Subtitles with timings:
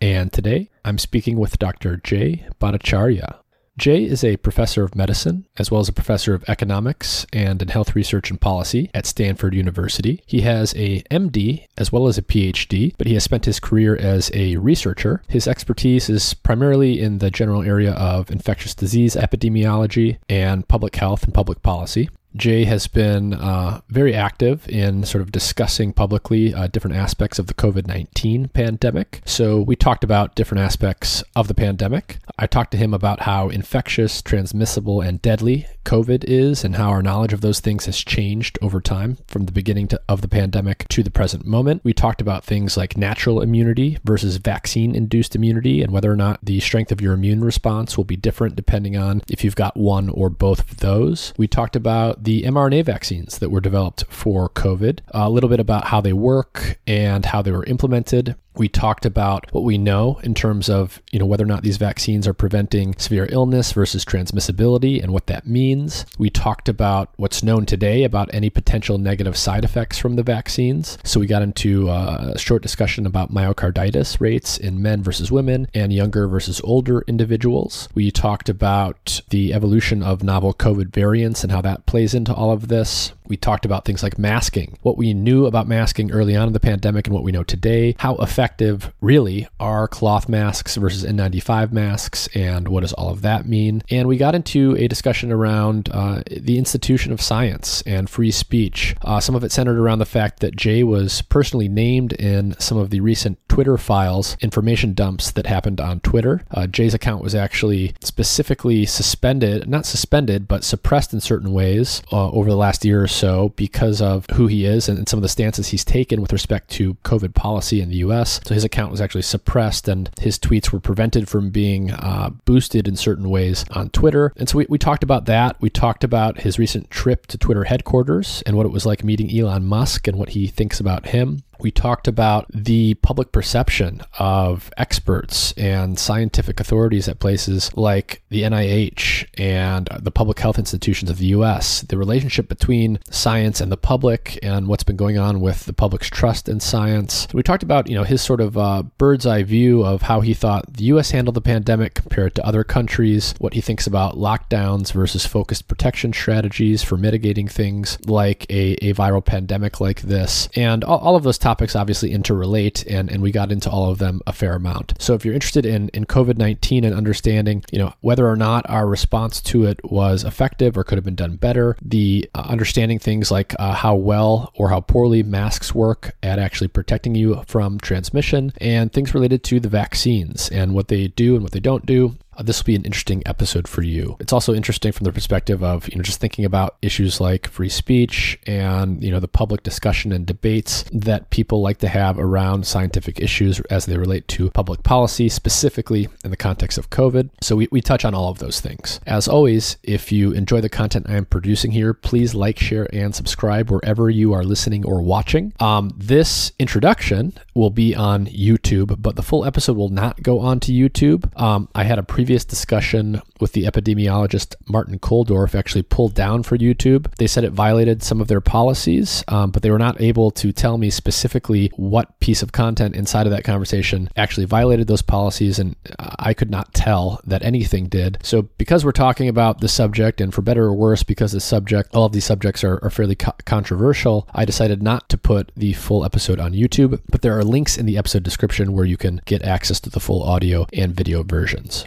[0.00, 1.98] and today I'm speaking with Dr.
[1.98, 3.40] Jay Bhattacharya.
[3.76, 7.68] Jay is a professor of medicine, as well as a professor of economics and in
[7.68, 10.22] health research and policy at Stanford University.
[10.24, 13.94] He has a MD as well as a PhD, but he has spent his career
[13.94, 15.22] as a researcher.
[15.28, 21.24] His expertise is primarily in the general area of infectious disease epidemiology and public health
[21.24, 22.08] and public policy.
[22.36, 27.46] Jay has been uh, very active in sort of discussing publicly uh, different aspects of
[27.46, 29.22] the COVID 19 pandemic.
[29.24, 32.18] So, we talked about different aspects of the pandemic.
[32.38, 37.02] I talked to him about how infectious, transmissible, and deadly COVID is and how our
[37.02, 40.88] knowledge of those things has changed over time from the beginning to, of the pandemic
[40.88, 41.82] to the present moment.
[41.84, 46.40] We talked about things like natural immunity versus vaccine induced immunity and whether or not
[46.42, 50.08] the strength of your immune response will be different depending on if you've got one
[50.08, 51.32] or both of those.
[51.36, 55.88] We talked about the mRNA vaccines that were developed for COVID, a little bit about
[55.88, 58.34] how they work and how they were implemented.
[58.56, 61.76] We talked about what we know in terms of, you know, whether or not these
[61.76, 66.06] vaccines are preventing severe illness versus transmissibility and what that means.
[66.18, 70.98] We talked about what's known today about any potential negative side effects from the vaccines.
[71.04, 75.68] So we got into uh, a short discussion about myocarditis rates in men versus women
[75.74, 77.88] and younger versus older individuals.
[77.94, 82.52] We talked about the evolution of novel COVID variants and how that plays into all
[82.52, 83.12] of this.
[83.26, 86.60] We talked about things like masking, what we knew about masking early on in the
[86.60, 92.28] pandemic and what we know today, how effective really are cloth masks versus N95 masks,
[92.34, 93.82] and what does all of that mean.
[93.90, 98.94] And we got into a discussion around uh, the institution of science and free speech.
[99.02, 102.76] Uh, some of it centered around the fact that Jay was personally named in some
[102.76, 106.44] of the recent Twitter files, information dumps that happened on Twitter.
[106.50, 112.30] Uh, Jay's account was actually specifically suspended, not suspended, but suppressed in certain ways uh,
[112.30, 115.28] over the last year or so because of who he is and some of the
[115.28, 118.40] stances he's taken with respect to COVID policy in the US.
[118.44, 122.88] So his account was actually suppressed and his tweets were prevented from being uh, boosted
[122.88, 124.32] in certain ways on Twitter.
[124.36, 125.60] And so we, we talked about that.
[125.60, 129.36] We talked about his recent trip to Twitter headquarters and what it was like meeting
[129.36, 131.42] Elon Musk and what he thinks about him.
[131.58, 138.42] We talked about the public perception of experts and scientific authorities at places like the
[138.42, 143.76] NIH and the public health institutions of the US, the relationship between science and the
[143.76, 147.26] public, and what's been going on with the public's trust in science.
[147.32, 150.34] We talked about, you know, his sort of uh, bird's eye view of how he
[150.34, 154.92] thought the US handled the pandemic compared to other countries, what he thinks about lockdowns
[154.92, 160.84] versus focused protection strategies for mitigating things like a, a viral pandemic like this, and
[160.84, 164.22] all, all of those topics obviously interrelate, and, and we got into all of them
[164.26, 164.94] a fair amount.
[164.98, 168.68] So if you're interested in, in COVID 19 and understanding, you know, whether or not
[168.70, 172.98] our response to it was effective or could have been done better, the uh, understanding
[172.98, 177.78] things like uh, how well or how poorly masks work at actually protecting you from
[177.78, 181.84] transmission, and things related to the vaccines and what they do and what they don't
[181.84, 184.16] do, uh, this will be an interesting episode for you.
[184.20, 187.68] It's also interesting from the perspective of, you know, just thinking about issues like free
[187.68, 192.66] speech and, you know, the public discussion and debates that people like to have around
[192.66, 197.30] scientific issues as they relate to public policy, specifically in the context of COVID.
[197.40, 199.00] So we, we touch on all of those things.
[199.06, 203.14] As always, if you enjoy the content I am producing here, please like, share, and
[203.14, 205.52] subscribe wherever you are listening or watching.
[205.60, 210.72] Um, this introduction will be on YouTube, but the full episode will not go onto
[210.72, 211.38] YouTube.
[211.40, 216.42] Um, I had a pre previous discussion with the epidemiologist Martin Kulldorff actually pulled down
[216.42, 217.14] for YouTube.
[217.16, 220.50] They said it violated some of their policies, um, but they were not able to
[220.50, 225.58] tell me specifically what piece of content inside of that conversation actually violated those policies,
[225.58, 228.16] and I could not tell that anything did.
[228.22, 231.94] So, because we're talking about the subject, and for better or worse, because the subject,
[231.94, 235.74] all of these subjects are, are fairly co- controversial, I decided not to put the
[235.74, 239.20] full episode on YouTube, but there are links in the episode description where you can
[239.26, 241.86] get access to the full audio and video versions.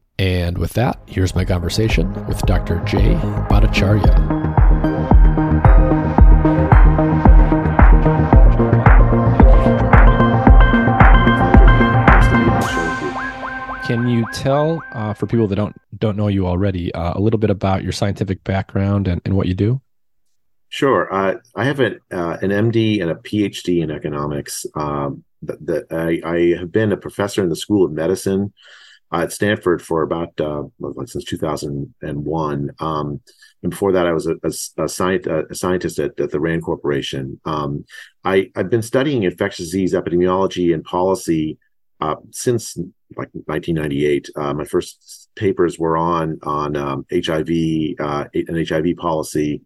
[0.21, 2.77] And with that, here's my conversation with Dr.
[2.85, 3.15] Jay
[3.49, 4.05] Bhattacharya.
[13.83, 17.39] Can you tell uh, for people that don't don't know you already uh, a little
[17.39, 19.81] bit about your scientific background and, and what you do?
[20.69, 21.11] Sure.
[21.11, 24.67] Uh, I have an, uh, an MD and a PhD in economics.
[24.75, 28.53] Um, that, I, I, have been a professor in the School of Medicine
[29.11, 30.63] at Stanford for about uh,
[31.05, 32.71] since 2001.
[32.79, 33.21] Um,
[33.63, 34.83] and before that, I was a, a, a,
[35.49, 37.39] a scientist at, at, the Rand Corporation.
[37.45, 37.85] Um,
[38.23, 41.57] I, have been studying infectious disease epidemiology and policy
[41.99, 42.77] uh, since
[43.15, 44.29] like 1998.
[44.35, 47.49] Uh, my first papers were on on um, HIV
[47.99, 49.61] uh, and HIV policy.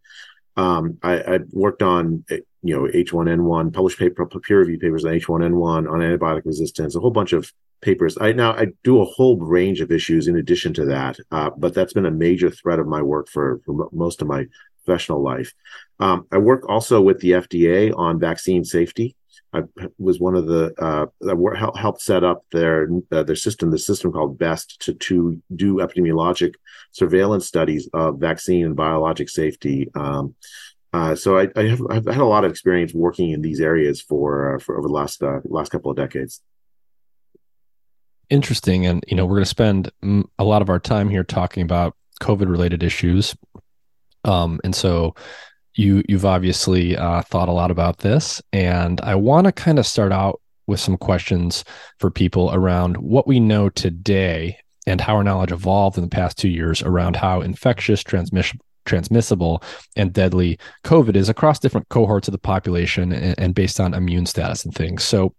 [0.57, 5.91] Um, I, I, worked on you know H1N1, published paper, peer reviewed papers on H1N1
[5.91, 8.17] on antibiotic resistance, a whole bunch of papers.
[8.19, 11.73] I now I do a whole range of issues in addition to that, uh, but
[11.73, 14.45] that's been a major thread of my work for, for most of my
[14.85, 15.53] professional life.
[15.99, 19.15] Um, I work also with the FDA on vaccine safety.
[19.55, 19.61] I
[19.97, 24.11] was one of the uh, that helped set up their uh, their system, the system
[24.11, 26.55] called BEST, to to do epidemiologic
[26.91, 29.89] surveillance studies of vaccine and biologic safety.
[29.95, 30.35] Um,
[30.93, 34.01] uh, so I, I have I've had a lot of experience working in these areas
[34.01, 36.41] for uh, for over the last uh, last couple of decades.
[38.29, 39.91] Interesting, and you know we're going to spend
[40.39, 43.35] a lot of our time here talking about COVID related issues,
[44.25, 45.15] um, and so
[45.75, 49.85] you you've obviously uh, thought a lot about this, and I want to kind of
[49.85, 51.63] start out with some questions
[51.99, 54.57] for people around what we know today
[54.87, 59.63] and how our knowledge evolved in the past two years around how infectious transmission transmissible
[59.95, 64.27] and deadly COVID is across different cohorts of the population and, and, based on immune
[64.27, 65.03] status and things.
[65.03, 65.33] So,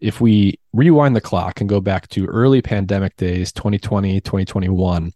[0.00, 5.12] if we rewind the clock and go back to early pandemic days, 2020, 2021,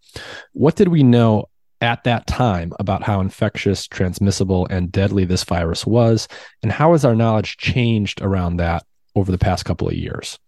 [0.52, 1.46] what did we know
[1.80, 6.28] at that time about how infectious, transmissible, and deadly this virus was,
[6.62, 8.84] and how has our knowledge changed around that
[9.14, 10.38] over the past couple of years?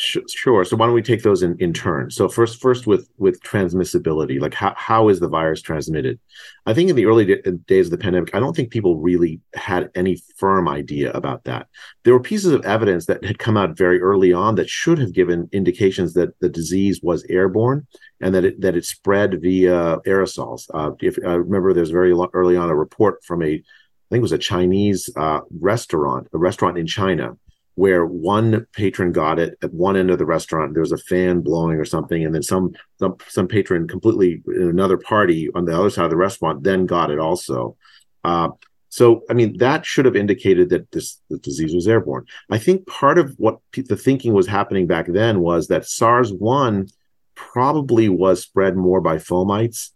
[0.00, 0.64] Sure.
[0.64, 2.12] So why don't we take those in, in turn?
[2.12, 6.20] So first, first with with transmissibility, like how, how is the virus transmitted?
[6.66, 9.90] I think in the early days of the pandemic, I don't think people really had
[9.96, 11.66] any firm idea about that.
[12.04, 15.12] There were pieces of evidence that had come out very early on that should have
[15.12, 17.84] given indications that the disease was airborne
[18.20, 20.70] and that it that it spread via aerosols.
[20.72, 24.22] Uh, if I remember, there's very early on a report from a I think it
[24.22, 27.36] was a Chinese uh, restaurant, a restaurant in China,
[27.78, 30.74] where one patron got it at one end of the restaurant.
[30.74, 34.68] There was a fan blowing or something, and then some some, some patron completely in
[34.68, 37.76] another party on the other side of the restaurant then got it also.
[38.24, 38.48] Uh,
[38.88, 42.24] so, I mean, that should have indicated that this the disease was airborne.
[42.50, 46.88] I think part of what the thinking was happening back then was that SARS one
[47.36, 49.90] probably was spread more by fomites.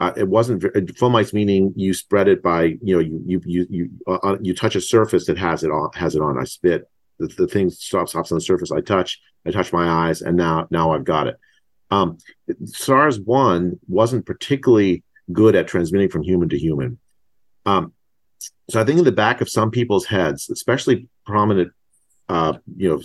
[0.00, 3.90] Uh, it wasn't fomites meaning you spread it by you know you you you you,
[4.06, 6.38] uh, you touch a surface that has it on has it on.
[6.38, 6.88] I spit
[7.20, 8.72] the, the thing stops stops on the surface.
[8.72, 11.36] I touch, I touch my eyes, and now now I've got it.
[11.90, 12.18] Um,
[12.64, 16.98] SARS one wasn't particularly good at transmitting from human to human.
[17.66, 17.92] Um,
[18.70, 21.72] so I think in the back of some people's heads, especially prominent,
[22.28, 23.02] uh, you know,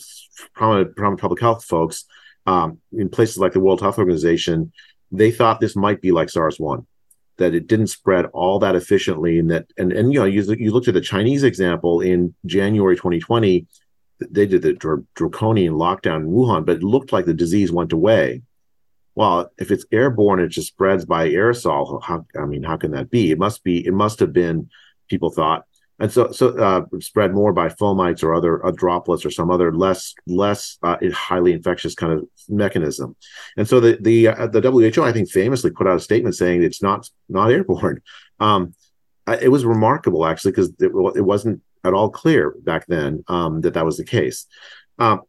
[0.54, 2.06] prominent, prominent public health folks
[2.46, 4.72] um, in places like the World Health Organization,
[5.12, 6.86] they thought this might be like SARS one,
[7.38, 10.72] that it didn't spread all that efficiently, and that and and you know you you
[10.72, 13.66] looked at the Chinese example in January 2020
[14.20, 17.94] they did the dr- draconian lockdown in Wuhan, but it looked like the disease went
[17.94, 18.44] away.
[19.16, 22.04] Well, if it's airborne, it just spreads by aerosol.
[22.04, 23.32] How, I mean, how can that be?
[23.32, 23.86] It must be.
[23.86, 24.70] It must have been.
[25.08, 25.66] People thought
[26.00, 29.74] and so so uh, spread more by fomites or other uh, droplets or some other
[29.74, 33.16] less less uh, highly infectious kind of mechanism.
[33.56, 36.64] And so the the uh, the WHO I think famously put out a statement saying
[36.64, 38.02] it's not not airborne.
[38.40, 38.76] Um,
[39.42, 43.76] it was remarkable actually because it, it, wasn't at all clear back then um, that
[43.76, 44.48] that was the case.
[45.00, 45.22] Um,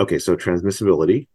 [0.00, 1.28] okay, so transmissibility.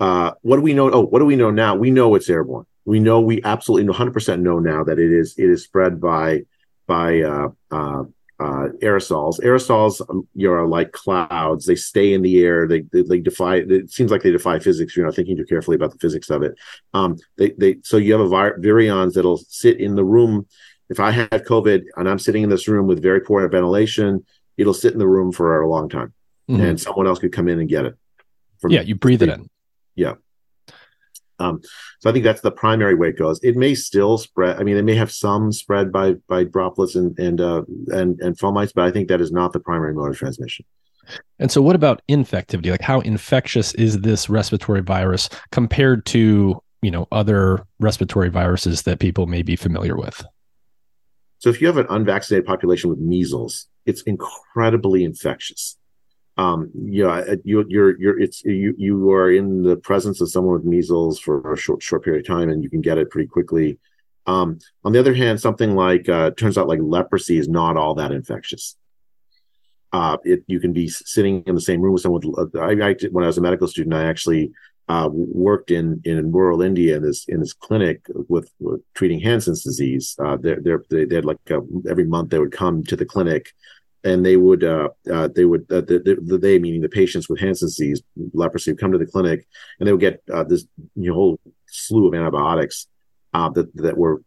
[0.00, 0.90] Uh, what do we know?
[0.90, 1.76] Oh, what do we know now?
[1.76, 2.66] We know it's airborne.
[2.84, 6.42] We know we absolutely 100% know now that it is it is spread by
[6.86, 8.04] by uh, uh,
[8.40, 9.40] uh, aerosols.
[9.40, 12.66] Aerosols um, you know, are like clouds; they stay in the air.
[12.66, 13.56] They, they, they defy.
[13.56, 14.96] It seems like they defy physics.
[14.96, 16.56] You're not thinking too carefully about the physics of it.
[16.92, 20.46] Um, they they so you have a vir- virions that'll sit in the room.
[20.90, 24.24] If I had COVID and I'm sitting in this room with very poor ventilation,
[24.56, 26.12] it'll sit in the room for a long time,
[26.48, 26.60] mm-hmm.
[26.60, 27.96] and someone else could come in and get it.
[28.68, 29.48] yeah, you breathe it in.
[29.94, 30.14] Yeah.
[31.38, 31.60] Um,
[32.00, 33.40] so I think that's the primary way it goes.
[33.42, 34.58] It may still spread.
[34.58, 38.38] I mean, it may have some spread by by droplets and and uh, and and
[38.38, 40.64] fomites, but I think that is not the primary mode of transmission.
[41.38, 42.70] And so, what about infectivity?
[42.70, 49.00] Like, how infectious is this respiratory virus compared to you know other respiratory viruses that
[49.00, 50.24] people may be familiar with?
[51.44, 55.76] So, if you have an unvaccinated population with measles, it's incredibly infectious
[56.36, 60.64] um, yeah, you, you're, you're, it's, you, you are in the presence of someone with
[60.64, 63.78] measles for a short, short period of time and you can get it pretty quickly.
[64.26, 67.94] Um, on the other hand, something like, uh, turns out like leprosy is not all
[67.96, 68.76] that infectious.
[69.92, 72.22] Uh, it, you can be sitting in the same room with someone.
[72.24, 74.50] With, I, I, when I was a medical student, I actually
[74.88, 79.62] uh, worked in in rural India in this in this clinic with, with treating Hansen's
[79.62, 80.14] disease.
[80.18, 83.06] Uh, they're, they're, they they had like a, every month they would come to the
[83.06, 83.52] clinic
[84.04, 87.40] and they would uh, uh, they would uh, the, the, they meaning the patients with
[87.40, 88.02] Hansen's disease
[88.34, 89.46] leprosy would come to the clinic
[89.78, 92.86] and they would get uh, this you know, whole slew of antibiotics
[93.32, 94.22] that that were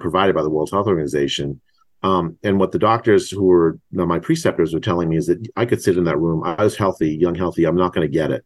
[0.00, 1.60] provided by the World Health Organization.
[2.02, 5.28] Um, and what the doctors who were you know, my preceptors were telling me is
[5.28, 6.42] that I could sit in that room.
[6.44, 7.64] I was healthy, young, healthy.
[7.64, 8.44] I'm not going to get it.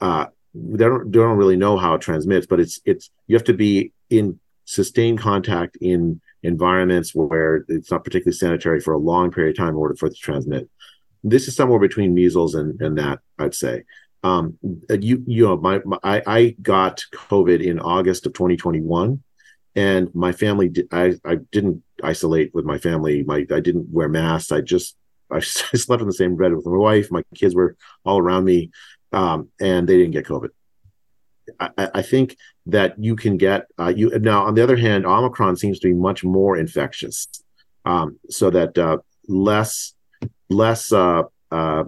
[0.00, 3.44] Uh, they don't they don't really know how it transmits, but it's it's you have
[3.44, 9.30] to be in sustained contact in environments where it's not particularly sanitary for a long
[9.30, 10.68] period of time in order for it to transmit.
[11.22, 13.84] This is somewhere between measles and, and that, I'd say.
[14.22, 14.58] Um,
[14.88, 19.22] you you know, my, my I, I got COVID in August of 2021,
[19.74, 23.22] and my family did, I I didn't isolate with my family.
[23.22, 24.52] My I didn't wear masks.
[24.52, 24.96] I just
[25.30, 27.10] I slept in the same bed with my wife.
[27.10, 28.70] My kids were all around me,
[29.14, 30.50] um, and they didn't get COVID.
[31.60, 34.44] I, I, think that you can get uh, you now.
[34.44, 37.28] On the other hand, Omicron seems to be much more infectious,
[37.84, 39.94] um, so that uh, less
[40.48, 41.84] less uh, uh,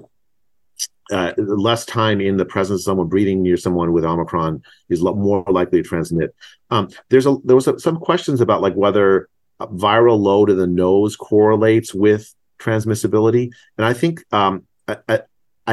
[1.10, 5.42] uh, less time in the presence of someone breathing near someone with Omicron is more
[5.48, 6.34] likely to transmit.
[6.70, 9.28] Um, there's a there was a, some questions about like whether
[9.58, 14.66] viral load in the nose correlates with transmissibility, and I think um,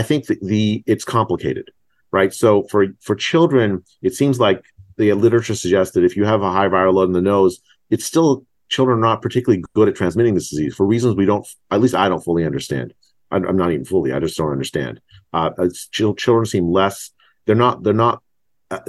[0.02, 1.70] think the, the it's complicated
[2.14, 2.34] right?
[2.34, 4.64] So for for children, it seems like
[4.96, 7.60] the literature suggests that if you have a high viral load in the nose,
[7.90, 11.46] it's still children are not particularly good at transmitting this disease for reasons we don't,
[11.70, 12.94] at least I don't fully understand.
[13.30, 15.02] I'm, not even fully, I just don't understand.
[15.34, 15.50] Uh,
[15.92, 17.12] children seem less,
[17.46, 18.22] they're not, they're not,
[18.70, 18.80] uh,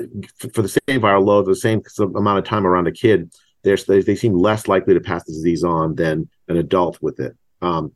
[0.53, 3.33] for the same viral load, the same amount of time around a kid,
[3.63, 7.35] they they seem less likely to pass the disease on than an adult with it.
[7.63, 7.93] Um,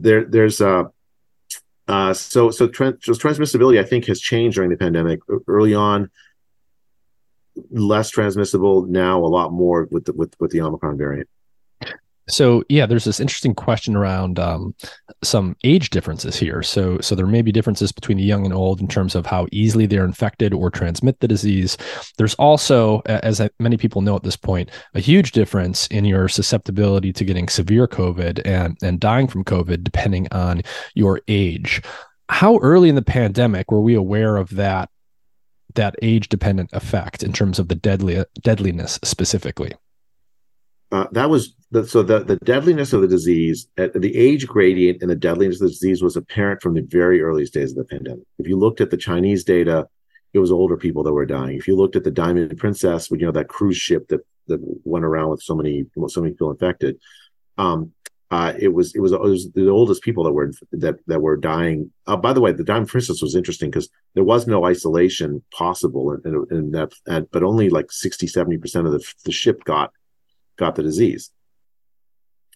[0.00, 0.84] there, there's uh,
[1.88, 5.20] uh, so so, so transmissibility, I think, has changed during the pandemic.
[5.46, 6.10] Early on,
[7.70, 8.86] less transmissible.
[8.86, 11.28] Now, a lot more with the with with the Omicron variant.
[12.28, 14.74] So yeah, there's this interesting question around um,
[15.22, 16.62] some age differences here.
[16.62, 19.46] So so there may be differences between the young and old in terms of how
[19.52, 21.76] easily they're infected or transmit the disease.
[22.18, 27.12] There's also, as many people know at this point, a huge difference in your susceptibility
[27.12, 30.62] to getting severe COVID and and dying from COVID depending on
[30.94, 31.80] your age.
[32.28, 34.90] How early in the pandemic were we aware of that
[35.74, 39.72] that age dependent effect in terms of the deadly deadliness specifically?
[40.92, 45.02] Uh, that was the, so the, the deadliness of the disease, uh, the age gradient
[45.02, 47.84] and the deadliness of the disease was apparent from the very earliest days of the
[47.84, 48.24] pandemic.
[48.38, 49.88] If you looked at the Chinese data,
[50.32, 51.56] it was older people that were dying.
[51.56, 55.04] If you looked at the Diamond Princess, you know that cruise ship that that went
[55.04, 56.98] around with so many so many people infected,
[57.58, 57.92] um,
[58.30, 61.36] uh, it was it was it was the oldest people that were that that were
[61.36, 61.90] dying.
[62.06, 66.10] Uh, by the way, the Diamond Princess was interesting because there was no isolation possible,
[66.12, 69.92] and, and that but only like 60 70 percent of the the ship got
[70.56, 71.30] got the disease.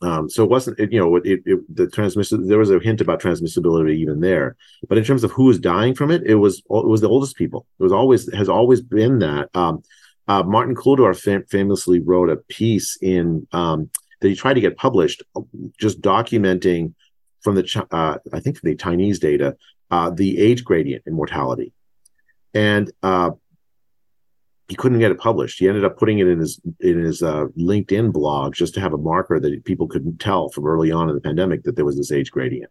[0.02, 2.48] Um, so it wasn't, it, you know, it, it, the transmission.
[2.48, 4.56] There was a hint about transmissibility even there,
[4.88, 7.36] but in terms of who was dying from it, it was it was the oldest
[7.36, 7.66] people.
[7.78, 9.50] It was always has always been that.
[9.54, 9.82] Um,
[10.26, 13.90] uh, Martin Kulldorff fam- famously wrote a piece in um,
[14.20, 15.22] that he tried to get published,
[15.78, 16.94] just documenting
[17.42, 19.56] from the uh, I think the Chinese data
[19.90, 21.72] uh, the age gradient in mortality,
[22.54, 23.32] and uh,
[24.70, 25.58] he couldn't get it published.
[25.58, 28.92] He ended up putting it in his in his uh, LinkedIn blog just to have
[28.92, 31.96] a marker that people couldn't tell from early on in the pandemic that there was
[31.96, 32.70] this age gradient.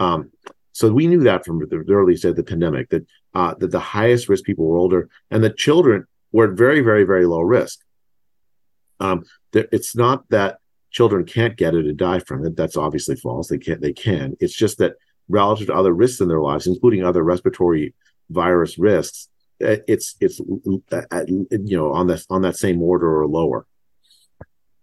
[0.00, 0.30] Um,
[0.72, 3.78] so we knew that from the early stage of the pandemic that uh, that the
[3.78, 7.80] highest risk people were older, and that children were at very, very, very low risk.
[8.98, 10.56] Um, it's not that
[10.90, 12.56] children can't get it and die from it.
[12.56, 13.48] That's obviously false.
[13.48, 13.82] They can.
[13.82, 14.38] They can.
[14.40, 14.94] It's just that
[15.28, 17.94] relative to other risks in their lives, including other respiratory
[18.30, 19.28] virus risks,
[19.62, 23.66] Uh, it's it's uh, you know on that on that same order or lower.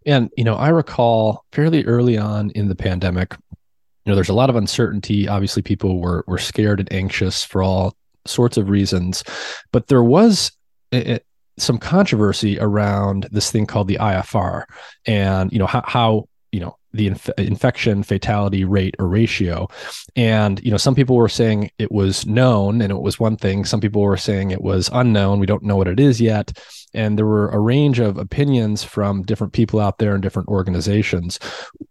[0.06, 4.34] And you know, I recall fairly early on in the pandemic, you know, there's a
[4.34, 5.28] lot of uncertainty.
[5.28, 9.24] Obviously, people were were scared and anxious for all sorts of reasons,
[9.72, 10.52] but there was
[10.92, 11.26] it,
[11.58, 14.64] some controversy around this thing called the IFR,
[15.06, 19.68] and you know how, how you know the inf- infection fatality rate or ratio.
[20.16, 23.66] And you know some people were saying it was known and it was one thing.
[23.66, 25.40] Some people were saying it was unknown.
[25.40, 26.58] We don't know what it is yet.
[26.94, 31.40] And there were a range of opinions from different people out there and different organizations.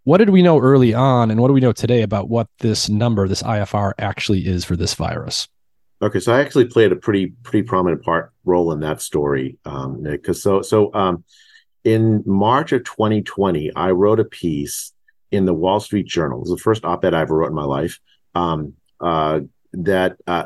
[0.05, 2.87] What did we know early on and what do we know today about what this
[2.87, 5.47] number this ifr actually is for this virus?
[6.01, 10.03] Okay, so I actually played a pretty pretty prominent part role in that story, um.
[10.03, 11.23] Because so so um,
[11.83, 14.92] in March of 2020, I wrote a piece
[15.33, 16.37] in the Wall Street Journal.
[16.37, 17.99] It was the first op-ed I ever wrote in my life.
[18.35, 19.41] Um, uh,
[19.73, 20.45] that uh,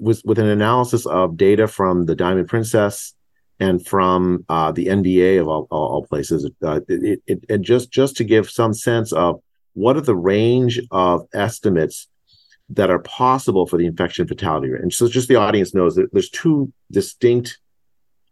[0.00, 3.14] was with an analysis of data from the Diamond Princess
[3.58, 6.48] and from uh, the NBA of all, all, all places.
[6.62, 9.40] Uh, it, it, it, just just to give some sense of
[9.72, 12.08] what are the range of estimates
[12.68, 14.82] that are possible for the infection fatality rate.
[14.82, 17.58] And so just the audience knows that there's two distinct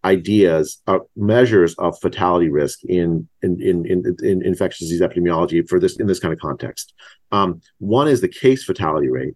[0.04, 5.78] ideas, uh, measures of fatality risk in in, in in, in infectious disease epidemiology for
[5.78, 6.95] this in this kind of context.
[7.33, 9.35] Um, one is the case fatality rate,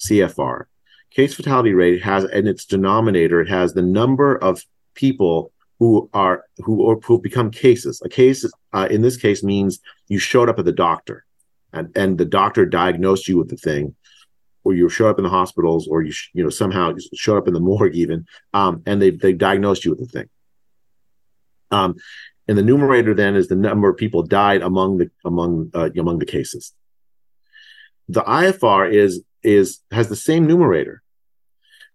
[0.00, 0.64] CFR.
[1.10, 4.62] Case fatality rate has in its denominator it has the number of
[4.94, 8.00] people who are who or who become cases.
[8.04, 11.24] A case uh, in this case means you showed up at the doctor,
[11.72, 13.94] and and the doctor diagnosed you with the thing,
[14.64, 17.48] or you show up in the hospitals or you sh- you know somehow show up
[17.48, 20.28] in the morgue even um, and they they diagnosed you with the thing.
[21.70, 21.96] Um,
[22.48, 26.18] and the numerator then is the number of people died among the among uh, among
[26.18, 26.72] the cases.
[28.08, 31.02] The ifr is is has the same numerator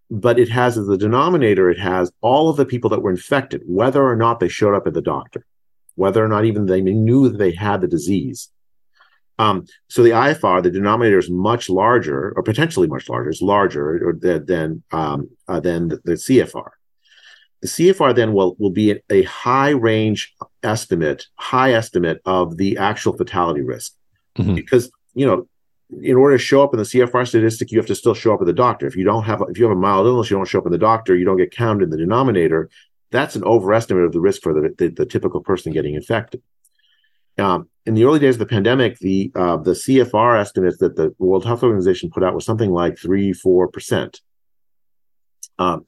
[0.10, 3.62] but it has as the denominator it has all of the people that were infected
[3.66, 5.46] whether or not they showed up at the doctor
[5.96, 8.50] whether or not even they knew that they had the disease
[9.38, 14.16] um, so the IFR, the denominator is much larger, or potentially much larger, is larger
[14.22, 16.70] than um, uh, than the, the, CFR.
[17.62, 23.18] The CFR then will will be a high range estimate, high estimate of the actual
[23.18, 23.94] fatality risk,
[24.38, 24.56] mm-hmm.
[24.56, 25.48] because you know.
[26.02, 28.42] In order to show up in the CFR statistic, you have to still show up
[28.42, 28.88] at the doctor.
[28.88, 30.72] If you don't have, if you have a mild illness, you don't show up in
[30.72, 32.72] the doctor, you don't get counted in the denominator.
[33.12, 36.42] That's an overestimate of the risk for the, the, the typical person getting infected.
[37.38, 41.14] Um, in the early days of the pandemic, the uh, the CFR estimates that the
[41.20, 44.22] World Health Organization put out was something like three, four percent.
[45.60, 45.86] Um,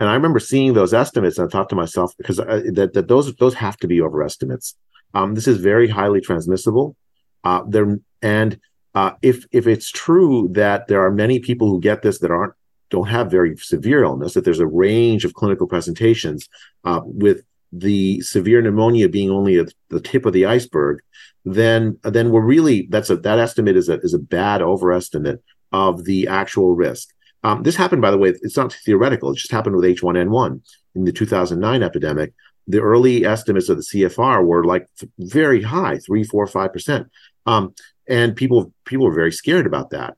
[0.00, 3.08] and I remember seeing those estimates, and I thought to myself, because uh, that that
[3.08, 4.76] those those have to be overestimates.
[5.14, 6.96] Um, this is very highly transmissible.
[7.44, 8.58] Uh, there and
[8.94, 12.54] uh, if if it's true that there are many people who get this that aren't
[12.90, 16.48] don't have very severe illness, that there's a range of clinical presentations
[16.84, 21.00] uh, with the severe pneumonia being only at the tip of the iceberg,
[21.44, 26.04] then then we're really that's a that estimate is a is a bad overestimate of
[26.04, 27.08] the actual risk.
[27.44, 29.30] Um, this happened, by the way, it's not theoretical.
[29.30, 30.60] It just happened with H1N1
[30.96, 32.32] in the 2009 epidemic.
[32.66, 37.08] The early estimates of the CFR were like very high, three, four, five percent,
[37.46, 37.74] um,
[38.06, 40.16] and people people were very scared about that.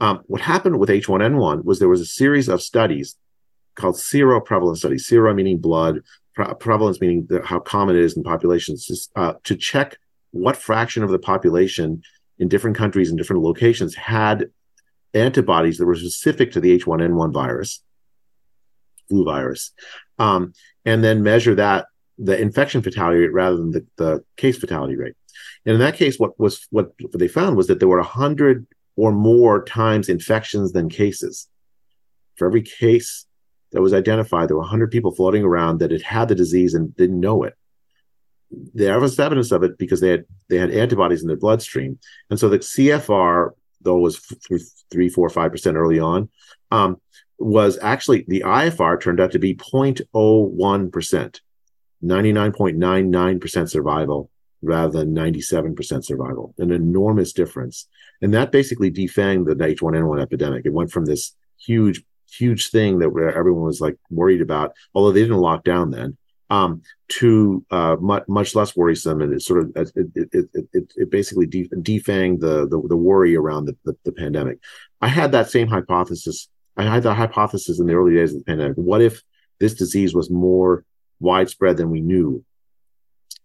[0.00, 3.16] Um, what happened with H1N1 was there was a series of studies
[3.74, 5.06] called seroprevalence studies.
[5.06, 6.00] Sero meaning blood,
[6.34, 9.98] pre- prevalence meaning the, how common it is in populations, uh, to check
[10.32, 12.02] what fraction of the population
[12.38, 14.50] in different countries and different locations had
[15.14, 17.82] antibodies that were specific to the H1N1 virus,
[19.08, 19.72] flu virus,
[20.18, 20.52] um,
[20.84, 21.86] and then measure that
[22.18, 25.14] the infection fatality rate rather than the, the case fatality rate.
[25.64, 28.66] And in that case, what was what they found was that there were hundred
[28.96, 31.48] or more times infections than cases.
[32.36, 33.26] For every case
[33.72, 36.94] that was identified, there were 100 people floating around that had had the disease and
[36.96, 37.54] didn't know it.
[38.74, 42.38] There was evidence of it because they had they had antibodies in their bloodstream, and
[42.38, 44.18] so the CFR, though was
[44.90, 46.30] three, four, five percent early on,
[46.72, 47.00] um,
[47.38, 51.40] was actually the IFR turned out to be 0.01 percent,
[52.02, 54.30] 99.99 percent survival
[54.62, 57.88] rather than 97% survival, an enormous difference.
[58.20, 60.66] And that basically defanged the H1N1 epidemic.
[60.66, 62.02] It went from this huge,
[62.36, 66.16] huge thing that everyone was like worried about, although they didn't lock down then,
[66.50, 69.20] um, to uh, much, much less worrisome.
[69.20, 73.66] And it sort of, it, it, it, it basically defanged the, the, the, worry around
[73.66, 74.58] the, the, the pandemic.
[75.00, 76.48] I had that same hypothesis.
[76.76, 78.76] I had the hypothesis in the early days of the pandemic.
[78.76, 79.22] What if
[79.58, 80.84] this disease was more
[81.20, 82.44] widespread than we knew?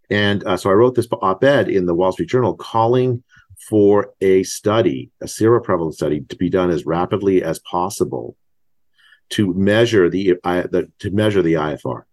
[0.10, 3.24] And uh, so I wrote this op-ed in the Wall Street Journal calling
[3.69, 8.36] for a study, a seroprevalence study, to be done as rapidly as possible
[9.31, 12.03] to measure the, the to measure the IFR.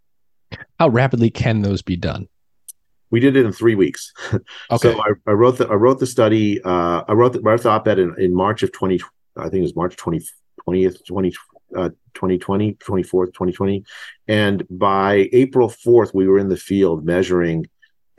[0.78, 2.28] How rapidly can those be done?
[3.10, 4.12] We did it in three weeks.
[4.70, 4.94] Okay.
[4.94, 6.62] So I, I wrote the I wrote the study.
[6.62, 9.00] Uh, I wrote the, wrote the op-ed in, in March of twenty.
[9.36, 10.20] I think it was March 20,
[10.68, 11.34] 20th, 20,
[11.76, 13.84] uh, 2020, 24th, 2020.
[14.28, 17.66] And by April 4th, we were in the field measuring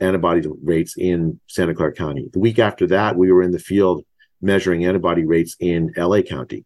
[0.00, 2.28] antibody rates in Santa Clara County.
[2.32, 4.04] The week after that, we were in the field
[4.42, 6.64] measuring antibody rates in LA County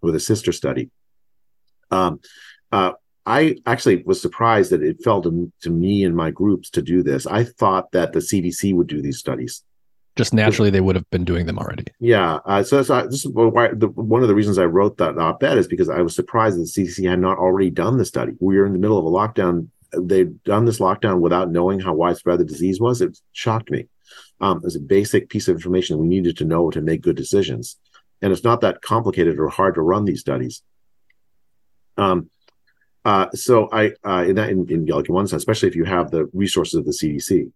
[0.00, 0.90] with a sister study.
[1.90, 2.20] Um,
[2.72, 2.92] uh,
[3.26, 7.02] I actually was surprised that it fell to, to me and my groups to do
[7.02, 7.26] this.
[7.26, 9.62] I thought that the CDC would do these studies.
[10.16, 11.84] Just naturally, they would have been doing them already.
[12.00, 12.40] Yeah.
[12.44, 15.56] Uh, so, so this is why the, one of the reasons I wrote that op-ed
[15.56, 18.32] is because I was surprised that the CDC had not already done the study.
[18.40, 21.94] We were in the middle of a lockdown they'd done this lockdown without knowing how
[21.94, 23.00] widespread the disease was.
[23.00, 23.88] It shocked me.
[24.40, 27.16] Um, it was a basic piece of information we needed to know to make good
[27.16, 27.76] decisions.
[28.22, 30.62] And it's not that complicated or hard to run these studies.
[31.96, 32.30] Um,
[33.04, 36.10] uh, so I, uh, in that, in, in, like one sense, especially if you have
[36.10, 37.50] the resources of the CDC.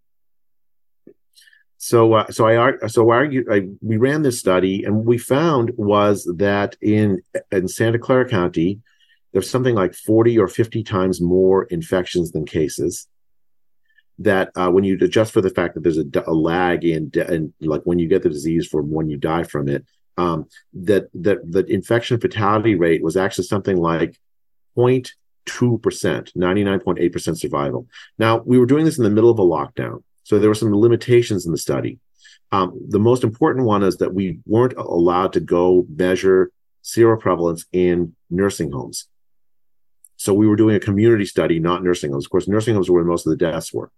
[1.76, 5.72] So, uh, so I, so I, argued, I, we ran this study, and we found
[5.76, 7.20] was that in
[7.52, 8.80] in Santa Clara County,
[9.32, 13.06] there's something like 40 or 50 times more infections than cases
[14.20, 17.52] that uh, when you adjust for the fact that there's a, a lag in, in,
[17.60, 19.84] like when you get the disease from when you die from it
[20.16, 24.18] um, that that the infection fatality rate was actually something like
[24.76, 25.10] 0.2%
[25.46, 27.86] 99.8% survival
[28.18, 30.74] now we were doing this in the middle of a lockdown so there were some
[30.74, 31.98] limitations in the study
[32.52, 36.50] um, the most important one is that we weren't allowed to go measure
[36.82, 39.08] seroprevalence in nursing homes
[40.16, 42.24] so we were doing a community study, not nursing homes.
[42.24, 43.90] Of course, nursing homes were where most of the deaths were.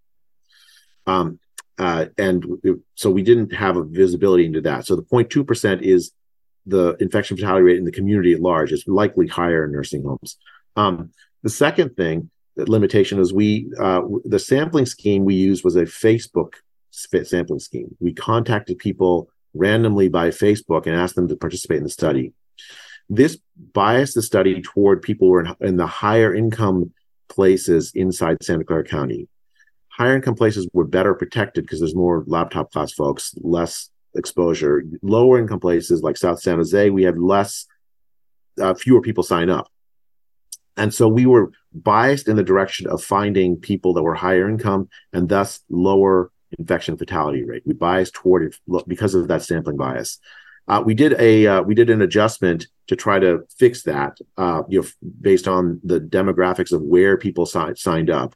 [1.06, 1.38] Um,
[1.78, 4.86] uh, and it, so we didn't have a visibility into that.
[4.86, 6.12] So the 0.2% is
[6.66, 8.72] the infection fatality rate in the community at large.
[8.72, 10.36] is likely higher in nursing homes.
[10.74, 11.10] Um,
[11.42, 15.82] the second thing, the limitation is we, uh, the sampling scheme we used was a
[15.82, 16.54] Facebook
[16.90, 17.94] sampling scheme.
[18.00, 22.32] We contacted people randomly by Facebook and asked them to participate in the study.
[23.08, 23.38] This
[23.72, 26.92] biased the study toward people who are in, in the higher income
[27.28, 29.28] places inside Santa Clara County.
[29.96, 34.82] Higher income places were better protected because there's more laptop class folks, less exposure.
[35.02, 37.66] Lower income places like South San Jose, we had less,
[38.60, 39.70] uh, fewer people sign up.
[40.76, 44.90] And so we were biased in the direction of finding people that were higher income
[45.14, 47.62] and thus lower infection fatality rate.
[47.64, 48.56] We biased toward it
[48.86, 50.18] because of that sampling bias.
[50.68, 54.62] Uh, we did a uh, we did an adjustment to try to fix that, uh,
[54.68, 54.88] you know,
[55.20, 58.34] based on the demographics of where people si- signed up.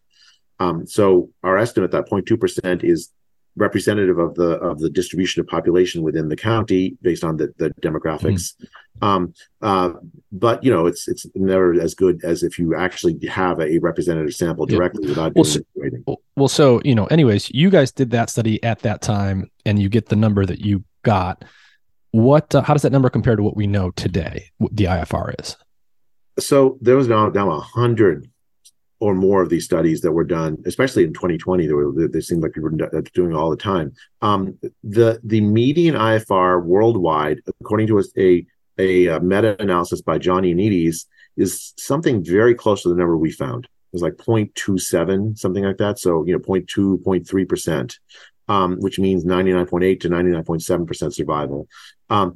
[0.60, 3.10] Um, so our estimate that 0.2 percent is
[3.56, 7.70] representative of the of the distribution of population within the county based on the the
[7.82, 8.54] demographics.
[8.54, 8.64] Mm-hmm.
[9.02, 9.92] Um, uh,
[10.30, 14.34] but you know, it's it's never as good as if you actually have a representative
[14.34, 15.08] sample directly yeah.
[15.10, 15.60] without well, so,
[16.36, 19.88] well, so you know, anyways, you guys did that study at that time, and you
[19.88, 21.44] get the number that you got
[22.12, 25.34] what uh, how does that number compare to what we know today What the ifr
[25.40, 25.56] is
[26.38, 28.30] so there was now now a hundred
[29.00, 32.42] or more of these studies that were done especially in 2020 they were they seemed
[32.42, 33.92] like people were doing all the time.
[34.22, 38.46] Um, the the median ifr worldwide according to a
[38.78, 43.64] a, a meta-analysis by john ioannidis is something very close to the number we found.
[43.64, 45.98] It was like 0.27 something like that.
[45.98, 47.98] So you know 0.2 0.3 percent
[48.50, 51.68] um, which means 99.8 to 99.7% survival.
[52.10, 52.34] Um,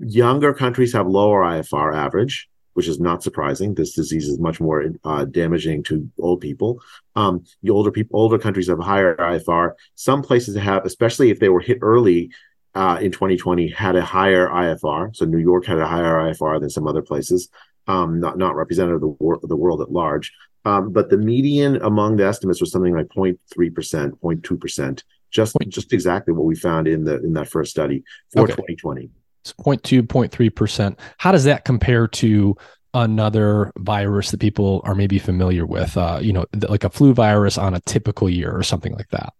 [0.00, 3.74] younger countries have lower IFR average, which is not surprising.
[3.74, 6.80] This disease is much more uh, damaging to old people.
[7.16, 9.72] Um, the older people, older countries have higher IFR.
[9.94, 12.30] Some places have, especially if they were hit early
[12.74, 15.14] uh, in 2020, had a higher IFR.
[15.14, 17.48] So New York had a higher IFR than some other places.
[17.88, 20.32] Um, not not representative of the, wor- the world at large.
[20.64, 26.32] Um, but the median among the estimates was something like 0.3%, 0.2% just just exactly
[26.32, 28.52] what we found in the in that first study for okay.
[28.52, 29.10] 2020.
[29.44, 30.96] So 0.2, 0.3%.
[31.18, 32.56] How does that compare to
[32.94, 35.96] another virus that people are maybe familiar with?
[35.96, 39.32] Uh, you know, like a flu virus on a typical year or something like that.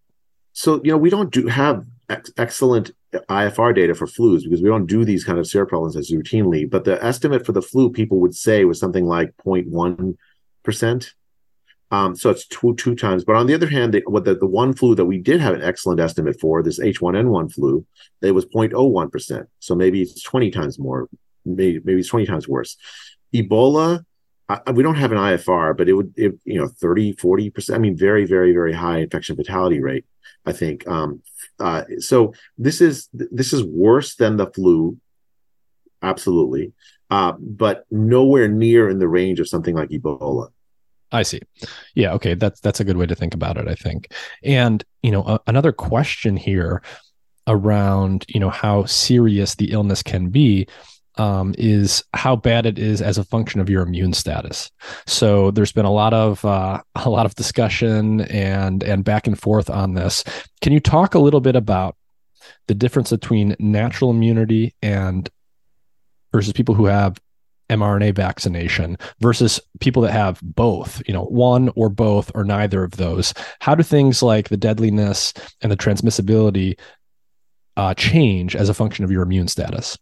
[0.53, 4.69] so you know we don't do have ex- excellent IFR data for flus because we
[4.69, 6.69] don't do these kind of seroprevalences routinely.
[6.69, 10.17] But the estimate for the flu people would say was something like 0.1
[10.63, 11.15] percent.
[11.93, 13.23] Um, so it's two two times.
[13.25, 15.55] But on the other hand, the, what the, the one flu that we did have
[15.55, 17.87] an excellent estimate for, this H1N1 flu,
[18.23, 19.49] it was 0.01 percent.
[19.61, 21.09] So maybe it's 20 times more.
[21.45, 22.77] Maybe maybe it's 20 times worse.
[23.35, 24.05] Ebola,
[24.49, 27.77] I, we don't have an IFR, but it would, it, you know, 30, 40 percent.
[27.77, 30.07] I mean, very, very, very high infection fatality rate.
[30.45, 30.89] I think.
[30.89, 31.23] Um,
[31.59, 34.99] uh, so this is this is worse than the flu,
[36.03, 36.73] absolutely,
[37.11, 40.51] uh, but nowhere near in the range of something like Ebola.
[41.13, 41.41] I see.
[41.95, 42.13] Yeah.
[42.15, 42.35] Okay.
[42.35, 43.69] That's that's a good way to think about it.
[43.69, 44.13] I think.
[44.43, 46.83] And you know, a, another question here
[47.49, 50.67] around you know how serious the illness can be
[51.17, 54.71] um, is how bad it is as a function of your immune status.
[55.07, 59.39] So there's been a lot of uh, a lot of discussion and and back and
[59.39, 60.25] forth on this.
[60.61, 61.97] Can you talk a little bit about
[62.69, 65.29] the difference between natural immunity and
[66.33, 67.19] versus people who have
[67.69, 72.93] mRNA vaccination versus people that have both, you know, one or both or neither of
[72.93, 73.35] those?
[73.61, 76.79] How do things like the deadliness and the transmissibility
[77.77, 79.99] uh, change as a function of your immune status?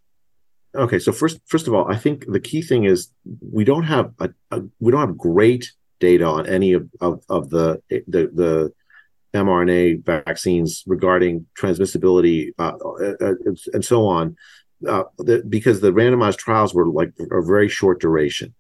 [0.76, 4.12] okay so first first of all i think the key thing is we don't have
[4.20, 8.72] a, a we don't have great data on any of, of, of the, the the
[9.34, 12.72] mRNA vaccines regarding transmissibility uh,
[13.20, 13.34] uh,
[13.72, 14.36] and so on,
[14.88, 18.54] uh, the, because the randomized trials were like a very short duration,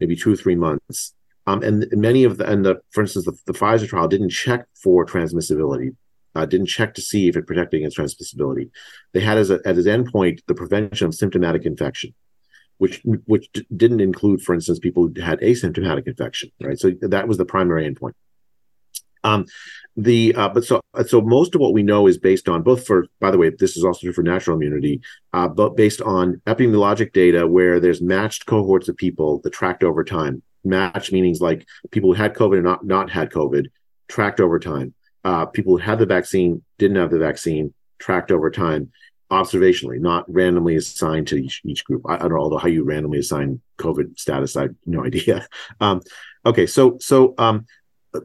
[0.00, 1.14] maybe two or three months.
[1.46, 4.66] Um, and many of the, and the, for instance, the, the Pfizer trial didn't check
[4.74, 5.94] for transmissibility
[6.34, 8.70] uh, didn't check to see if it protected against transmissibility.
[9.12, 12.14] They had as, a, as its endpoint the prevention of symptomatic infection,
[12.78, 16.78] which which d- didn't include, for instance, people who had asymptomatic infection, right?
[16.78, 18.14] So that was the primary endpoint.
[19.24, 19.46] Um,
[19.96, 23.06] the uh, but so so most of what we know is based on both for
[23.20, 25.00] by the way this is also true for natural immunity
[25.32, 30.02] uh, but based on epidemiologic data where there's matched cohorts of people that tracked over
[30.02, 33.66] time match meanings like people who had covid and not not had covid
[34.08, 38.50] tracked over time uh, people who had the vaccine didn't have the vaccine tracked over
[38.50, 38.90] time
[39.30, 42.02] observationally, not randomly assigned to each, each group.
[42.06, 45.46] I, I, don't know, although how you randomly assign COVID status, I have no idea.
[45.80, 46.02] Um,
[46.46, 47.66] okay, so so um,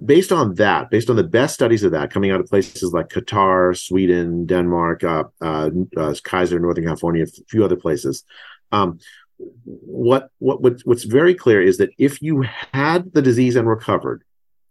[0.06, 3.10] based on that, based on the best studies of that coming out of places like
[3.10, 8.24] Qatar, Sweden, Denmark, uh, uh, uh, Kaiser, Northern California, a few other places.
[8.72, 9.00] Um,
[9.64, 14.24] what what what's very clear is that if you had the disease and recovered,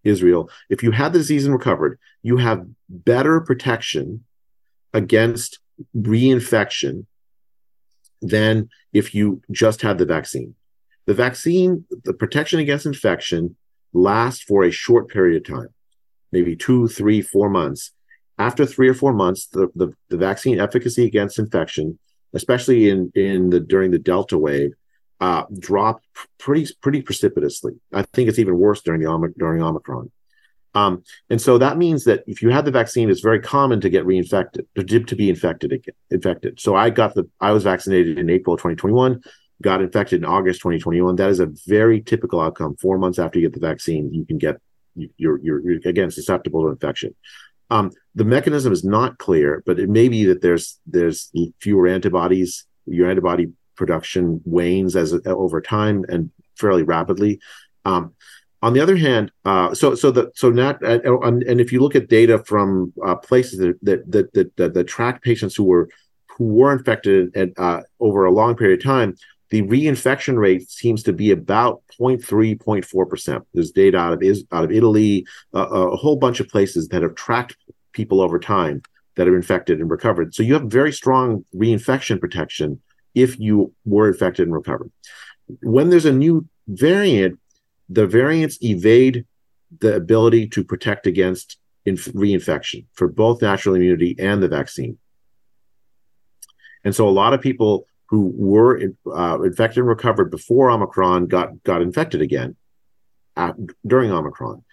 [0.04, 4.24] Israel, if you had the disease and recovered, you have better protection
[4.92, 5.58] against
[5.96, 7.06] reinfection
[8.20, 10.54] than if you just had the vaccine.
[11.06, 13.56] The vaccine, the protection against infection
[13.92, 15.68] lasts for a short period of time,
[16.32, 17.92] maybe two, three, four months.
[18.38, 21.98] After three or four months, the, the, the vaccine efficacy against infection,
[22.34, 24.72] especially in, in the during the Delta wave,
[25.20, 26.06] uh, dropped
[26.38, 27.72] pretty pretty precipitously.
[27.92, 30.12] I think it's even worse during the during Omicron.
[30.74, 33.90] Um, and so that means that if you had the vaccine, it's very common to
[33.90, 36.60] get reinfected, to, to be infected again, infected.
[36.60, 39.20] So I got the I was vaccinated in April 2021,
[39.62, 41.16] got infected in August 2021.
[41.16, 42.76] That is a very typical outcome.
[42.76, 44.56] Four months after you get the vaccine, you can get
[44.94, 47.14] you're you're, you're again susceptible to infection.
[47.70, 52.66] Um, the mechanism is not clear, but it may be that there's there's fewer antibodies.
[52.86, 57.40] Your antibody production wanes as over time and fairly rapidly.
[57.84, 58.14] Um,
[58.60, 61.94] on the other hand, uh, so so the so not and, and if you look
[61.94, 65.88] at data from uh, places that that, that that that that track patients who were
[66.36, 69.14] who were infected at, uh, over a long period of time,
[69.50, 72.22] the reinfection rate seems to be about 0.3,
[72.58, 73.44] 0.4 percent.
[73.54, 77.02] There's data out of is out of Italy, uh, a whole bunch of places that
[77.02, 77.56] have tracked
[77.92, 78.82] people over time
[79.16, 80.34] that are infected and recovered.
[80.34, 82.80] So you have very strong reinfection protection
[83.14, 84.92] if you were infected and recovered.
[85.62, 87.40] When there's a new variant,
[87.88, 89.24] the variants evade
[89.80, 94.98] the ability to protect against inf- reinfection for both natural immunity and the vaccine.
[96.84, 101.62] And so a lot of people who were uh, infected and recovered before Omicron got
[101.62, 102.56] got infected again
[103.36, 103.54] at,
[103.86, 104.64] during Omicron.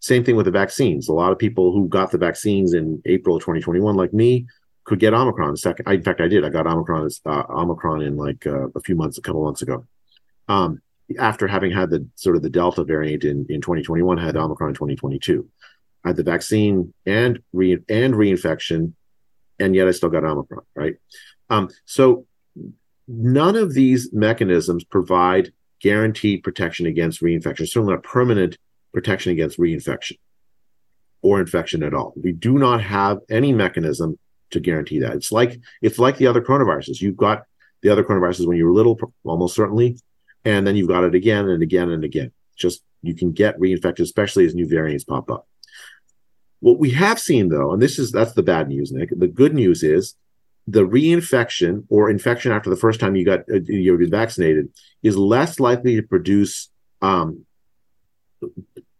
[0.00, 1.08] Same thing with the vaccines.
[1.08, 4.46] A lot of people who got the vaccines in April 2021, like me,
[4.84, 5.56] could get Omicron.
[5.56, 6.44] Second, I, in fact, I did.
[6.44, 9.86] I got Omicron uh, Omicron in like uh, a few months, a couple months ago.
[10.46, 10.80] Um,
[11.18, 14.70] after having had the sort of the Delta variant in in 2021, I had Omicron
[14.70, 15.48] in 2022.
[16.04, 18.92] I had the vaccine and re and reinfection,
[19.58, 20.64] and yet I still got Omicron.
[20.76, 20.96] Right.
[21.50, 22.26] Um, so
[23.08, 27.68] none of these mechanisms provide guaranteed protection against reinfection.
[27.68, 28.58] Certainly not permanent
[28.92, 30.18] protection against reinfection.
[31.22, 32.12] or infection at all.
[32.22, 34.18] We do not have any mechanism
[34.50, 35.14] to guarantee that.
[35.14, 37.00] It's like it's like the other coronaviruses.
[37.00, 37.44] You've got
[37.82, 39.98] the other coronaviruses when you were little, almost certainly,
[40.44, 42.30] and then you've got it again and again and again.
[42.56, 45.48] Just you can get reinfected, especially as new variants pop up.
[46.60, 49.08] What we have seen though, and this is that's the bad news, Nick.
[49.16, 50.14] The good news is
[50.66, 54.68] the reinfection or infection after the first time you got uh, you've been vaccinated
[55.02, 56.70] is less likely to produce
[57.02, 57.44] um,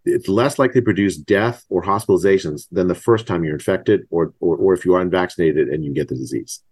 [0.05, 4.35] it's less likely to produce death or hospitalizations than the first time you're infected or,
[4.40, 6.62] or, or if you are unvaccinated and you get the disease.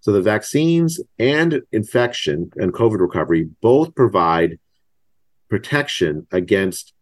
[0.00, 4.58] So the vaccines and infection and COVID recovery both provide
[5.48, 6.92] protection against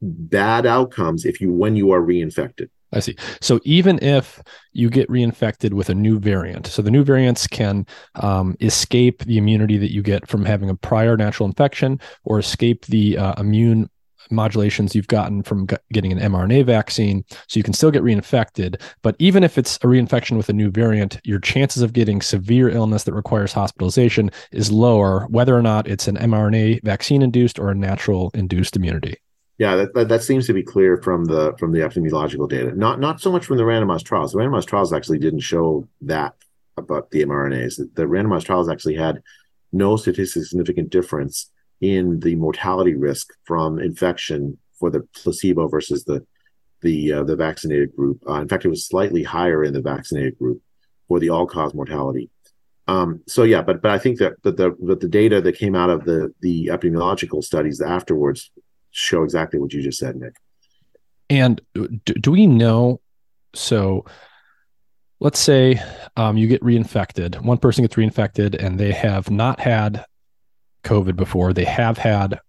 [0.00, 2.70] bad outcomes if you when you are reinfected.
[2.92, 3.16] I see.
[3.40, 7.86] So even if you get reinfected with a new variant, so the new variants can
[8.16, 12.86] um, escape the immunity that you get from having a prior natural infection or escape
[12.86, 13.88] the uh, immune
[14.30, 17.24] modulations you've gotten from getting an mRNA vaccine.
[17.48, 18.80] So you can still get reinfected.
[19.02, 22.68] But even if it's a reinfection with a new variant, your chances of getting severe
[22.68, 27.70] illness that requires hospitalization is lower, whether or not it's an mRNA vaccine induced or
[27.70, 29.16] a natural induced immunity.
[29.60, 32.74] Yeah, that, that, that, seems to be clear from the from the epidemiological data.
[32.74, 34.32] Not not so much from the randomized trials.
[34.32, 36.34] The randomized trials actually didn't show that
[36.78, 37.76] about the mRNAs.
[37.76, 39.22] The, the randomized trials actually had
[39.70, 41.50] no statistically significant difference
[41.82, 46.26] in the mortality risk from infection for the placebo versus the
[46.80, 48.22] the uh, the vaccinated group.
[48.26, 50.62] Uh, in fact, it was slightly higher in the vaccinated group
[51.06, 52.30] for the all cause mortality.
[52.88, 55.74] Um, so yeah, but but I think that that the that the data that came
[55.74, 58.50] out of the the epidemiological studies afterwards
[58.90, 60.36] show exactly what you just said, Nick.
[61.28, 63.00] And do, do we know?
[63.54, 64.04] So
[65.20, 65.80] let's say
[66.16, 67.40] um, you get reinfected.
[67.40, 70.04] One person gets reinfected and they have not had
[70.84, 71.52] COVID before.
[71.52, 72.40] They have had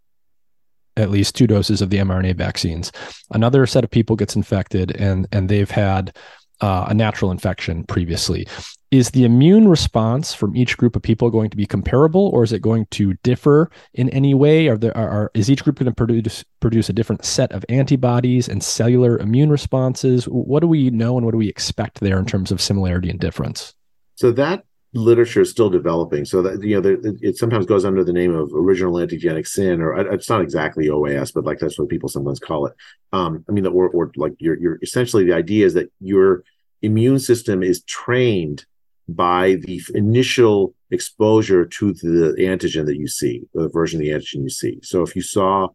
[0.97, 2.91] at least two doses of the mRNA vaccines.
[3.31, 6.15] Another set of people gets infected and and they've had
[6.61, 8.47] uh, a natural infection previously.
[8.91, 12.51] Is the immune response from each group of people going to be comparable, or is
[12.51, 14.67] it going to differ in any way?
[14.67, 17.65] Are there are, are is each group going to produce produce a different set of
[17.69, 20.25] antibodies and cellular immune responses?
[20.25, 23.19] What do we know, and what do we expect there in terms of similarity and
[23.19, 23.73] difference?
[24.15, 26.25] So that literature is still developing.
[26.25, 29.97] So that you know, it sometimes goes under the name of original antigenic sin, or
[30.13, 32.73] it's not exactly OAS, but like that's what people sometimes call it.
[33.13, 36.43] Um, I mean, or, or like you're, you're essentially the idea is that your
[36.81, 38.65] immune system is trained
[39.07, 44.43] by the initial exposure to the antigen that you see, the version of the antigen
[44.43, 44.79] you see.
[44.83, 45.69] So if you saw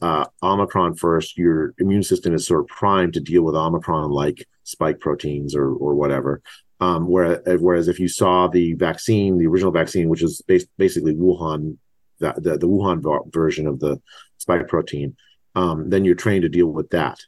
[0.00, 4.98] uh, Omicron first, your immune system is sort of primed to deal with Omicron-like spike
[4.98, 6.40] proteins or or whatever.
[6.80, 11.14] Um, whereas, whereas if you saw the vaccine, the original vaccine, which is bas- basically
[11.14, 11.78] Wuhan,
[12.18, 14.00] the, the, the Wuhan version of the
[14.38, 15.16] spike protein,
[15.54, 17.18] um, then you're trained to deal with that.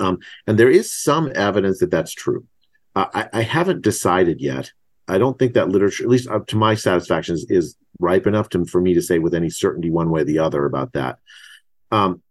[0.00, 2.46] Um, and there is some evidence that that's true.
[2.94, 4.70] Uh, I, I, haven't decided yet.
[5.08, 8.48] I don't think that literature, at least up to my satisfaction, is, is ripe enough
[8.50, 11.18] to, for me to say with any certainty one way or the other about that.
[11.90, 12.22] Um,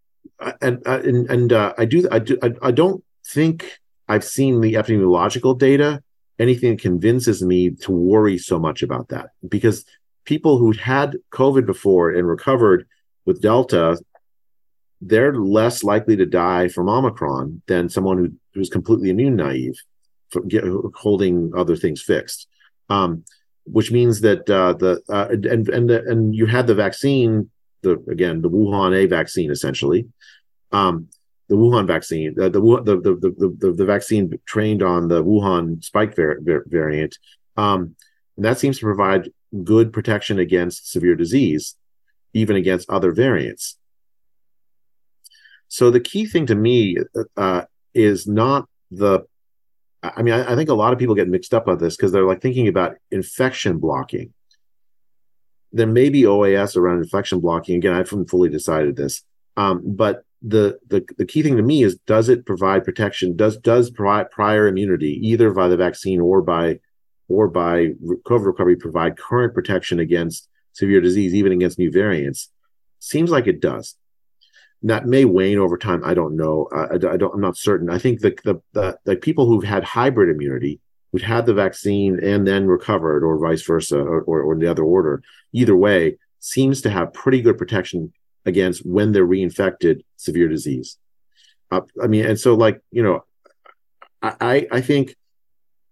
[0.62, 4.74] and and, and uh, I do I do I, I don't think I've seen the
[4.74, 6.02] epidemiological data
[6.40, 9.86] anything that convinces me to worry so much about that because
[10.26, 12.88] people who had COVID before and recovered
[13.26, 13.98] with Delta,
[15.02, 19.76] they're less likely to die from Omicron than someone who, who's completely immune naive,
[20.48, 20.64] get,
[20.96, 22.48] holding other things fixed.
[22.90, 23.24] Um,
[23.66, 28.42] which means that uh, the uh, and and and you had the vaccine, the again
[28.42, 30.08] the Wuhan A vaccine essentially,
[30.72, 31.10] um,
[31.50, 36.16] the Wuhan vaccine, the the the the the, the vaccine trained on the Wuhan spike
[36.16, 37.18] var- variant,
[37.56, 37.96] um,
[38.36, 39.30] and that seems to provide
[39.64, 41.76] good protection against severe disease,
[42.34, 43.78] even against other variants.
[45.70, 46.98] So the key thing to me
[47.36, 49.22] uh, is not the.
[50.04, 52.12] I mean, I, I think a lot of people get mixed up on this because
[52.12, 54.34] they're like thinking about infection blocking.
[55.72, 57.78] There may be OAS around infection blocking.
[57.78, 59.24] Again, I haven't fully decided this,
[59.58, 63.36] um, but the, the the key thing to me is does it provide protection?
[63.36, 66.80] Does does provide prior immunity either by the vaccine or by
[67.28, 67.88] or by
[68.26, 72.52] covid recovery provide current protection against severe disease even against new variants?
[73.00, 73.96] Seems like it does.
[74.84, 76.04] That may wane over time.
[76.06, 76.70] I don't know.
[76.72, 77.90] I, I, don't i'm not certain.
[77.90, 80.80] I think the, the the the people who've had hybrid immunity
[81.12, 84.84] who've had the vaccine and then recovered or vice versa or, or, or the other
[84.84, 88.14] order either way seems to have pretty good protection
[88.48, 90.98] against when they're reinfected severe disease.
[91.70, 93.24] Uh, I mean, and so like you know,
[94.22, 95.16] I I think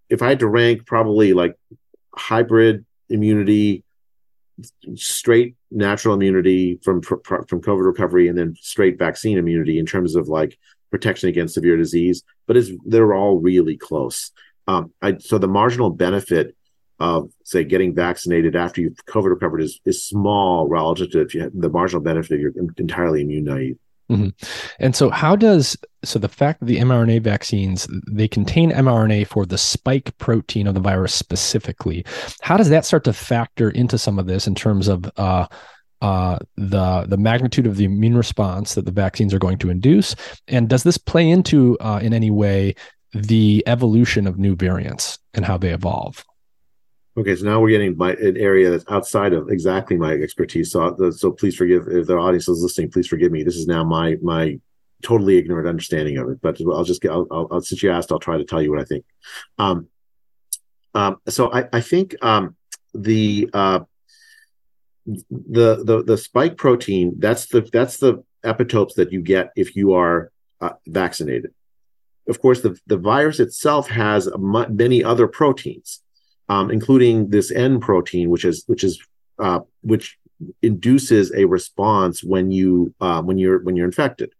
[0.10, 1.56] if I had to rank probably like
[2.16, 3.84] hybrid immunity,
[4.96, 10.28] straight natural immunity from from COVID recovery, and then straight vaccine immunity in terms of
[10.30, 10.58] like
[10.92, 14.32] protection against severe disease, but it's, they're all really close.
[14.68, 16.56] Um, I, so the marginal benefit
[17.00, 21.42] of say getting vaccinated after you've COVID recovered is is small relative to if you
[21.42, 23.78] have the marginal benefit of you're entirely immune naive.
[24.10, 24.30] Mm-hmm.
[24.80, 29.46] And so, how does so the fact that the mRNA vaccines they contain mRNA for
[29.46, 32.06] the spike protein of the virus specifically?
[32.42, 35.48] How does that start to factor into some of this in terms of uh,
[36.02, 40.16] uh, the the magnitude of the immune response that the vaccines are going to induce,
[40.48, 42.76] and does this play into uh, in any way
[43.16, 46.24] the evolution of new variants and how they evolve?
[47.18, 50.72] Okay, so now we're getting an area that's outside of exactly my expertise.
[50.72, 52.92] So, so please forgive if the audience is listening.
[52.92, 53.44] Please forgive me.
[53.44, 54.60] This is now my my
[55.02, 56.42] totally ignorant understanding of it.
[56.42, 57.12] But I'll just get.
[57.12, 59.06] I'll, I'll, since you asked, I'll try to tell you what I think.
[59.58, 59.88] Um,
[60.94, 62.58] um, so I, I think um,
[62.94, 63.80] the uh,
[65.06, 69.94] the the the spike protein that's the that's the epitopes that you get if you
[69.94, 71.54] are uh, vaccinated.
[72.28, 76.02] Of course, the the virus itself has many other proteins
[76.50, 79.02] um, including this N protein, which is which is
[79.40, 80.18] uh, which
[80.62, 84.34] induces a response when you uh, when you're when you're infected.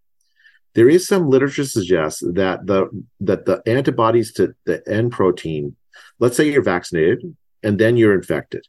[0.74, 2.90] There is some literature suggests that the
[3.22, 5.76] that the antibodies to the N protein,
[6.20, 8.68] let's say you're vaccinated and then you're infected,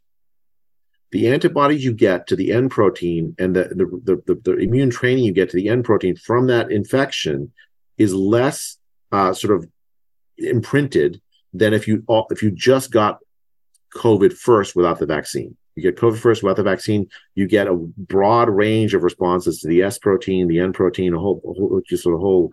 [1.11, 3.65] the antibodies you get to the N protein and the
[4.05, 7.53] the, the, the immune training you get to the N protein from that infection
[7.99, 8.79] is less
[9.13, 9.69] uh, sort of
[10.39, 11.21] imprinted
[11.53, 13.19] than if you if you just got
[13.97, 15.57] COVID first without the vaccine.
[15.75, 19.69] You get COVID first without the vaccine, you get a broad range of responses to
[19.69, 22.53] the S protein, the N protein, a whole, a whole just a whole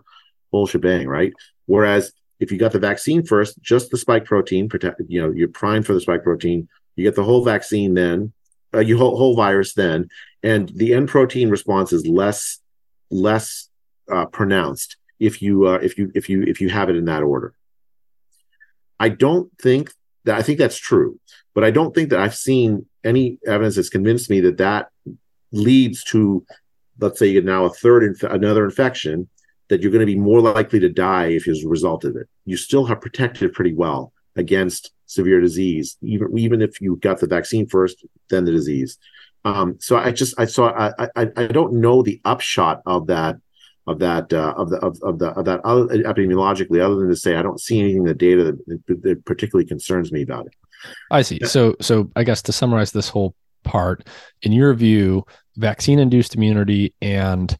[0.50, 1.32] whole shebang, right?
[1.66, 5.48] Whereas if you got the vaccine first, just the spike protein, protect, you know, you're
[5.48, 6.68] primed for the spike protein.
[6.96, 8.32] You get the whole vaccine then,
[8.74, 10.08] uh, you whole, whole virus then,
[10.42, 12.60] and the N protein response is less
[13.10, 13.68] less
[14.12, 17.22] uh, pronounced if you uh, if you if you if you have it in that
[17.22, 17.54] order.
[19.00, 19.92] I don't think
[20.26, 21.18] I think that's true,
[21.54, 24.88] but I don't think that I've seen any evidence that's convinced me that that
[25.52, 26.44] leads to,
[26.98, 29.28] let's say, now a third inf- another infection
[29.68, 32.28] that you're going to be more likely to die if as a result of it.
[32.44, 37.26] You still have protected pretty well against severe disease, even even if you got the
[37.26, 38.98] vaccine first, then the disease.
[39.44, 43.36] Um, so I just I saw I, I I don't know the upshot of that
[43.86, 47.16] of that uh, of the of, of the of that other, epidemiologically, other than to
[47.16, 50.54] say I don't see anything in the data that, that particularly concerns me about it.
[51.10, 51.40] I see.
[51.44, 54.06] So so I guess to summarize this whole part,
[54.42, 55.24] in your view,
[55.56, 57.56] vaccine induced immunity and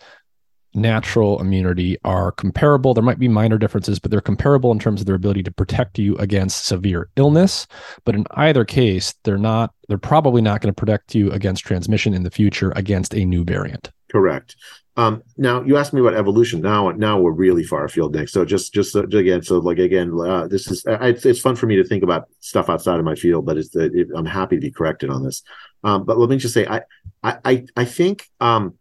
[0.75, 2.95] natural immunity are comparable.
[2.95, 5.99] There might be minor differences, but they're comparable in terms of their ability to protect
[5.99, 7.67] you against severe illness.
[8.05, 12.13] But in either case, they're not, they're probably not going to protect you against transmission
[12.13, 13.93] in the future against a new variant.
[14.11, 14.57] Correct.
[14.97, 16.61] Um, now you asked me about evolution.
[16.61, 18.29] Now, now we're really far afield Nick.
[18.29, 21.67] So just, just uh, again, so like again, uh, this is I, it's fun for
[21.67, 24.61] me to think about stuff outside of my field, but it's it, I'm happy to
[24.61, 25.43] be corrected on this.
[25.83, 26.83] Um, but let me just say, I,
[27.23, 28.75] I, I think um,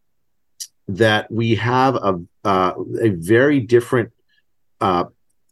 [0.88, 4.12] that we have a uh, a very different
[4.82, 5.06] uh,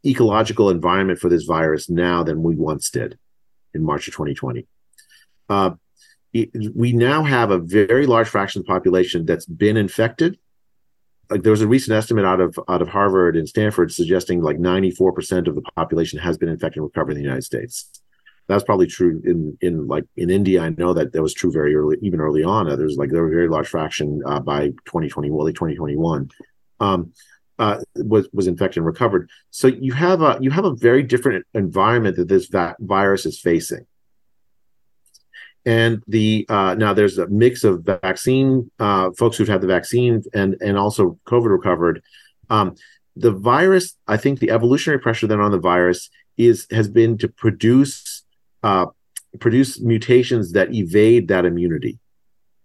[0.06, 3.18] ecological environment for this virus now than we once did
[3.74, 4.68] in March of 2020.
[5.50, 5.72] Uh,
[6.34, 10.38] we now have a very large fraction of the population that's been infected
[11.32, 14.58] like there was a recent estimate out of out of Harvard and Stanford suggesting like
[14.58, 17.90] 94% of the population has been infected and recovered in the United States.
[18.48, 20.62] That's probably true in in like in India.
[20.62, 22.70] I know that that was true very early, even early on.
[22.70, 26.30] Uh, there's like there was a very large fraction uh, by 2020, early 2021,
[26.82, 27.14] um,
[27.58, 29.30] uh, was was infected and recovered.
[29.52, 33.40] So you have a you have a very different environment that this va- virus is
[33.40, 33.86] facing
[35.66, 40.24] and the uh, now there's a mix of vaccine uh, folks who've had the vaccine
[40.34, 42.02] and and also COVID recovered.
[42.50, 42.76] Um,
[43.16, 47.28] the virus, I think, the evolutionary pressure then on the virus is has been to
[47.28, 48.24] produce
[48.64, 48.88] uh,
[49.40, 52.00] produce mutations that evade that immunity.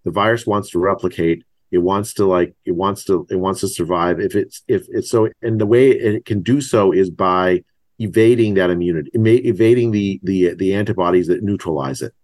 [0.04, 1.44] The virus wants to replicate.
[1.72, 4.20] It wants to like it wants to it wants to survive.
[4.20, 7.64] If it's if it's so, and the way it can do so is by
[7.98, 12.14] evading that immunity, evading the the the antibodies that neutralize it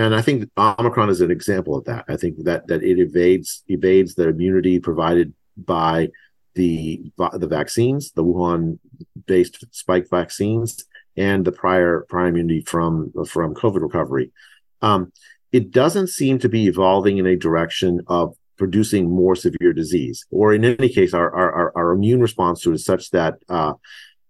[0.00, 2.06] and I think Omicron is an example of that.
[2.08, 6.08] I think that that it evades evades the immunity provided by
[6.54, 8.78] the the vaccines, the Wuhan
[9.26, 10.84] based spike vaccines,
[11.18, 14.32] and the prior prior immunity from from COVID recovery.
[14.80, 15.12] Um,
[15.52, 20.54] it doesn't seem to be evolving in a direction of producing more severe disease, or
[20.54, 23.74] in any case, our our, our immune response to it is such that uh,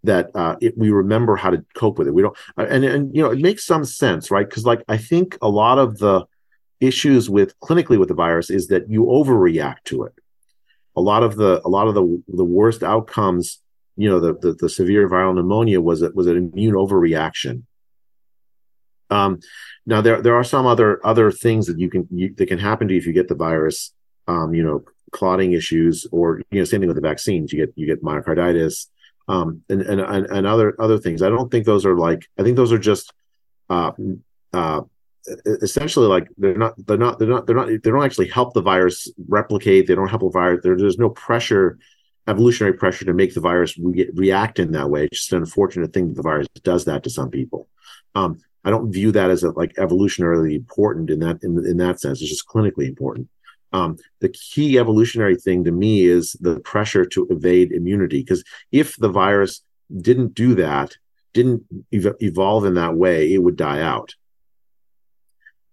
[0.05, 2.14] that uh, it, we remember how to cope with it.
[2.14, 4.48] We don't, uh, and and you know, it makes some sense, right?
[4.48, 6.26] Because like I think a lot of the
[6.80, 10.14] issues with clinically with the virus is that you overreact to it.
[10.96, 13.61] a lot of the a lot of the the worst outcomes,
[13.96, 17.64] you know, the the, the severe viral pneumonia was it was an immune overreaction.
[19.11, 19.40] Um,
[19.86, 22.88] now there there are some other other things that you can you, that can happen
[22.88, 23.92] to you if you get the virus.
[24.28, 27.53] Um, you know, clotting issues, or you know, same thing with the vaccines.
[27.53, 28.86] You get you get myocarditis,
[29.30, 31.22] um, and, and and other other things.
[31.22, 32.26] I don't think those are like.
[32.38, 33.12] I think those are just
[33.68, 33.92] uh,
[34.52, 34.80] uh,
[35.62, 38.62] essentially like they're not they're not they're not they're not they don't actually help the
[38.62, 41.78] virus replicate they don't help the virus there, there's no pressure
[42.26, 45.92] evolutionary pressure to make the virus re- react in that way it's just an unfortunate
[45.92, 47.68] thing that the virus does that to some people
[48.14, 52.00] um, i don't view that as a, like evolutionarily important in that in, in that
[52.00, 53.28] sense it's just clinically important
[53.72, 58.42] um, the key evolutionary thing to me is the pressure to evade immunity because
[58.72, 59.62] if the virus
[60.00, 60.96] didn't do that
[61.32, 64.14] didn't ev- evolve in that way it would die out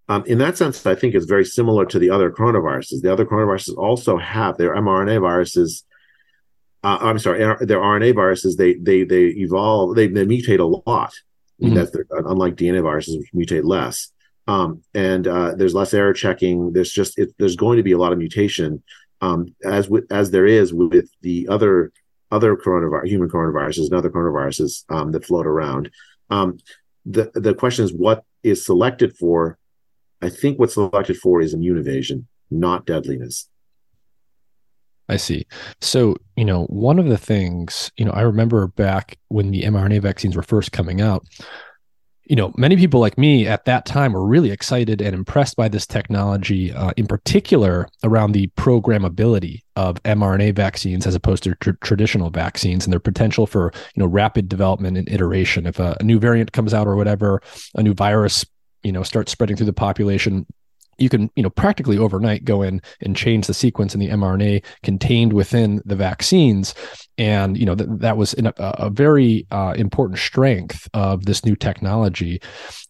[0.09, 3.01] um, in that sense, I think it's very similar to the other coronaviruses.
[3.01, 5.83] The other coronaviruses also have their mRNA viruses.
[6.83, 8.55] Uh, I'm sorry, their RNA viruses.
[8.55, 9.95] They they they evolve.
[9.95, 11.13] They, they mutate a lot.
[11.61, 11.75] Mm-hmm.
[11.75, 14.11] That's their, unlike DNA viruses, which mutate less.
[14.47, 16.73] Um, and uh, there's less error checking.
[16.73, 18.81] There's just it, there's going to be a lot of mutation,
[19.21, 21.91] um, as with as there is with the other
[22.31, 25.89] other coronavirus, human coronaviruses and other coronaviruses um, that float around.
[26.29, 26.57] Um,
[27.05, 29.57] the the question is what is selected for
[30.21, 33.49] I think what's selected for is immune evasion, not deadliness.
[35.09, 35.47] I see.
[35.79, 40.01] So, you know, one of the things, you know, I remember back when the mRNA
[40.01, 41.25] vaccines were first coming out,
[42.29, 45.67] you know, many people like me at that time were really excited and impressed by
[45.67, 51.71] this technology, uh, in particular around the programmability of mRNA vaccines as opposed to tr-
[51.81, 55.65] traditional vaccines and their potential for, you know, rapid development and iteration.
[55.65, 57.41] If a, a new variant comes out or whatever,
[57.75, 58.45] a new virus
[58.83, 60.45] you know starts spreading through the population
[60.97, 64.63] you can you know practically overnight go in and change the sequence in the mRNA
[64.83, 66.73] contained within the vaccines.
[67.17, 71.55] And you know th- that was a, a very uh, important strength of this new
[71.55, 72.41] technology.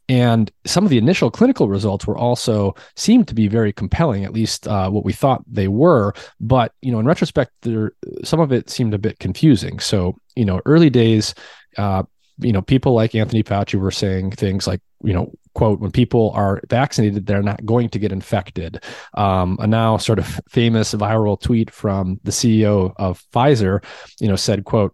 [0.09, 4.33] And some of the initial clinical results were also seemed to be very compelling at
[4.33, 6.13] least uh, what we thought they were.
[6.39, 7.93] But you know in retrospect there
[8.23, 9.79] some of it seemed a bit confusing.
[9.79, 11.33] So you know early days
[11.77, 12.03] uh,
[12.39, 16.31] you know people like anthony fauci were saying things like you know quote when people
[16.35, 18.83] are vaccinated they're not going to get infected.
[19.15, 23.83] Um, a now sort of famous viral tweet from the ceo of pfizer
[24.19, 24.93] you know said quote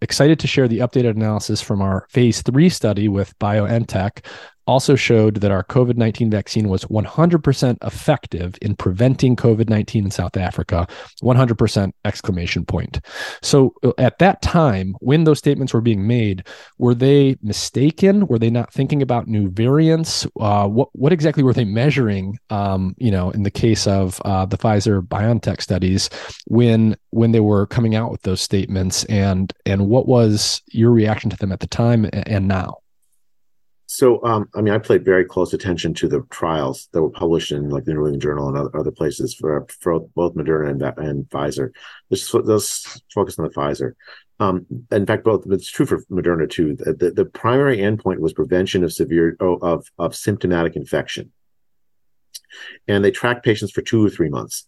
[0.00, 4.24] excited to share the updated analysis from our phase three study with BioNTech
[4.66, 10.10] also showed that our COVID 19 vaccine was 100% effective in preventing COVID 19 in
[10.10, 10.86] South Africa.
[11.22, 13.00] 100% exclamation point.
[13.42, 16.46] So uh, at that time, when those statements were being made,
[16.78, 18.26] were they mistaken?
[18.26, 20.26] Were they not thinking about new variants?
[20.38, 24.46] Uh, what, what exactly were they measuring, um, you know, in the case of uh,
[24.46, 26.10] the Pfizer BioNTech studies
[26.46, 29.04] when when they were coming out with those statements?
[29.04, 32.78] And, and what was your reaction to them at the time and now?
[33.94, 37.52] So, um, I mean, I paid very close attention to the trials that were published
[37.52, 40.82] in like the New England Journal and other, other places for, for both Moderna and,
[40.98, 41.70] and Pfizer.
[42.10, 43.92] Let's, let's focus on the Pfizer.
[44.40, 46.74] Um, in fact, both it's true for Moderna too.
[46.74, 51.30] The, the, the primary endpoint was prevention of severe oh, of of symptomatic infection,
[52.88, 54.66] and they tracked patients for two or three months.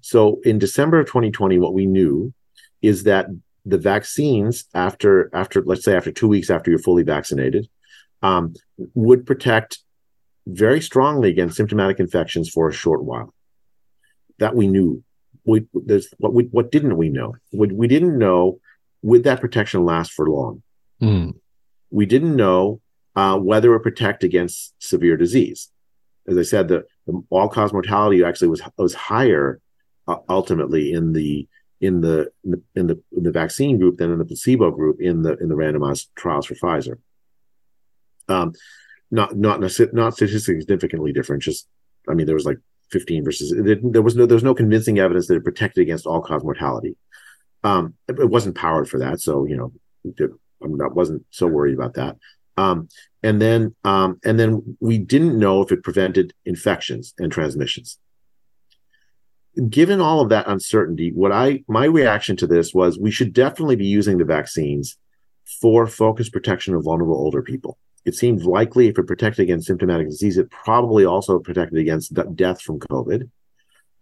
[0.00, 2.34] So, in December of 2020, what we knew
[2.82, 3.26] is that
[3.64, 7.68] the vaccines after after let's say after two weeks after you're fully vaccinated
[8.24, 8.54] um,
[8.94, 9.78] would protect
[10.46, 13.32] very strongly against symptomatic infections for a short while.
[14.38, 15.04] That we knew.
[15.44, 17.36] We, there's what we what didn't we know?
[17.52, 18.60] We, we didn't know
[19.02, 20.62] would that protection last for long.
[21.02, 21.34] Mm.
[21.90, 22.80] We didn't know
[23.14, 25.70] uh, whether it would protect against severe disease.
[26.26, 29.60] As I said, the, the all cause mortality actually was was higher
[30.08, 31.46] uh, ultimately in the
[31.82, 32.32] in the
[32.74, 35.54] in the in the vaccine group than in the placebo group in the in the
[35.54, 36.96] randomized trials for Pfizer
[38.28, 38.52] um,
[39.10, 41.42] not not not statistically significantly different.
[41.42, 41.68] Just
[42.08, 42.58] I mean, there was like
[42.90, 43.52] 15 versus
[43.82, 46.96] there was no there was no convincing evidence that it protected against all cause mortality.
[47.62, 49.72] Um, it, it, wasn't powered for that, so you know,
[50.06, 52.16] I not, wasn't so worried about that.
[52.56, 52.88] Um,
[53.22, 57.98] and then um, and then we didn't know if it prevented infections and transmissions.
[59.68, 63.76] Given all of that uncertainty, what I my reaction to this was we should definitely
[63.76, 64.96] be using the vaccines
[65.60, 70.08] for focused protection of vulnerable older people it seemed likely if it protected against symptomatic
[70.08, 73.30] disease, it probably also protected against death from COVID.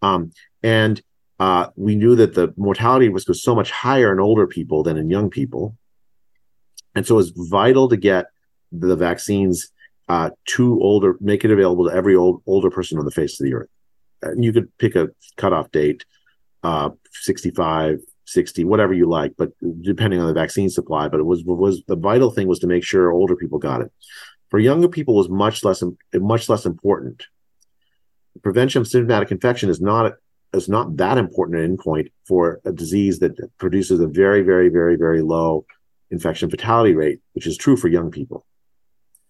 [0.03, 0.33] Um,
[0.63, 1.01] and
[1.39, 4.97] uh, we knew that the mortality risk was so much higher in older people than
[4.97, 5.77] in young people.
[6.95, 8.27] And so it's vital to get
[8.71, 9.71] the vaccines
[10.09, 13.45] uh, to older, make it available to every old, older person on the face of
[13.45, 13.71] the earth.
[14.23, 16.05] And you could pick a cutoff date.
[16.63, 18.01] uh, 65,
[18.33, 21.09] 60, whatever you like, but depending on the vaccine supply.
[21.09, 23.93] But it was was the vital thing was to make sure older people got it.
[24.51, 25.83] For younger people, was much less
[26.15, 27.27] much less important.
[28.43, 30.15] Prevention of symptomatic infection is not
[30.53, 34.97] is not that important an endpoint for a disease that produces a very, very, very,
[34.97, 35.65] very low
[36.11, 38.47] infection fatality rate, which is true for young people.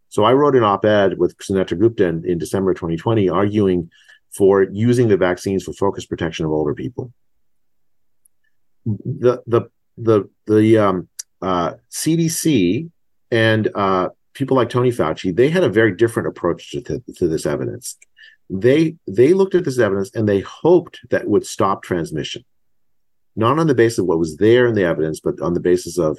[0.09, 3.90] So I wrote an op-ed with Sunetra Gupta in, in December 2020 arguing
[4.36, 7.12] for using the vaccines for focused protection of older people.
[8.85, 9.62] The the
[9.97, 11.09] the the um,
[11.41, 12.91] uh, CDC
[13.30, 17.47] and uh, people like Tony Fauci, they had a very different approach to, to this
[17.47, 17.97] evidence.
[18.51, 22.45] They they looked at this evidence and they hoped that would stop transmission.
[23.35, 25.99] Not on the basis of what was there in the evidence but on the basis
[25.99, 26.18] of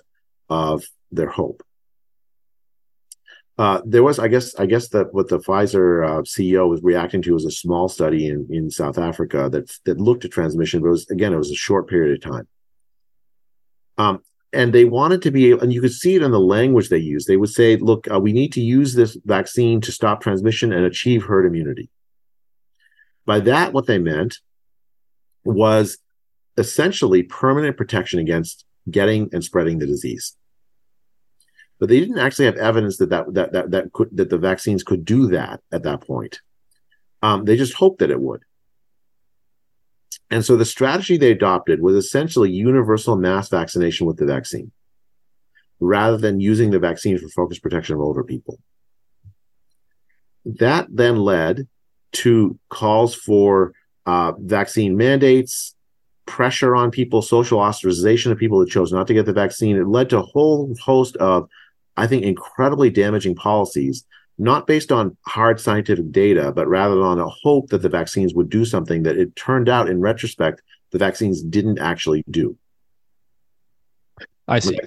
[0.49, 1.63] of their hope
[3.57, 7.21] uh, there was i guess i guess that what the pfizer uh, ceo was reacting
[7.21, 10.87] to was a small study in in south africa that that looked at transmission but
[10.87, 12.47] it was again it was a short period of time.
[13.97, 16.97] Um, and they wanted to be and you could see it in the language they
[16.97, 17.27] used.
[17.27, 20.85] They would say look uh, we need to use this vaccine to stop transmission and
[20.85, 21.89] achieve herd immunity.
[23.25, 24.39] By that, what they meant
[25.43, 25.97] was
[26.57, 30.35] essentially permanent protection against getting and spreading the disease.
[31.83, 34.83] But they didn't actually have evidence that that that that, that could that the vaccines
[34.83, 36.39] could do that at that point.
[37.21, 38.43] Um, they just hoped that it would.
[40.31, 44.71] And so the strategy they adopted was essentially universal mass vaccination with the vaccine,
[45.81, 48.59] rather than using the vaccine for focused protection of older people.
[50.45, 51.67] That then led
[52.23, 53.73] to calls for
[54.05, 55.75] uh, vaccine mandates,
[56.25, 59.75] pressure on people, social ostracization of people that chose not to get the vaccine.
[59.75, 61.49] It led to a whole host of,
[61.97, 64.05] I think, incredibly damaging policies,
[64.37, 68.49] not based on hard scientific data, but rather on a hope that the vaccines would
[68.49, 72.57] do something that it turned out in retrospect the vaccines didn't actually do.
[74.47, 74.77] I see.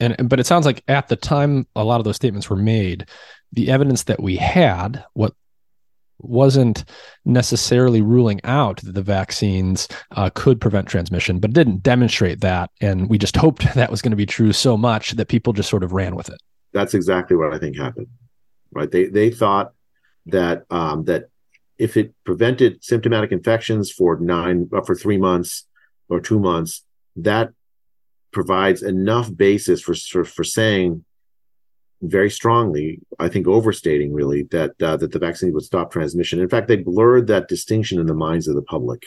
[0.00, 3.08] And but it sounds like at the time a lot of those statements were made,
[3.52, 5.34] the evidence that we had, what
[6.18, 6.84] wasn't
[7.24, 12.70] necessarily ruling out that the vaccines uh, could prevent transmission, but didn't demonstrate that.
[12.80, 15.70] And we just hoped that was going to be true so much that people just
[15.70, 16.40] sort of ran with it.
[16.74, 18.08] That's exactly what I think happened.
[18.72, 18.90] Right?
[18.90, 19.72] They they thought
[20.26, 21.30] that um, that
[21.78, 25.66] if it prevented symptomatic infections for nine uh, for three months
[26.08, 26.84] or two months,
[27.16, 27.52] that
[28.32, 31.04] provides enough basis for for, for saying
[32.02, 36.40] very strongly, I think overstating really that uh, that the vaccine would stop transmission.
[36.40, 39.06] In fact, they blurred that distinction in the minds of the public.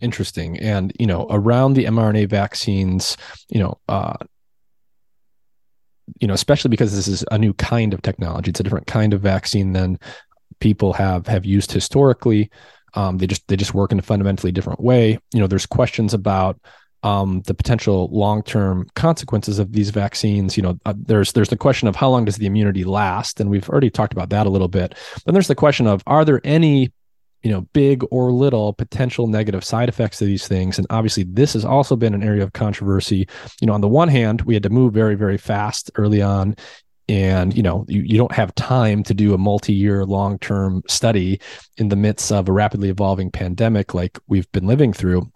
[0.00, 3.16] Interesting, and you know, around the mRNA vaccines,
[3.48, 4.16] you know, uh,
[6.20, 9.12] you know, especially because this is a new kind of technology, it's a different kind
[9.12, 9.98] of vaccine than
[10.60, 12.50] people have have used historically.
[12.94, 15.18] Um, they just they just work in a fundamentally different way.
[15.32, 16.58] You know, there's questions about
[17.02, 20.56] um, the potential long-term consequences of these vaccines.
[20.56, 23.50] You know, uh, there's there's the question of how long does the immunity last, and
[23.50, 24.94] we've already talked about that a little bit.
[25.24, 26.92] Then there's the question of are there any
[27.46, 30.78] you know big or little potential negative side effects to these things.
[30.78, 33.28] And obviously this has also been an area of controversy.
[33.60, 36.56] You know on the one hand we had to move very very fast early on.
[37.08, 41.40] And you know you, you don't have time to do a multi-year long-term study
[41.76, 45.30] in the midst of a rapidly evolving pandemic like we've been living through.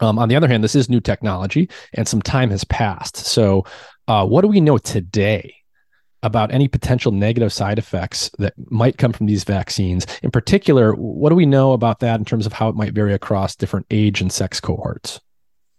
[0.00, 3.16] Um, on the other hand, this is new technology and some time has passed.
[3.16, 3.64] So,
[4.08, 5.54] uh, what do we know today
[6.22, 10.06] about any potential negative side effects that might come from these vaccines?
[10.22, 13.14] In particular, what do we know about that in terms of how it might vary
[13.14, 15.20] across different age and sex cohorts?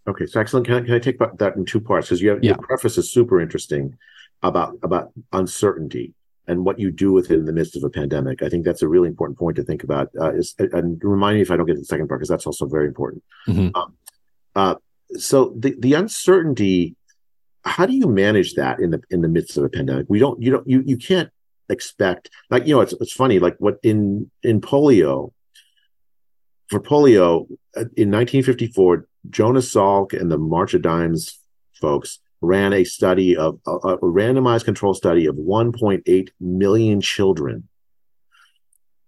[0.08, 0.66] Okay, so excellent.
[0.68, 2.08] Can I, can I take that in two parts?
[2.08, 2.52] Because you have, yeah.
[2.52, 3.98] your preface is super interesting
[4.44, 6.14] about about uncertainty
[6.48, 8.42] and what you do with it in the midst of a pandemic.
[8.42, 10.10] I think that's a really important point to think about.
[10.20, 12.46] Uh, is, and remind me if I don't get to the second part because that's
[12.46, 13.24] also very important.
[13.48, 13.76] Mm-hmm.
[13.76, 13.94] Um,
[14.56, 14.76] uh,
[15.18, 16.96] so the the uncertainty,
[17.68, 20.06] how do you manage that in the in the midst of a pandemic?
[20.10, 21.30] We don't you don't you you can't
[21.70, 25.34] expect like you know it's it's funny like what in in polio
[26.70, 27.44] for polio
[27.76, 31.40] uh, in 1954 Jonas Salk and the March of Dimes
[31.74, 37.68] folks ran a study of a, a randomized control study of 1.8 million children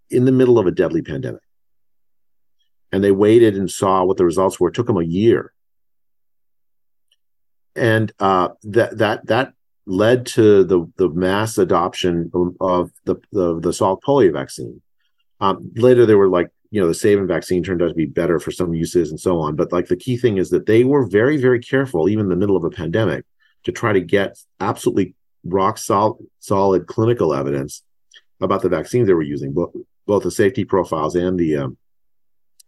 [0.10, 1.42] in the middle of a deadly pandemic
[2.92, 4.70] and they waited and saw what the results were.
[4.70, 5.54] It took them a year,
[7.80, 9.54] and uh, that that that
[9.86, 14.82] led to the the mass adoption of the the, the Salk polio vaccine.
[15.40, 18.40] Um, later, there were like you know the Sabin vaccine turned out to be better
[18.40, 19.56] for some uses and so on.
[19.56, 22.36] But like the key thing is that they were very very careful, even in the
[22.36, 23.26] middle of a pandemic,
[23.64, 25.16] to try to get absolutely
[25.46, 27.84] rock solid solid clinical evidence
[28.42, 29.74] about the vaccines they were using, both
[30.06, 31.78] both the safety profiles and the um,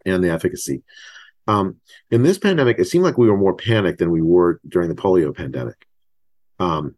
[0.04, 0.82] and the efficacy.
[1.46, 1.76] Um,
[2.10, 4.94] in this pandemic, it seemed like we were more panicked than we were during the
[4.94, 5.86] polio pandemic.
[6.58, 6.94] Um,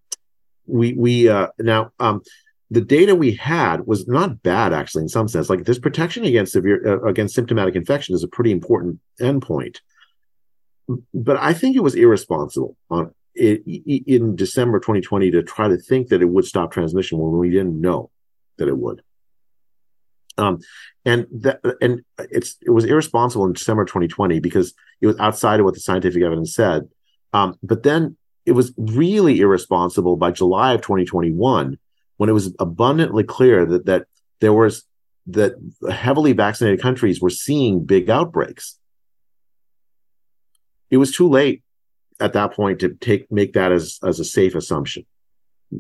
[0.67, 2.23] we we uh, now um,
[2.71, 5.49] the data we had was not bad actually in some sense.
[5.49, 9.79] Like this protection against severe uh, against symptomatic infection is a pretty important endpoint.
[11.15, 13.63] But I think it was irresponsible on it,
[14.07, 17.81] in December 2020 to try to think that it would stop transmission when we didn't
[17.81, 18.11] know
[18.59, 19.03] that it would.
[20.37, 20.61] Um,
[21.05, 25.64] and that, and it's it was irresponsible in December 2020 because it was outside of
[25.64, 26.89] what the scientific evidence said.
[27.32, 28.16] Um, but then
[28.47, 31.78] it was really irresponsible by July of 2021
[32.16, 34.07] when it was abundantly clear that that
[34.41, 34.85] there was
[35.26, 35.55] that
[35.91, 38.78] heavily vaccinated countries were seeing big outbreaks.
[40.91, 41.62] It was too late
[42.20, 45.05] at that point to take make that as as a safe assumption.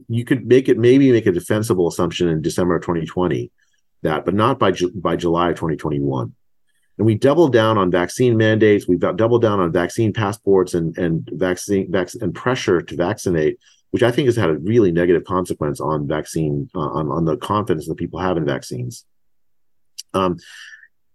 [0.08, 3.50] You could make it maybe make a defensible assumption in December of 2020
[4.04, 6.34] that, but not by by July of 2021.
[6.96, 8.86] And we doubled down on vaccine mandates.
[8.86, 13.58] We've doubled down on vaccine passports and and vaccine vac- and pressure to vaccinate,
[13.90, 17.36] which I think has had a really negative consequence on vaccine uh, on on the
[17.36, 19.04] confidence that people have in vaccines.
[20.14, 20.38] Um,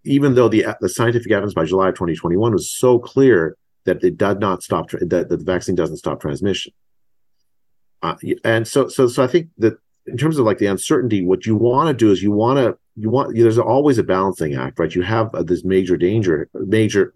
[0.03, 4.17] even though the the scientific evidence by July of 2021 was so clear that it
[4.17, 6.73] does not stop that, that the vaccine doesn't stop transmission.
[8.01, 11.45] Uh, and so so so I think that in terms of like the uncertainty, what
[11.45, 14.79] you want to do is you want to you want there's always a balancing act,
[14.79, 14.93] right?
[14.93, 17.13] You have uh, this major danger, major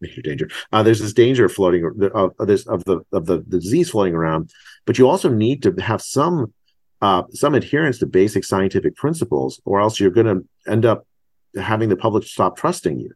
[0.00, 0.50] major danger.
[0.72, 4.14] Uh, there's this danger floating of, of this of the of the, the disease floating
[4.14, 4.50] around,
[4.86, 6.52] but you also need to have some
[7.00, 11.06] uh, some adherence to basic scientific principles, or else you're going to end up
[11.54, 13.12] having the public stop trusting you,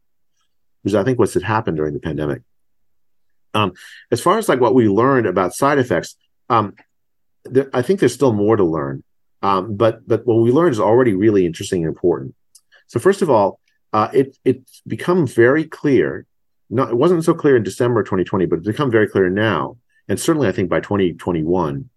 [0.82, 2.42] which I think what's happened during the pandemic.
[3.54, 3.72] Um,
[4.10, 6.16] as far as like what we learned about side effects,
[6.48, 6.74] um,
[7.44, 9.02] there, I think there's still more to learn.
[9.42, 12.34] Um, but but what we learned is already really interesting and important.
[12.86, 13.60] So first of all,
[13.92, 16.26] uh, it it's become very clear.
[16.70, 19.76] Not it wasn't so clear in December 2020, but it's become very clear now,
[20.08, 21.90] and certainly I think by 2021,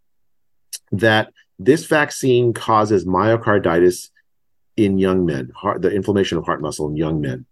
[0.92, 4.10] that this vaccine causes myocarditis
[4.76, 7.46] in young men, heart, the inflammation of heart muscle in young men,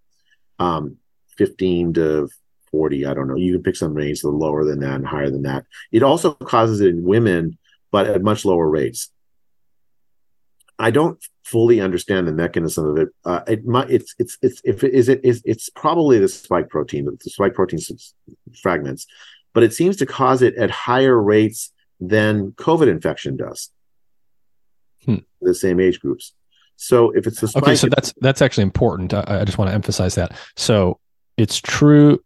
[0.60, 0.98] um,
[1.38, 2.30] 15 to
[2.72, 3.06] 40.
[3.06, 3.36] I don't know.
[3.36, 5.66] You can pick some range little lower than that and higher than that.
[5.92, 7.58] It also causes it in women,
[7.96, 9.10] but at much lower rates.
[10.78, 13.10] I don't fully understand the mechanism of it.
[13.24, 16.68] Uh, it might, it's, it's, it's, if it is, it is, it's probably the spike
[16.68, 17.80] protein, the spike protein
[18.62, 19.08] fragments,
[19.54, 21.72] but it seems to cause it at higher rates
[22.02, 23.72] than COVID infection does.
[25.06, 25.20] Hmm.
[25.40, 26.34] The same age groups.
[26.76, 29.14] So if it's the spike, okay, so that's that's actually important.
[29.14, 30.36] I, I just want to emphasize that.
[30.58, 31.00] So
[31.38, 32.22] it's true,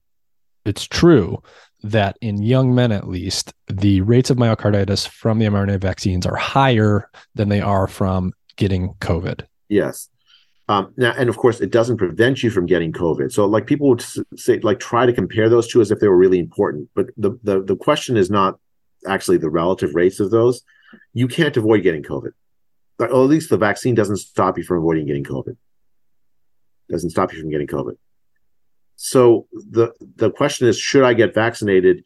[0.65, 1.43] it's true
[1.84, 6.36] that in young men at least, the rates of myocarditis from the mRNA vaccines are
[6.36, 9.45] higher than they are from getting COVID.
[9.69, 10.09] Yes.
[10.67, 13.32] Um, now, and of course, it doesn't prevent you from getting COVID.
[13.32, 14.05] So, like people would
[14.36, 16.89] say, like try to compare those two as if they were really important.
[16.93, 18.59] But the the the question is not
[19.07, 20.61] actually the relative rates of those.
[21.13, 22.32] You can't avoid getting COVID.
[22.99, 25.55] Or at least the vaccine doesn't stop you from avoiding getting COVID.
[26.89, 27.95] Doesn't stop you from getting COVID.
[29.02, 32.04] So the the question is, should I get vaccinated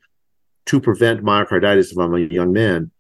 [0.68, 2.92] to prevent myocarditis if I'm a young man?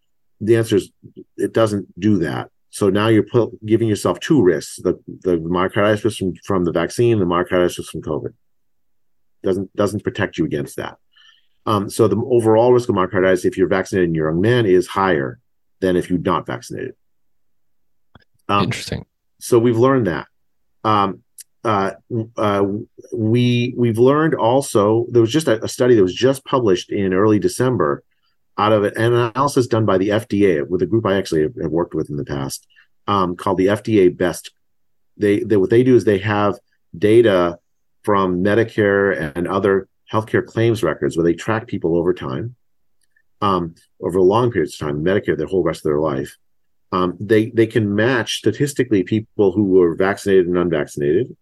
[0.41, 0.89] The answer is
[1.38, 2.50] it doesn't do that.
[2.72, 3.28] So now you're
[3.64, 7.91] giving yourself two risks: the the myocarditis risk from, from the vaccine, the myocarditis risk
[7.91, 8.34] from COVID.
[9.44, 10.98] Doesn't doesn't protect you against that.
[11.68, 14.88] Um, so the overall risk of myocarditis, if you're vaccinated in your young man, is
[14.88, 15.39] higher
[15.82, 16.96] than if you're not vaccinated.
[18.50, 19.06] Um, Interesting.
[19.39, 20.28] So we've learned that.
[20.84, 21.24] Um,
[21.64, 21.91] uh,
[22.38, 22.66] uh,
[23.14, 27.14] we we've learned also there was just a, a, study that was just published in
[27.14, 28.03] early December
[28.57, 31.72] out of an analysis done by the FDA with a group I actually have, have
[31.72, 32.68] worked with in the past
[33.07, 34.51] um, called the FDA Best.
[35.18, 36.59] They, they what they do is they have
[36.97, 37.59] data
[38.03, 42.55] from Medicare and other healthcare claims records where they track people over time,
[43.41, 46.38] um, over long periods of time, Medicare their whole rest of their life.
[46.91, 51.36] Um, they they can match statistically people who were vaccinated and unvaccinated,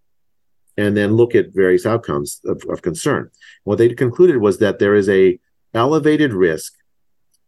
[0.78, 3.30] and then look at various outcomes of, of concern.
[3.64, 5.40] What they concluded was that there is a
[5.74, 6.74] elevated risk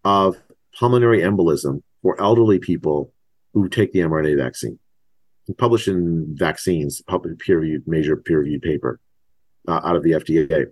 [0.03, 0.37] of
[0.77, 3.11] pulmonary embolism for elderly people
[3.53, 4.79] who take the mRNA vaccine.
[5.57, 8.99] Published in Vaccines, public peer-reviewed, major peer-reviewed paper
[9.67, 10.67] uh, out of the FDA.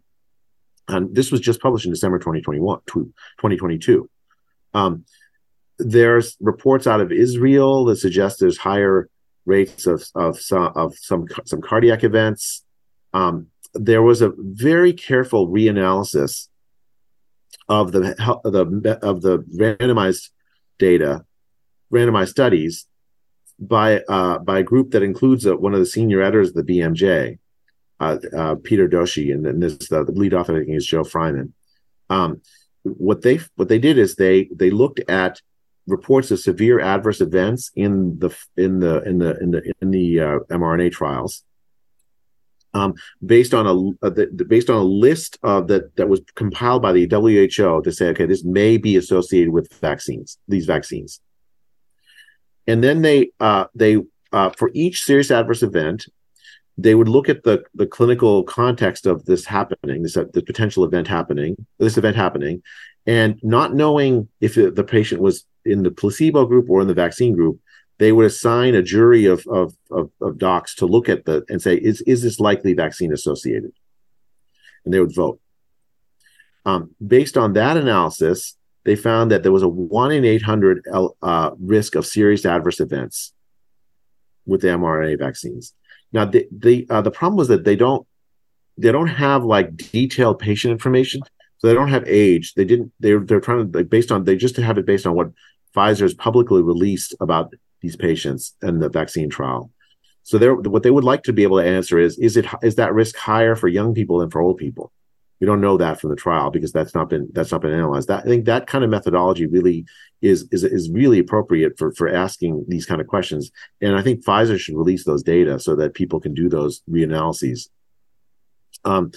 [0.87, 4.09] And this was just published in December 2021, 2022.
[4.73, 5.05] Um,
[5.77, 9.09] there's reports out of Israel that suggest there's higher
[9.45, 12.63] rates of, of, some, of some, some cardiac events.
[13.13, 16.47] Um, there was a very careful reanalysis
[17.69, 20.29] of the of the of the randomized
[20.77, 21.25] data,
[21.91, 22.85] randomized studies
[23.59, 26.63] by uh, by a group that includes a, one of the senior editors of the
[26.63, 27.39] BMJ,
[27.99, 31.53] uh, uh, Peter Doshi, and this the lead author I think is Joe Fraiman.
[32.09, 32.41] Um,
[32.83, 35.41] what they what they did is they they looked at
[35.91, 40.19] reports of severe adverse events in the in the in the in the in the
[40.19, 41.43] uh, mRNA trials,
[42.73, 42.93] um,
[43.25, 46.91] based on a, a the, based on a list of that that was compiled by
[46.91, 51.19] the WHO to say, okay, this may be associated with vaccines, these vaccines,
[52.67, 53.97] and then they uh, they
[54.31, 56.07] uh, for each serious adverse event,
[56.77, 60.83] they would look at the the clinical context of this happening, this uh, the potential
[60.83, 62.63] event happening, this event happening,
[63.05, 67.33] and not knowing if the patient was in the placebo group or in the vaccine
[67.33, 67.59] group,
[67.97, 71.61] they would assign a jury of, of, of, of docs to look at the and
[71.61, 73.71] say, is, is this likely vaccine associated?
[74.85, 75.39] And they would vote.
[76.65, 80.85] Um, based on that analysis, they found that there was a one in 800
[81.21, 83.33] uh, risk of serious adverse events
[84.45, 85.73] with the mRNA vaccines.
[86.11, 88.05] Now, the the, uh, the problem was that they don't
[88.77, 91.21] they don't have like detailed patient information,
[91.61, 92.55] so they don't have age.
[92.55, 92.91] They didn't.
[92.99, 95.31] They're they're trying to like, based on they just have it based on what
[95.75, 99.69] Pfizer has publicly released about these patients and the vaccine trial.
[100.23, 102.75] So they're what they would like to be able to answer is is it is
[102.75, 104.91] that risk higher for young people than for old people?
[105.39, 108.07] We don't know that from the trial because that's not been that's not been analyzed.
[108.07, 109.85] That I think that kind of methodology really
[110.23, 113.51] is is is really appropriate for for asking these kind of questions.
[113.81, 117.69] And I think Pfizer should release those data so that people can do those reanalyses.
[118.83, 119.11] Um,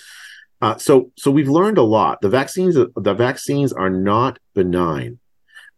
[0.64, 2.22] uh, so so we've learned a lot.
[2.22, 5.18] The vaccines the vaccines are not benign.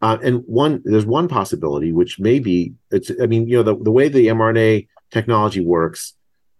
[0.01, 3.75] Uh, and one, there's one possibility, which may be, it's, I mean, you know, the,
[3.83, 6.13] the way the mRNA technology works,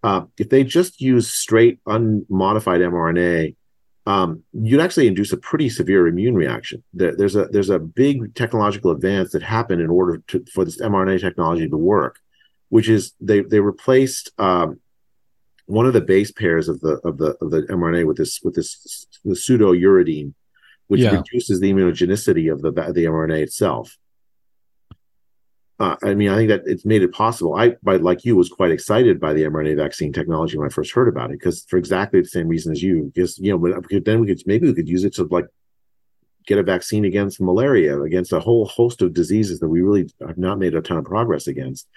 [0.03, 3.55] uh, if they just use straight unmodified mRNA,
[4.07, 6.83] um, you'd actually induce a pretty severe immune reaction.
[6.93, 10.81] There, there's a there's a big technological advance that happened in order to for this
[10.81, 12.19] mRNA technology to work,
[12.69, 14.79] which is they they replaced um,
[15.67, 18.55] one of the base pairs of the of the of the mRNA with this with
[18.55, 20.33] this the pseudouridine
[20.87, 21.17] which yeah.
[21.17, 23.97] reduces the immunogenicity of the the mRNA itself.
[25.79, 27.55] Uh, I mean, I think that it's made it possible.
[27.55, 30.91] I, by like you, was quite excited by the mRNA vaccine technology when I first
[30.91, 34.21] heard about it, because for exactly the same reason as you, because you know, then
[34.21, 35.45] we could maybe we could use it to like
[36.47, 40.37] get a vaccine against malaria, against a whole host of diseases that we really have
[40.37, 41.87] not made a ton of progress against,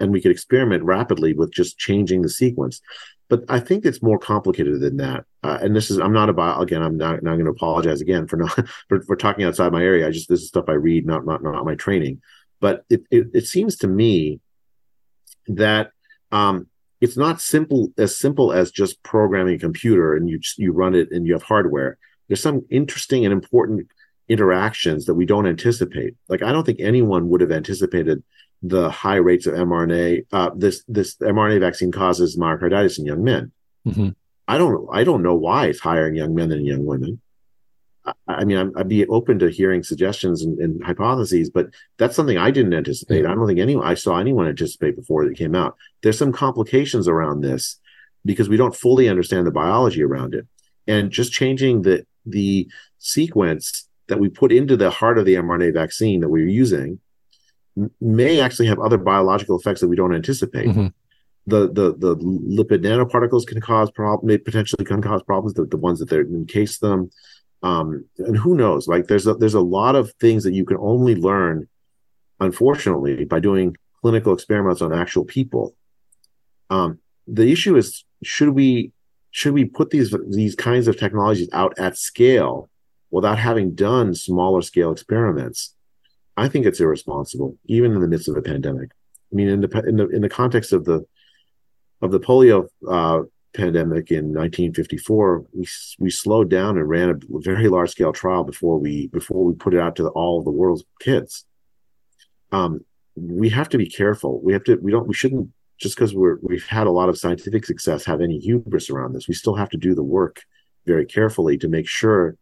[0.00, 2.80] and we could experiment rapidly with just changing the sequence
[3.28, 5.24] but I think it's more complicated than that.
[5.42, 6.82] Uh, and this is I'm not about again.
[6.82, 8.50] I'm not, not going to apologize again for not
[8.88, 10.06] for, for talking outside my area.
[10.06, 12.22] I just this is stuff I read, not not not my training.
[12.60, 14.40] But it it, it seems to me
[15.48, 15.92] that
[16.32, 16.68] um,
[17.00, 21.10] it's not simple as simple as just programming a computer and you you run it
[21.10, 21.98] and you have hardware.
[22.28, 23.88] There's some interesting and important
[24.28, 26.14] interactions that we don't anticipate.
[26.28, 28.22] Like I don't think anyone would have anticipated
[28.62, 30.26] the high rates of mRNA.
[30.32, 33.52] Uh, this this mRNA vaccine causes myocarditis in young men.
[33.86, 34.10] Mm-hmm.
[34.46, 37.20] I don't I don't know why it's higher in young men than young women.
[38.04, 42.16] I, I mean, i would be open to hearing suggestions and, and, hypotheses, but that's
[42.16, 43.26] something I didn't anticipate.
[43.26, 45.76] I don't think anyone I saw anyone anticipate before it came out.
[46.02, 47.78] There's some complications around this
[48.24, 50.46] because we don't fully understand the biology around it,
[50.86, 55.74] and just changing the the sequence that we put into the heart of the mRNA
[55.74, 56.98] vaccine that we're using
[58.00, 60.68] may actually have other biological effects that we don't anticipate.
[60.68, 60.88] Mm-hmm.
[61.46, 65.54] The, the the lipid nanoparticles can cause problem, may potentially can cause problems.
[65.54, 67.10] The, the ones that they encase them,
[67.62, 68.86] um, and who knows?
[68.86, 71.66] Like there's a, there's a lot of things that you can only learn,
[72.38, 75.74] unfortunately, by doing clinical experiments on actual people.
[76.68, 78.92] Um, the issue is should we
[79.30, 82.68] should we put these these kinds of technologies out at scale
[83.10, 85.74] without having done smaller scale experiments?
[86.38, 88.90] I think it's irresponsible, even in the midst of a pandemic.
[89.32, 91.04] I mean, in the in the in the context of the
[92.00, 93.22] of the polio uh,
[93.54, 95.66] pandemic in 1954, we
[95.98, 99.74] we slowed down and ran a very large scale trial before we before we put
[99.74, 101.44] it out to the, all of the world's kids.
[102.52, 102.84] Um,
[103.16, 104.40] we have to be careful.
[104.40, 104.76] We have to.
[104.76, 105.08] We don't.
[105.08, 108.90] We shouldn't just because we're we've had a lot of scientific success have any hubris
[108.90, 109.28] around this.
[109.28, 110.42] We still have to do the work
[110.86, 112.36] very carefully to make sure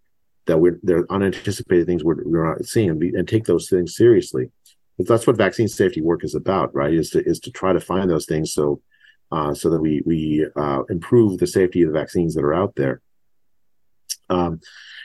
[0.47, 3.69] that we're there are unanticipated things we're, we're not seeing and, be, and take those
[3.69, 4.51] things seriously.
[4.97, 6.93] But that's what vaccine safety work is about, right?
[6.93, 8.81] Is to is to try to find those things so
[9.31, 12.75] uh, so that we we uh, improve the safety of the vaccines that are out
[12.77, 13.01] there.
[14.29, 14.61] Um,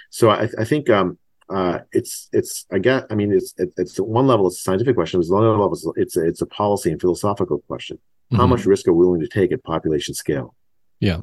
[0.09, 1.17] so I, I think um,
[1.49, 4.95] uh, it's it's I guess I mean it's it, it's one level it's a scientific
[4.95, 5.19] question.
[5.19, 7.99] It's another level it's it's a, it's a policy and philosophical question.
[8.31, 8.51] How mm-hmm.
[8.51, 10.55] much risk are we willing to take at population scale?
[11.01, 11.21] Yeah.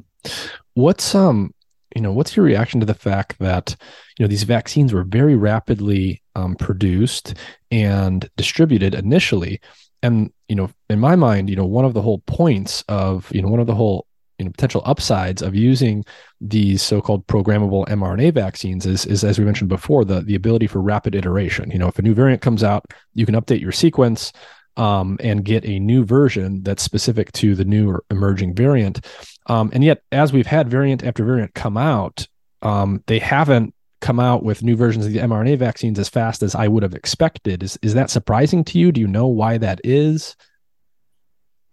[0.75, 1.53] What's um
[1.95, 3.75] you know, what's your reaction to the fact that
[4.17, 7.33] you know these vaccines were very rapidly um, produced
[7.71, 9.59] and distributed initially,
[10.03, 13.41] and you know, in my mind, you know, one of the whole points of you
[13.41, 14.05] know one of the whole
[14.37, 16.05] you know, potential upsides of using
[16.39, 20.81] these so-called programmable mRNA vaccines is, is as we mentioned before, the the ability for
[20.81, 21.69] rapid iteration.
[21.71, 24.31] You know, if a new variant comes out, you can update your sequence
[24.79, 29.05] um, and get a new version that's specific to the new or emerging variant.
[29.47, 32.25] Um, and yet, as we've had variant after variant come out,
[32.61, 36.55] um, they haven't come out with new versions of the mRNA vaccines as fast as
[36.55, 37.61] I would have expected.
[37.61, 38.93] Is is that surprising to you?
[38.93, 40.37] Do you know why that is?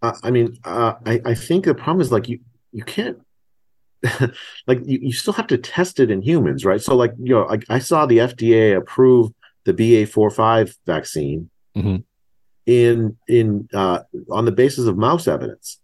[0.02, 2.40] Uh, I mean, uh, I, I think the problem is like you
[2.72, 3.18] you can't
[4.66, 6.80] like you, you still have to test it in humans, right?
[6.80, 9.30] So like you know, like I saw the FDA approve
[9.64, 11.96] the BA45 vaccine mm-hmm.
[12.66, 14.00] In in uh,
[14.30, 15.80] on the basis of mouse evidence,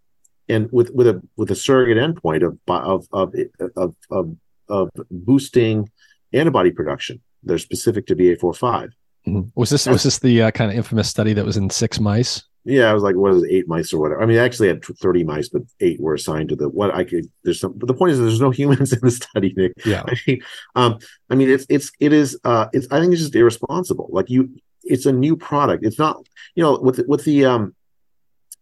[0.49, 3.35] and with with a with a surrogate endpoint of of of
[3.76, 4.37] of, of,
[4.68, 5.89] of boosting
[6.33, 7.20] antibody production.
[7.45, 8.91] They're specific to BA45.
[9.26, 9.41] Mm-hmm.
[9.55, 12.43] Was this was this the uh, kind of infamous study that was in six mice?
[12.64, 14.22] Yeah, I was like, what is it, eight mice or whatever?
[14.22, 17.03] I mean, I actually had 30 mice, but eight were assigned to the what I
[17.03, 17.26] could.
[17.43, 19.72] There's some, but the point is, there's no humans in the study, Nick.
[19.85, 20.05] Yeah.
[20.07, 20.43] I mean,
[20.76, 24.09] um, I mean, it's it's it is uh, it's I think it's just irresponsible.
[24.12, 24.51] Like you,
[24.85, 25.85] it's a new product.
[25.85, 27.74] It's not, you know, with with the um,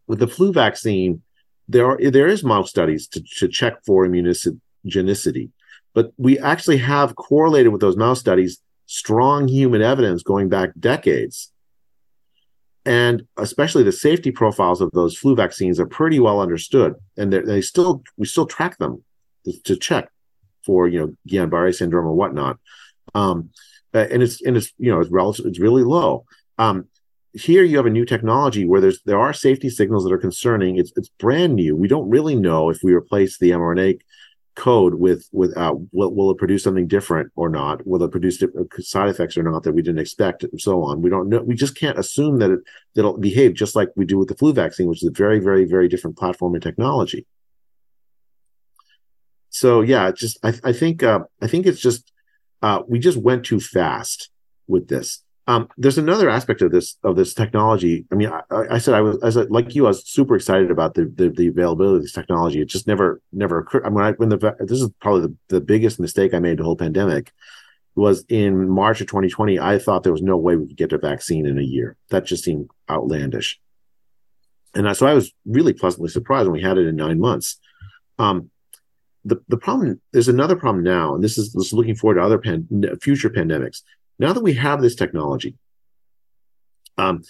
[0.07, 1.21] with the flu vaccine,
[1.67, 5.49] there are there is mouse studies to to check for immunogenicity,
[5.93, 11.51] but we actually have correlated with those mouse studies strong human evidence going back decades
[12.85, 17.61] and especially the safety profiles of those flu vaccines are pretty well understood and they
[17.61, 19.03] still we still track them
[19.63, 20.09] to check
[20.65, 22.59] for you know Guillain-Barré syndrome or whatnot
[23.13, 23.49] um,
[23.93, 26.25] and it's and it's you know it's relative it's really low.
[26.57, 26.87] Um,
[27.33, 30.77] here you have a new technology where there's there are safety signals that are concerning.
[30.77, 31.75] It's it's brand new.
[31.75, 33.99] We don't really know if we replace the mRNA
[34.55, 37.85] code with with uh, will, will it produce something different or not?
[37.87, 38.43] Will it produce
[38.79, 41.01] side effects or not that we didn't expect and so on?
[41.01, 42.59] We don't know we just can't assume that it
[42.95, 45.39] that it'll behave just like we do with the flu vaccine which is a very
[45.39, 47.25] very very different platform and technology.
[49.49, 52.11] So yeah just i, I think uh, i think it's just
[52.61, 54.29] uh, we just went too fast
[54.67, 58.05] with this um, there's another aspect of this of this technology.
[58.11, 58.41] I mean, I,
[58.71, 61.29] I said I was as a, like you, I was super excited about the, the,
[61.29, 62.61] the availability of this technology.
[62.61, 63.85] It just never never occurred.
[63.85, 66.63] I mean, I, when the this is probably the, the biggest mistake I made the
[66.63, 67.33] whole pandemic
[67.95, 69.59] was in March of 2020.
[69.59, 71.97] I thought there was no way we could get a vaccine in a year.
[72.09, 73.59] That just seemed outlandish.
[74.73, 77.59] And I, so I was really pleasantly surprised when we had it in nine months.
[78.17, 78.51] Um,
[79.23, 82.23] the the problem there's another problem now, and this is, this is looking forward to
[82.23, 82.67] other pan,
[83.01, 83.81] future pandemics
[84.21, 85.57] now that we have this technology,
[86.97, 87.23] um,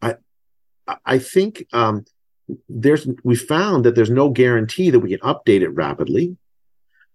[0.00, 0.14] I
[1.04, 2.04] I think um,
[2.68, 6.36] there's we found that there's no guarantee that we can update it rapidly.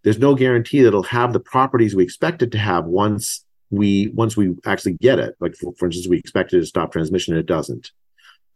[0.03, 4.09] There's no guarantee that it'll have the properties we expect it to have once we
[4.09, 5.35] once we actually get it.
[5.39, 7.91] Like for, for instance, we expected to stop transmission and it doesn't.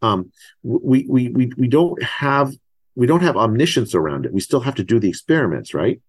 [0.01, 2.53] Um, we, we we we don't have
[2.95, 4.33] we don't have omniscience around it.
[4.33, 6.01] We still have to do the experiments, right?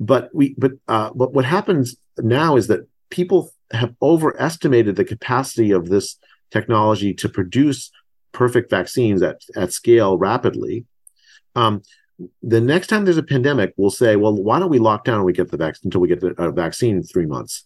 [0.00, 5.70] But we but uh, but what happens now is that people have overestimated the capacity
[5.70, 6.16] of this
[6.50, 7.90] technology to produce
[8.32, 10.86] perfect vaccines at, at scale rapidly.
[11.54, 11.82] Um,
[12.42, 15.24] the next time there's a pandemic, we'll say, well, why don't we lock down and
[15.24, 17.64] we get the vaccine until we get the uh, vaccine in three months?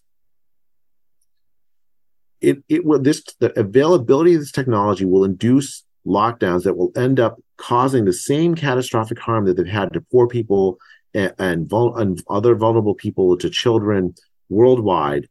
[2.39, 7.19] It it will this the availability of this technology will induce lockdowns that will end
[7.19, 10.79] up causing the same catastrophic harm that they've had to poor people
[11.13, 14.15] and, and, and other vulnerable people, to children
[14.49, 15.27] worldwide,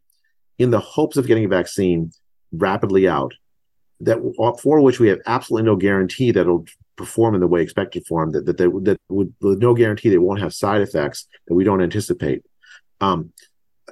[0.59, 2.13] in the hopes of getting a vaccine
[2.53, 3.35] rapidly out
[4.01, 4.19] that
[4.61, 6.67] for which we have absolutely no guarantee that it'll
[6.97, 10.11] perform in the way expected for them, that, that, they, that would, with no guarantee
[10.11, 12.43] they won't have side effects that we don't anticipate.
[13.01, 13.33] Um,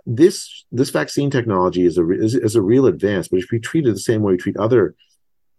[0.07, 3.87] this this vaccine technology is a is, is, a real advance, but if we treat
[3.87, 4.95] it the same way we treat other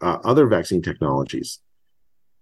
[0.06, 1.60] uh, other vaccine technologies,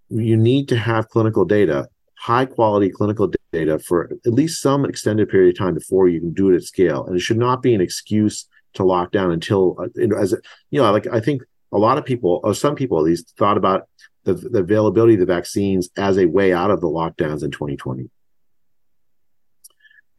[0.09, 5.29] you need to have clinical data, high quality clinical data for at least some extended
[5.29, 7.73] period of time before you can do it at scale, and it should not be
[7.73, 10.33] an excuse to lock down until uh, as
[10.71, 13.55] you know like i think a lot of people or some people at least thought
[13.55, 13.87] about
[14.23, 18.09] the, the availability of the vaccines as a way out of the lockdowns in 2020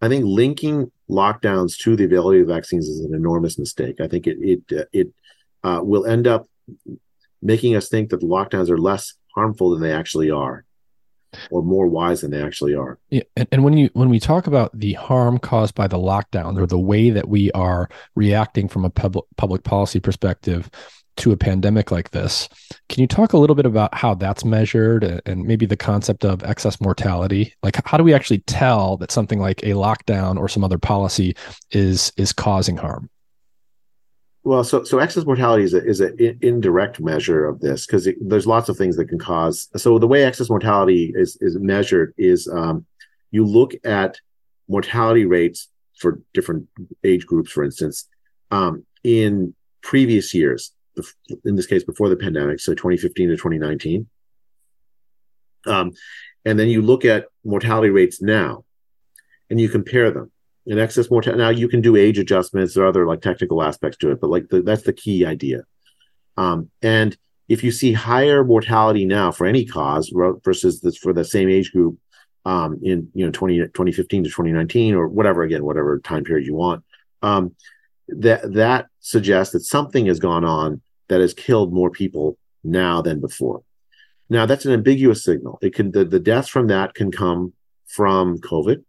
[0.01, 4.01] i think linking lockdowns to the availability of vaccines is an enormous mistake.
[4.01, 5.09] I think it it uh, it
[5.63, 6.47] uh, will end up
[7.45, 10.65] making us think that the lockdowns are less harmful than they actually are
[11.51, 12.99] or more wise than they actually are.
[13.11, 16.61] Yeah, and, and when you when we talk about the harm caused by the lockdowns
[16.61, 20.71] or the way that we are reacting from a public public policy perspective
[21.17, 22.49] to a pandemic like this,
[22.89, 26.43] can you talk a little bit about how that's measured and maybe the concept of
[26.43, 27.55] excess mortality?
[27.63, 31.37] Like how do we actually tell that something like a lockdown or some other policy
[31.71, 33.11] is is causing harm?
[34.45, 38.47] Well, so so excess mortality is a is an indirect measure of this because there's
[38.47, 39.69] lots of things that can cause.
[39.77, 42.85] So the way excess mortality is is measured is um,
[43.31, 44.21] you look at
[44.69, 45.69] mortality rates
[45.99, 46.69] for different
[47.03, 48.07] age groups, for instance,
[48.51, 50.73] um, in previous years.
[51.45, 54.07] In this case, before the pandemic, so 2015 to 2019.
[55.67, 55.91] Um,
[56.45, 58.65] and then you look at mortality rates now,
[59.49, 60.31] and you compare them
[60.67, 61.43] in excess mortality.
[61.43, 64.49] Now you can do age adjustments or other like technical aspects to it, but like
[64.49, 65.65] the, that's the key idea.
[66.37, 67.17] Um, and
[67.49, 70.13] if you see higher mortality now for any cause
[70.45, 71.99] versus this for the same age group
[72.45, 76.55] um, in you know 20, 2015 to 2019 or whatever again whatever time period you
[76.55, 76.85] want
[77.23, 77.55] um,
[78.09, 83.21] that that suggests that something has gone on that has killed more people now than
[83.21, 83.63] before
[84.29, 87.53] now that's an ambiguous signal it can the, the deaths from that can come
[87.87, 88.83] from covid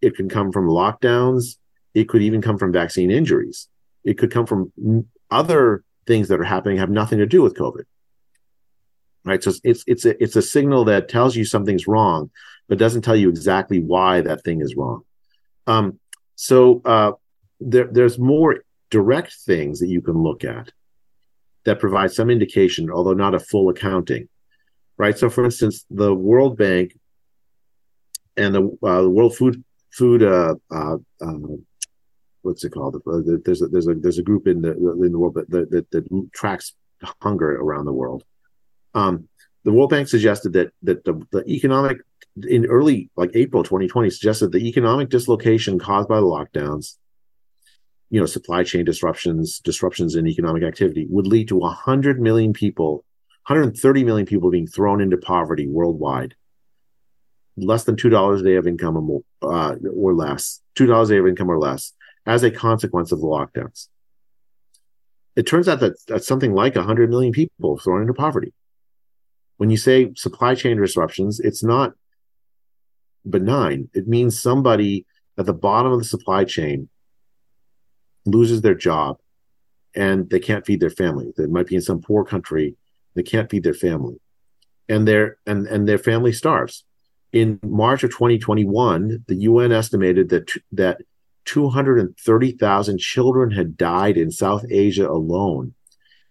[0.00, 1.56] it can come from lockdowns.
[1.94, 3.68] It could even come from vaccine injuries.
[4.04, 4.72] It could come from
[5.30, 7.84] other things that are happening have nothing to do with COVID.
[9.24, 9.42] Right.
[9.42, 12.30] So it's it's a it's a signal that tells you something's wrong,
[12.68, 15.02] but doesn't tell you exactly why that thing is wrong.
[15.66, 15.98] Um,
[16.34, 17.12] so uh,
[17.60, 20.72] there, there's more direct things that you can look at
[21.64, 24.28] that provide some indication, although not a full accounting.
[24.96, 25.18] Right.
[25.18, 26.98] So, for instance, the World Bank
[28.36, 31.64] and the, uh, the World Food food uh, uh, um,
[32.42, 32.96] what's it called?
[33.06, 35.90] Uh, there's a, there's a there's a group in the in the world that that,
[35.90, 36.74] that tracks
[37.22, 38.24] hunger around the world.
[38.94, 39.28] Um,
[39.64, 41.98] the World Bank suggested that that the, the economic
[42.48, 46.96] in early like April 2020 suggested the economic dislocation caused by the lockdowns,
[48.10, 53.04] you know, supply chain disruptions, disruptions in economic activity would lead to 100 million people,
[53.46, 56.34] 130 million people being thrown into poverty worldwide
[57.62, 61.10] less than two dollars a day of income or, more, uh, or less, two dollars
[61.10, 61.92] a day of income or less,
[62.26, 63.88] as a consequence of the lockdowns.
[65.36, 68.52] It turns out that that's something like 100 million people thrown into poverty.
[69.56, 71.94] When you say supply chain disruptions, it's not
[73.28, 73.88] benign.
[73.94, 75.06] It means somebody
[75.38, 76.88] at the bottom of the supply chain
[78.24, 79.18] loses their job
[79.94, 81.32] and they can't feed their family.
[81.36, 82.76] They might be in some poor country,
[83.14, 84.20] they can't feed their family.
[84.88, 86.84] And their and, and their family starves
[87.32, 91.00] in March of 2021, the UN estimated that that
[91.44, 95.74] 230,000 children had died in South Asia alone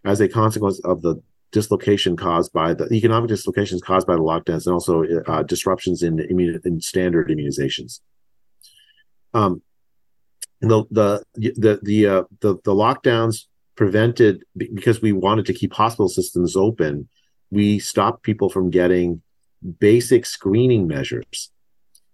[0.06, 1.22] as a consequence of the
[1.52, 6.18] dislocation caused by the economic dislocations caused by the lockdowns and also uh, disruptions in,
[6.18, 8.02] immun- in standard immunizations.
[9.34, 9.62] Um,
[10.60, 13.46] the the the the, uh, the the lockdowns
[13.76, 17.08] prevented because we wanted to keep hospital systems open.
[17.52, 19.22] We stopped people from getting
[19.80, 21.52] basic screening measures,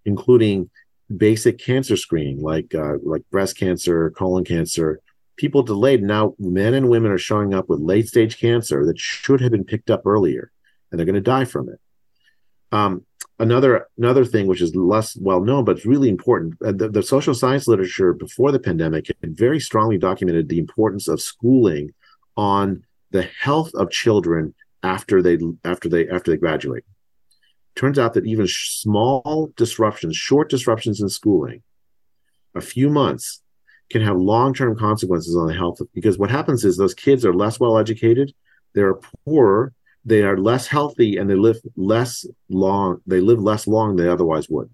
[0.04, 0.70] including
[1.14, 5.00] basic cancer screening like uh, like breast cancer, colon cancer.
[5.36, 6.02] People delayed.
[6.02, 9.64] Now men and women are showing up with late stage cancer that should have been
[9.64, 10.50] picked up earlier,
[10.90, 11.80] and they're going to die from it.
[12.72, 13.04] Um,
[13.38, 17.34] another another thing which is less well known but really important uh, the, the, social
[17.34, 21.92] science literature before the pandemic had very strongly documented the importance of schooling
[22.36, 26.84] on the health of children after they after they after they graduate
[27.76, 31.62] turns out that even small disruptions, short disruptions in schooling,
[32.54, 33.40] a few months,
[33.90, 35.80] can have long-term consequences on the health.
[35.92, 38.32] Because what happens is those kids are less well educated,
[38.74, 39.72] they're poorer,
[40.04, 43.00] they are less healthy, and they live less long.
[43.06, 44.70] They live less long than they otherwise would,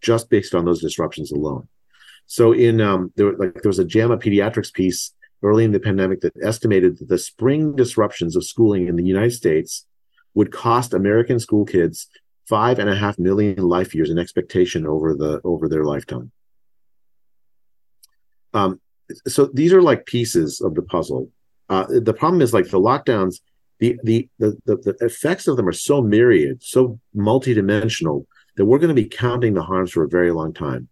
[0.00, 1.68] just based on those disruptions alone.
[2.26, 5.12] So in um, there, like there was a JAMA Pediatrics piece
[5.42, 9.32] early in the pandemic that estimated that the spring disruptions of schooling in the United
[9.32, 9.86] States
[10.34, 12.08] would cost American school kids
[12.48, 16.30] five and a half million life years in expectation over the over their lifetime.
[18.54, 18.80] Um,
[19.26, 21.30] so these are like pieces of the puzzle.
[21.68, 23.40] Uh, the problem is like the lockdowns,
[23.78, 28.26] the, the the the effects of them are so myriad, so multidimensional
[28.56, 30.88] that we're going to be counting the harms for a very long time.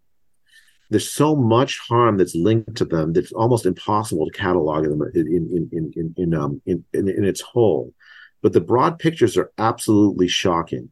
[0.89, 5.27] There's so much harm that's linked to them that's almost impossible to catalog them in
[5.27, 7.93] in in in in, um, in, in, in its whole.
[8.41, 10.91] But the broad pictures are absolutely shocking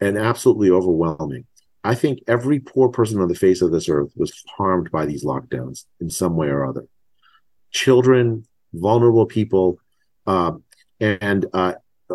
[0.00, 1.46] and absolutely overwhelming.
[1.82, 5.24] I think every poor person on the face of this earth was harmed by these
[5.24, 6.86] lockdowns in some way or other.
[7.70, 9.78] Children, vulnerable people,
[10.26, 10.52] uh,
[11.00, 11.74] and uh,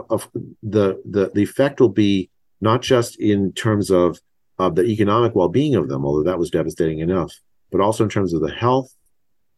[0.10, 0.30] of
[0.62, 2.30] the, the the effect will be
[2.62, 4.20] not just in terms of
[4.58, 7.34] of the economic well-being of them, although that was devastating enough,
[7.72, 8.96] but also in terms of the health,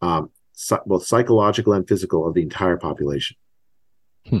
[0.00, 0.30] um,
[0.86, 3.36] both psychological and physical, of the entire population.
[4.26, 4.38] Hmm.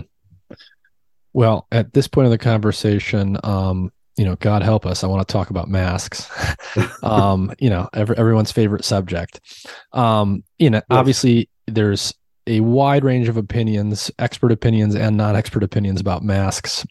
[1.32, 5.26] Well, at this point of the conversation, um, you know, God help us, I want
[5.26, 6.28] to talk about masks.
[7.02, 9.40] um, you know, every, everyone's favorite subject.
[9.92, 10.84] Um, you know, yes.
[10.90, 12.12] obviously there's
[12.48, 16.84] a wide range of opinions, expert opinions and non-expert opinions about masks.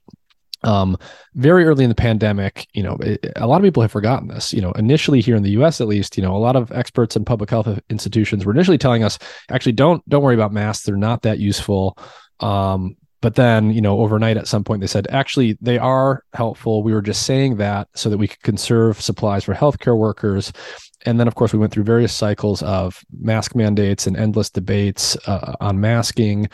[0.64, 0.98] Um,
[1.36, 4.54] very early in the pandemic, you know, it, a lot of people have forgotten this.
[4.54, 7.16] You know, initially here in the U.S., at least, you know, a lot of experts
[7.16, 9.20] and public health institutions were initially telling us,
[9.52, 11.98] actually, don't don't worry about masks; they're not that useful.
[12.40, 16.84] Um, but then, you know, overnight at some point they said, actually, they are helpful.
[16.84, 20.54] We were just saying that so that we could conserve supplies for healthcare workers.
[21.06, 25.18] And then, of course, we went through various cycles of mask mandates and endless debates
[25.28, 26.50] uh, on masking,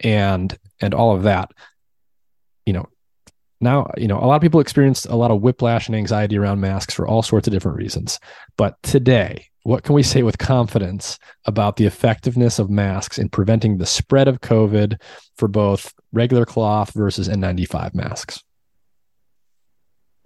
[0.00, 1.50] and and all of that.
[2.66, 2.88] You know,
[3.60, 6.60] now you know a lot of people experienced a lot of whiplash and anxiety around
[6.60, 8.18] masks for all sorts of different reasons.
[8.56, 13.78] But today, what can we say with confidence about the effectiveness of masks in preventing
[13.78, 15.00] the spread of COVID
[15.36, 18.42] for both regular cloth versus N95 masks?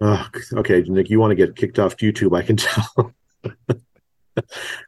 [0.01, 2.37] Oh, okay, Nick, you want to get kicked off YouTube?
[2.37, 3.13] I can tell.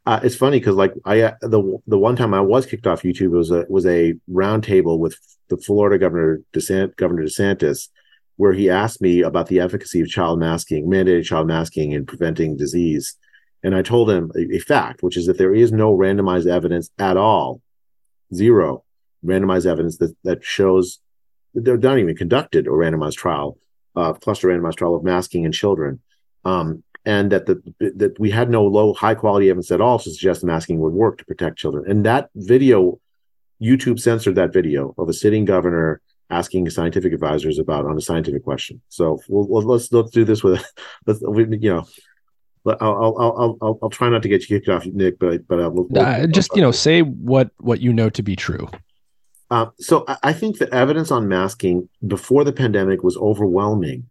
[0.05, 3.01] uh, it's funny because, like, I uh, the the one time I was kicked off
[3.01, 5.17] YouTube was a was a roundtable with
[5.49, 7.89] the Florida governor DeSant, Governor DeSantis,
[8.35, 12.55] where he asked me about the efficacy of child masking, mandated child masking in preventing
[12.55, 13.17] disease
[13.64, 16.90] and I told him a, a, fact, which is that there is no randomized evidence
[16.98, 17.61] at all,
[18.34, 18.84] zero
[19.26, 20.99] randomized evidence that, that shows
[21.53, 23.57] that they're not even conducted a randomized trial,
[23.95, 25.99] uh, cluster randomized trial of masking in children.
[26.45, 30.11] Um, and that the, that we had no low high quality evidence at all to
[30.11, 31.90] suggest masking would work to protect children.
[31.90, 32.99] And that video,
[33.61, 38.44] YouTube censored that video of a sitting governor asking scientific advisors about on a scientific
[38.44, 38.81] question.
[38.90, 40.64] So we'll, let's let's do this with
[41.06, 41.88] let's you know
[42.82, 45.20] I'll, I'll, I'll, I'll, try not to get you kicked off, Nick.
[45.20, 48.70] But but we'll, uh, just you know, say what what you know to be true.
[49.52, 54.10] Uh, so I think the evidence on masking before the pandemic was overwhelming.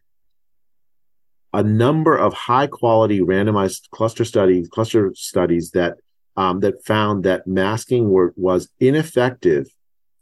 [1.53, 5.99] A number of high quality randomized cluster studies, cluster studies that
[6.37, 9.67] um, that found that masking were, was ineffective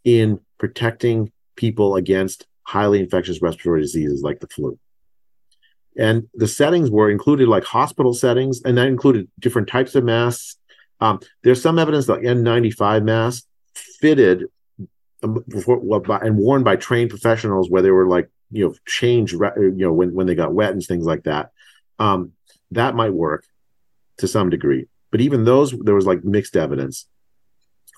[0.05, 4.79] in protecting people against highly infectious respiratory diseases like the flu
[5.99, 10.57] and the settings were included like hospital settings and that included different types of masks.
[11.01, 14.45] Um, there's some evidence that n95 masks fitted
[15.23, 15.81] um, before,
[16.23, 20.15] and worn by trained professionals where they were like you know changed you know when,
[20.15, 21.51] when they got wet and things like that.
[21.99, 22.33] Um,
[22.73, 23.45] that might work
[24.19, 27.07] to some degree but even those there was like mixed evidence.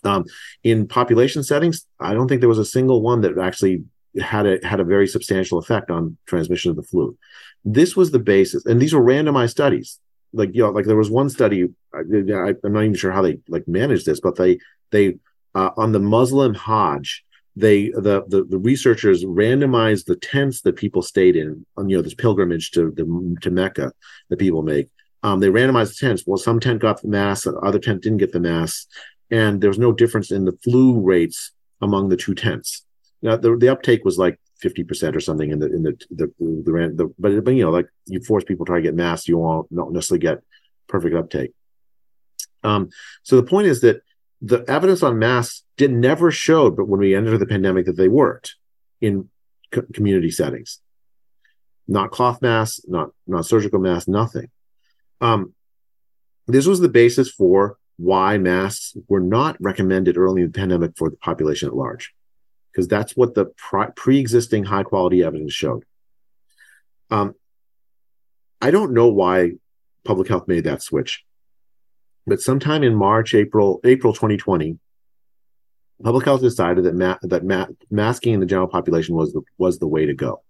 [0.04, 0.26] Um,
[0.62, 3.82] in population settings i don't think there was a single one that actually
[4.20, 7.16] had a had a very substantial effect on transmission of the flu
[7.64, 9.98] this was the basis, and these were randomized studies.
[10.32, 11.68] Like you know, like there was one study.
[11.94, 14.58] I, am not even sure how they like managed this, but they
[14.90, 15.16] they
[15.54, 17.24] uh, on the Muslim Hajj,
[17.56, 22.02] they the, the the researchers randomized the tents that people stayed in on you know
[22.02, 23.92] this pilgrimage to the to Mecca
[24.28, 24.88] that people make.
[25.22, 26.24] Um, they randomized the tents.
[26.26, 28.86] Well, some tent got the mass, the other tent didn't get the mass,
[29.30, 32.84] and there was no difference in the flu rates among the two tents.
[33.22, 36.32] Now the the uptake was like fifty percent or something in the in the the
[36.38, 39.28] the, the, but, but you know like you force people to try to get masks,
[39.28, 40.38] you won't not necessarily get
[40.88, 41.52] perfect uptake.
[42.64, 42.90] Um,
[43.22, 44.02] so the point is that
[44.40, 48.08] the evidence on masks did never showed, but when we entered the pandemic, that they
[48.08, 48.56] worked
[49.00, 49.28] in
[49.72, 50.80] co- community settings.
[51.86, 54.50] Not cloth masks, not not surgical masks, nothing.
[55.20, 55.54] Um,
[56.46, 61.10] this was the basis for why masks were not recommended early in the pandemic for
[61.10, 62.14] the population at large
[62.72, 63.46] because that's what the
[63.96, 65.84] pre existing high quality evidence showed.
[67.10, 67.34] Um,
[68.60, 69.52] I don't know why
[70.04, 71.24] public health made that switch,
[72.26, 74.78] but sometime in March, April, April 2020,
[76.02, 79.78] public health decided that ma- that ma- masking in the general population was the, was
[79.78, 80.42] the way to go.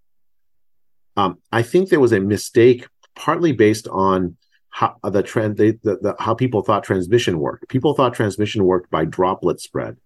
[1.16, 4.36] Um, I think there was a mistake, partly based on
[4.70, 7.68] how the trend, the, the, how people thought transmission worked.
[7.68, 9.96] People thought transmission worked by droplet spread.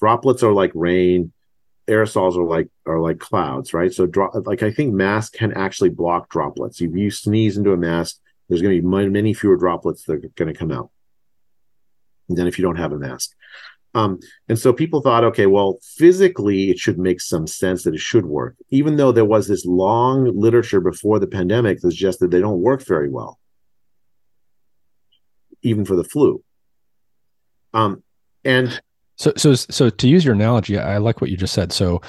[0.00, 1.32] Droplets are like rain
[1.88, 3.92] aerosols are like are like clouds, right?
[3.92, 6.80] So drop like I think masks can actually block droplets.
[6.80, 8.18] If you sneeze into a mask,
[8.48, 10.90] there's going to be many, fewer droplets that are going to come out
[12.28, 13.32] than if you don't have a mask.
[13.94, 18.00] Um, and so people thought, okay, well, physically it should make some sense that it
[18.00, 22.26] should work, even though there was this long literature before the pandemic that's just that
[22.26, 23.38] suggested they don't work very well,
[25.62, 26.42] even for the flu.
[27.72, 28.02] Um,
[28.44, 28.80] and
[29.16, 31.72] so, so, so to use your analogy, I like what you just said.
[31.72, 32.00] So,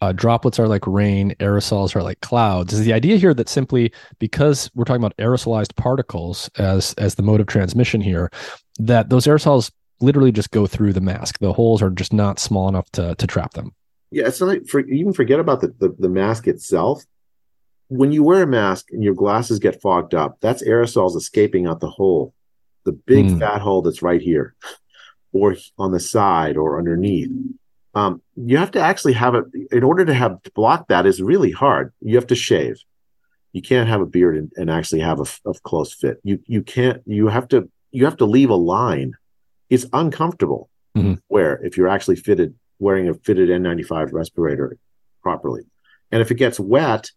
[0.00, 2.74] uh, droplets are like rain, aerosols are like clouds.
[2.74, 7.22] Is the idea here that simply because we're talking about aerosolized particles as as the
[7.22, 8.30] mode of transmission here,
[8.78, 9.70] that those aerosols
[10.00, 11.38] literally just go through the mask.
[11.38, 13.74] The holes are just not small enough to to trap them.
[14.10, 17.02] Yeah, it's not for, even forget about the, the the mask itself.
[17.88, 21.80] When you wear a mask and your glasses get fogged up, that's aerosols escaping out
[21.80, 22.34] the hole,
[22.84, 23.38] the big mm.
[23.38, 24.54] fat hole that's right here
[25.34, 27.30] or on the side or underneath.
[27.94, 31.20] Um, you have to actually have it in order to have to block that is
[31.20, 31.92] really hard.
[32.00, 32.76] You have to shave.
[33.52, 36.18] You can't have a beard and, and actually have a, a close fit.
[36.24, 37.02] You you can't.
[37.04, 39.12] You have to you have to leave a line.
[39.68, 40.70] It's uncomfortable.
[40.96, 41.14] Mm-hmm.
[41.28, 44.78] Where if you're actually fitted wearing a fitted N95 respirator
[45.22, 45.62] properly,
[46.10, 47.10] and if it gets wet,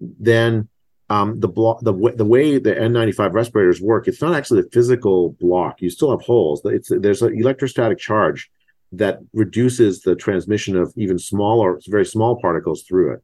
[0.00, 0.68] then
[1.12, 5.36] um, the block the the way the N95 respirators work, it's not actually a physical
[5.40, 5.82] block.
[5.82, 6.62] You still have holes.
[6.64, 8.50] It's there's an electrostatic charge
[8.92, 13.22] that reduces the transmission of even smaller, very small particles through it.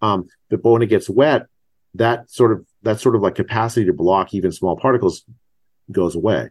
[0.00, 1.46] Um, but, but when it gets wet,
[1.94, 5.24] that sort of that sort of like capacity to block even small particles
[5.92, 6.48] goes away.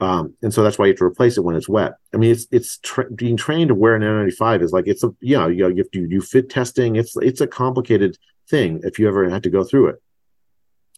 [0.00, 1.92] Um, and so that's why you have to replace it when it's wet.
[2.12, 5.14] I mean, it's it's tra- being trained to wear an N95 is like it's a
[5.20, 6.96] you know you, you have to do fit testing.
[6.96, 8.18] It's it's a complicated
[8.50, 10.02] thing if you ever had to go through it.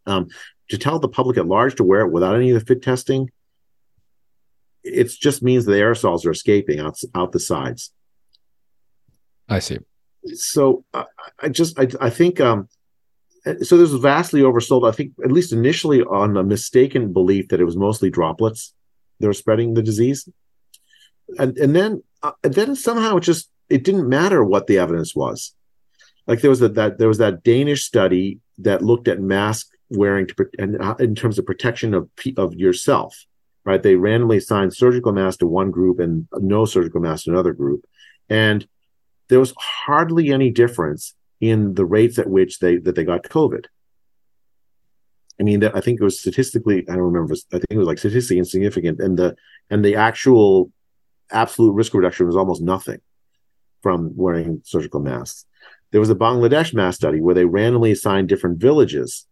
[0.07, 0.29] Um,
[0.71, 3.31] to tell the public at large to wear it without any of the fit testing,
[4.83, 7.93] it just means the aerosols are escaping out, out the sides.
[9.49, 9.79] I see.
[10.35, 11.05] So I,
[11.41, 12.69] I just I, I think um,
[13.45, 13.77] so.
[13.77, 14.89] This was vastly oversold.
[14.89, 18.73] I think at least initially on a mistaken belief that it was mostly droplets
[19.19, 20.29] that were spreading the disease,
[21.39, 25.15] and and then uh, and then somehow it just it didn't matter what the evidence
[25.15, 25.55] was
[26.27, 30.27] like there was a, that there was that Danish study that looked at mask wearing
[30.27, 33.27] to and uh, in terms of protection of of yourself,
[33.65, 33.83] right?
[33.83, 37.85] They randomly assigned surgical masks to one group and no surgical masks to another group,
[38.29, 38.67] and
[39.29, 43.67] there was hardly any difference in the rates at which they that they got COVID.
[45.41, 47.35] I mean, I think it was statistically, I don't remember.
[47.53, 49.35] I think it was like statistically insignificant, and the
[49.71, 50.71] and the actual
[51.31, 53.01] absolute risk reduction was almost nothing
[53.83, 55.47] from wearing surgical masks.
[55.93, 59.27] There was a Bangladesh mass study where they randomly assigned different villages.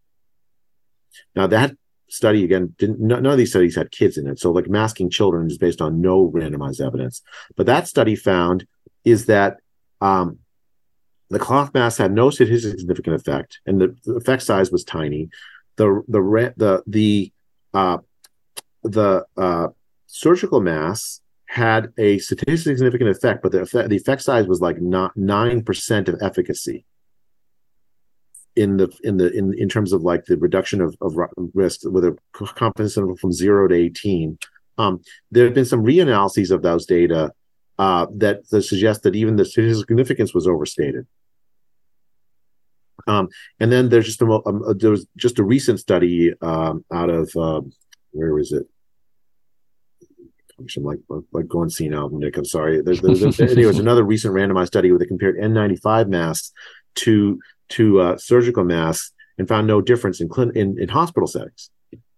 [1.35, 1.75] Now that
[2.07, 5.47] study again didn't none of these studies had kids in it, so like masking children
[5.47, 7.21] is based on no randomized evidence.
[7.55, 8.67] But that study found
[9.03, 9.57] is that
[10.01, 10.39] um,
[11.29, 15.29] the cloth mask had no statistically significant effect, and the, the, effect size was tiny.
[15.77, 17.31] The the the the
[17.73, 17.97] uh,
[18.83, 19.67] the uh,
[20.05, 21.20] surgical masks
[21.51, 25.61] had a statistically significant effect, but the effect, the effect size was like not nine
[25.61, 26.85] percent of efficacy
[28.55, 31.17] in the in the in in terms of like the reduction of, of
[31.53, 34.39] risk with a confidence interval from zero to eighteen.
[34.77, 37.33] Um, there have been some reanalyses of those data
[37.77, 41.05] uh, that, that suggest that even the statistical significance was overstated.
[43.07, 43.27] Um,
[43.59, 46.85] and then there's just a, a, um, uh, there was just a recent study um,
[46.93, 47.61] out of uh,
[48.13, 48.67] was it?
[50.77, 50.99] I'm like
[51.31, 52.37] like going senile, Nick.
[52.37, 52.81] I'm sorry.
[52.81, 56.51] There's, there's, there's another recent randomized study where they compared N95 masks
[56.95, 57.39] to
[57.69, 61.69] to uh, surgical masks and found no difference in clin- in, in hospital settings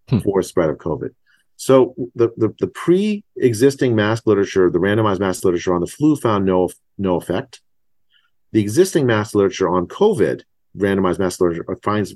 [0.10, 0.20] hmm.
[0.20, 1.10] for spread of COVID.
[1.56, 6.46] So the, the, the pre-existing mask literature, the randomized mask literature on the flu found
[6.46, 7.62] no no effect.
[8.52, 10.42] The existing mask literature on COVID,
[10.78, 12.14] randomized mask literature, finds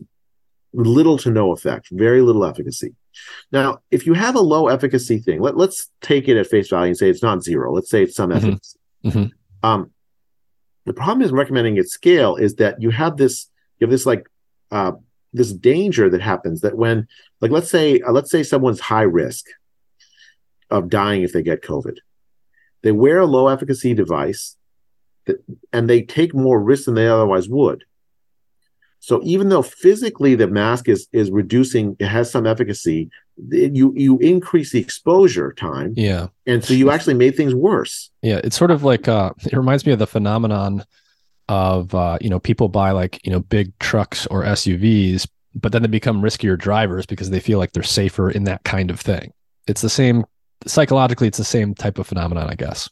[0.73, 2.93] little to no effect, very little efficacy.
[3.51, 6.89] Now, if you have a low efficacy thing, let, let's take it at face value
[6.89, 7.73] and say it's not zero.
[7.73, 8.47] Let's say it's some mm-hmm.
[8.47, 8.79] efficacy.
[9.05, 9.67] Mm-hmm.
[9.67, 9.91] Um,
[10.85, 13.49] the problem is recommending at scale is that you have this,
[13.79, 14.27] you have this like,
[14.71, 14.93] uh,
[15.33, 17.07] this danger that happens that when,
[17.41, 19.45] like, let's say, uh, let's say someone's high risk
[20.69, 21.97] of dying if they get COVID.
[22.81, 24.55] They wear a low efficacy device
[25.25, 27.83] that, and they take more risk than they otherwise would.
[29.07, 33.09] So even though physically the mask is is reducing, it has some efficacy.
[33.49, 35.93] You you increase the exposure time.
[35.95, 38.11] Yeah, and so you actually made things worse.
[38.21, 40.83] Yeah, it's sort of like uh, it reminds me of the phenomenon
[41.47, 45.25] of uh, you know people buy like you know big trucks or SUVs,
[45.55, 48.91] but then they become riskier drivers because they feel like they're safer in that kind
[48.91, 49.31] of thing.
[49.67, 50.25] It's the same
[50.65, 51.29] psychologically.
[51.29, 52.89] It's the same type of phenomenon, I guess.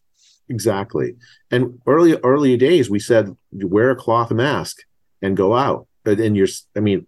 [0.47, 1.17] Exactly.
[1.51, 4.77] And early early days, we said wear a cloth mask
[5.21, 7.07] and go out and you're i mean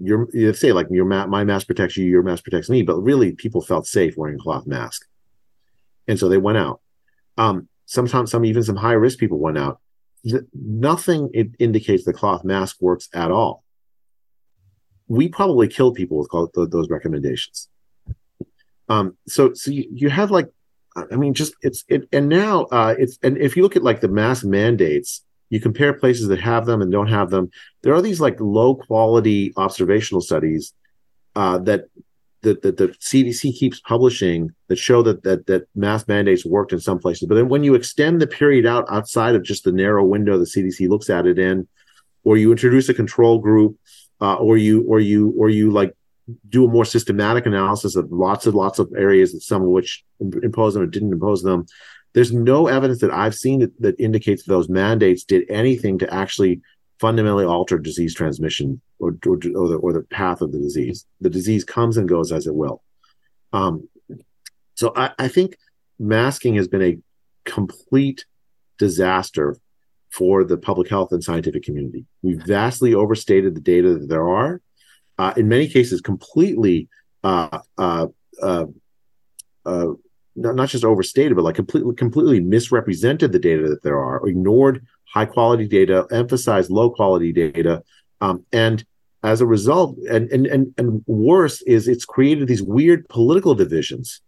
[0.00, 3.00] you're you say like your ma- my mask protects you your mask protects me but
[3.00, 5.06] really people felt safe wearing a cloth mask.
[6.08, 6.80] And so they went out.
[7.38, 9.80] Um sometimes some even some high risk people went out.
[10.52, 13.62] Nothing it indicates the cloth mask works at all.
[15.06, 17.68] We probably killed people with those recommendations.
[18.88, 20.48] Um so so you, you have like
[21.10, 24.00] i mean just it's it and now uh it's and if you look at like
[24.00, 25.24] the mask mandates
[25.54, 27.48] you compare places that have them and don't have them.
[27.82, 30.72] There are these like low quality observational studies
[31.36, 31.84] uh, that,
[32.42, 36.80] that that the CDC keeps publishing that show that that that mask mandates worked in
[36.80, 37.28] some places.
[37.28, 40.44] But then when you extend the period out outside of just the narrow window the
[40.44, 41.68] CDC looks at it in,
[42.24, 43.78] or you introduce a control group,
[44.20, 45.94] uh, or you or you or you like
[46.48, 50.04] do a more systematic analysis of lots and lots of areas, some of which
[50.42, 51.64] impose them or didn't impose them.
[52.14, 56.62] There's no evidence that I've seen that, that indicates those mandates did anything to actually
[57.00, 61.06] fundamentally alter disease transmission or, or, or, the, or the path of the disease.
[61.20, 62.82] The disease comes and goes as it will.
[63.52, 63.88] Um,
[64.74, 65.56] so I, I think
[65.98, 66.98] masking has been a
[67.44, 68.24] complete
[68.78, 69.56] disaster
[70.10, 72.06] for the public health and scientific community.
[72.22, 74.60] We've vastly overstated the data that there are.
[75.18, 76.88] Uh, in many cases, completely
[77.24, 78.06] uh, uh,
[78.40, 78.66] uh,
[79.64, 79.92] uh
[80.36, 84.86] not, not just overstated, but like completely completely misrepresented the data that there are, ignored
[85.04, 87.82] high quality data, emphasized low quality data,
[88.20, 88.84] um, and
[89.22, 94.20] as a result, and, and and and worse is it's created these weird political divisions.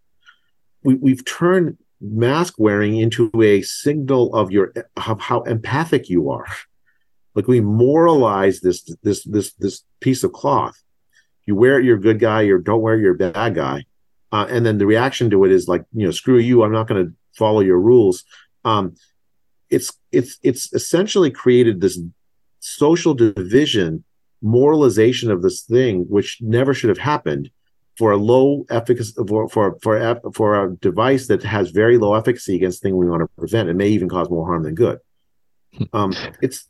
[0.83, 6.47] We, we've turned mask wearing into a signal of your of how empathic you are.
[7.35, 10.83] Like we moralize this this this this piece of cloth.
[11.45, 12.43] You wear it, you're a good guy.
[12.43, 13.85] You don't wear it, you're a bad guy.
[14.37, 16.63] Uh, and then the reaction to it is like, you know, screw you.
[16.63, 18.23] I'm not going to follow your rules.
[18.67, 18.95] Um,
[19.71, 21.99] it's it's it's essentially created this
[22.61, 24.05] social division,
[24.43, 27.51] moralization of this thing, which never should have happened
[27.97, 32.57] for a low efficacy for for for, for a device that has very low efficacy
[32.57, 33.71] against thing we want to prevent.
[33.71, 34.99] It may even cause more harm than good.
[35.79, 35.85] Hmm.
[35.95, 36.69] Um, it's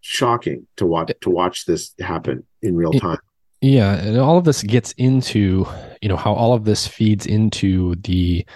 [0.00, 3.18] shocking to watch to watch this happen in real time.
[3.60, 5.66] Yeah, and all of this gets into
[6.02, 8.46] you know how all of this feeds into the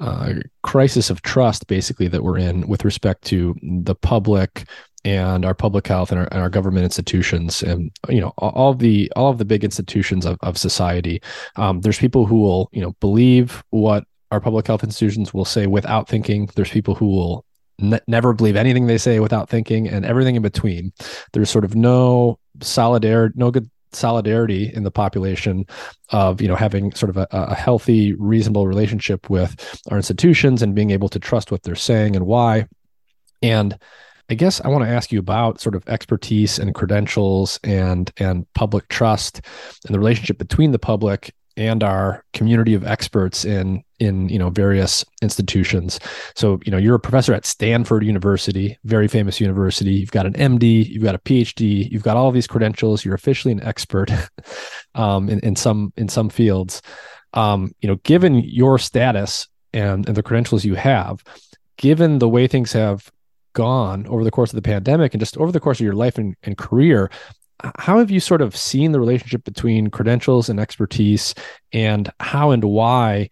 [0.00, 4.66] uh, crisis of trust, basically that we're in with respect to the public
[5.04, 8.78] and our public health and our, and our government institutions and you know all of
[8.78, 11.22] the all of the big institutions of, of society.
[11.56, 15.66] Um, there's people who will you know believe what our public health institutions will say
[15.66, 16.50] without thinking.
[16.54, 17.44] There's people who will
[17.78, 20.92] ne- never believe anything they say without thinking and everything in between.
[21.32, 25.66] There's sort of no solidarity no good solidarity in the population
[26.10, 30.74] of you know having sort of a, a, healthy reasonable relationship with our institutions and
[30.74, 32.66] being able to trust what they're saying and why.
[33.42, 33.78] And
[34.28, 38.46] I guess I want to ask you about sort of expertise and credentials and and
[38.54, 39.40] public trust
[39.86, 44.50] and the relationship between the public and our community of experts in in you know
[44.50, 46.00] various institutions.
[46.34, 49.92] So you know you're a professor at Stanford University, very famous university.
[49.92, 53.04] You've got an MD, you've got a PhD, you've got all these credentials.
[53.04, 54.10] You're officially an expert
[54.94, 56.82] um, in in some in some fields.
[57.34, 61.22] Um, you know, given your status and, and the credentials you have,
[61.76, 63.08] given the way things have
[63.52, 66.18] gone over the course of the pandemic and just over the course of your life
[66.18, 67.10] and, and career
[67.78, 71.34] how have you sort of seen the relationship between credentials and expertise
[71.72, 73.28] and how and why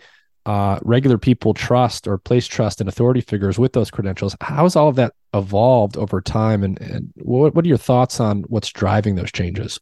[0.46, 4.76] uh, regular people trust or place trust in authority figures with those credentials how has
[4.76, 8.70] all of that evolved over time and, and what, what are your thoughts on what's
[8.70, 9.78] driving those changes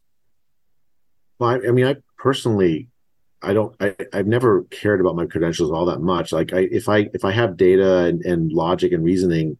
[1.39, 2.89] well I, I mean i personally
[3.41, 6.31] I don't I, I've never cared about my credentials all that much.
[6.31, 9.57] Like I if I if I have data and, and logic and reasoning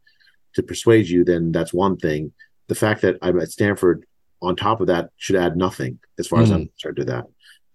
[0.56, 2.34] to persuade you, then that's one thing.
[2.68, 4.07] The fact that I'm at Stanford
[4.42, 6.44] on top of that should add nothing as far mm.
[6.44, 6.66] as I'm hmm.
[6.66, 7.26] concerned to that.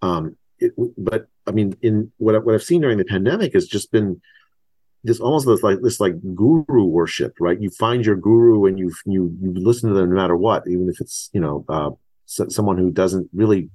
[0.01, 3.67] Um, it, but I mean, in what, I, what I've seen during the pandemic has
[3.67, 4.21] just been
[5.03, 7.59] this almost this like this like guru worship, right?
[7.59, 10.89] You find your guru and you you you listen to them no matter what, even
[10.89, 11.91] if it's you know uh,
[12.25, 13.69] so, someone who doesn't really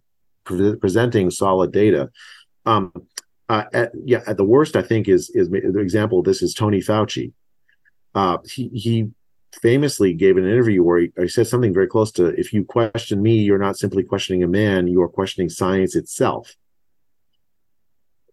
[0.44, 2.10] pre- presenting solid data.
[2.64, 2.92] Um,
[3.50, 6.20] uh, at, yeah, at the worst, I think is is the example.
[6.20, 7.32] Of this is Tony Fauci,
[8.14, 9.10] uh, he, he
[9.52, 13.22] famously gave an interview where he, he, said something very close to if you question
[13.22, 16.54] me you're not simply questioning a man you are questioning science itself.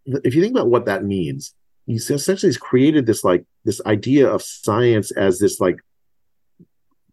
[0.05, 1.53] If you think about what that means
[1.85, 5.77] he essentially has created this like this idea of science as this like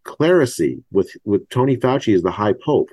[0.05, 2.91] clerisy with with tony fauci as the high pope.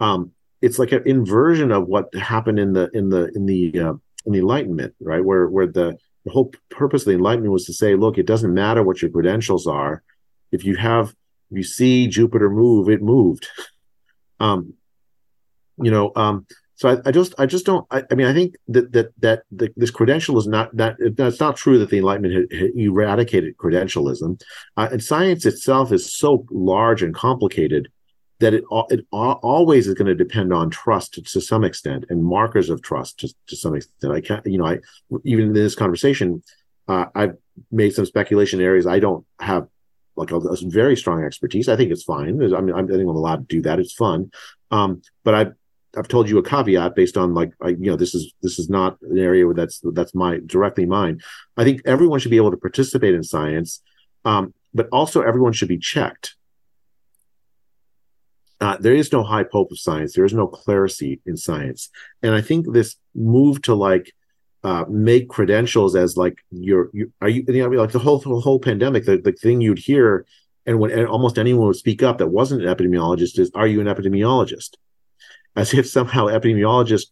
[0.00, 3.94] Um it's like an inversion of what happened in the in the in the uh,
[4.26, 5.24] in the enlightenment right?
[5.24, 8.52] Where where the the whole purpose of the enlightenment was to say look it doesn't
[8.52, 10.02] matter what your credentials are
[10.52, 11.14] if you have
[11.50, 13.48] if you see jupiter move it moved
[14.40, 14.74] um
[15.82, 16.46] you know um
[16.80, 19.42] so I, I just I just don't I, I, mean I think that that that
[19.52, 23.58] the, this credential is not that it's not true that the Enlightenment had, had eradicated
[23.58, 24.40] credentialism,
[24.78, 27.90] uh, and science itself is so large and complicated
[28.40, 32.24] that it it always is going to depend on trust to, to, some extent and
[32.24, 34.14] markers of trust to, to some extent.
[34.14, 34.78] I can't, you know, I
[35.24, 36.42] even in this conversation,
[36.88, 37.36] uh, I've
[37.70, 39.68] made some speculation in areas I don't have
[40.20, 41.68] like a, a, very strong expertise.
[41.68, 42.42] I think it's fine.
[42.54, 43.80] I mean, I think I'm allowed to do that.
[43.80, 44.30] It's fun,
[44.70, 45.52] um, but I've
[45.96, 48.68] I've told you a caveat based on like I, you know this is this is
[48.70, 51.20] not an area where that's that's my directly mine.
[51.56, 53.82] I think everyone should be able to participate in science,
[54.24, 56.36] um, but also everyone should be checked
[58.60, 60.14] uh, there is no high pope of science.
[60.14, 61.88] There is no clerisy in science,
[62.22, 64.12] and I think this move to like
[64.62, 68.40] uh, make credentials as like your you are you, you know like the whole the
[68.40, 70.26] whole pandemic the, the thing you'd hear
[70.66, 73.80] and when and almost anyone would speak up that wasn't an epidemiologist is are you
[73.80, 74.76] an epidemiologist?
[75.56, 77.06] As if somehow epidemiologists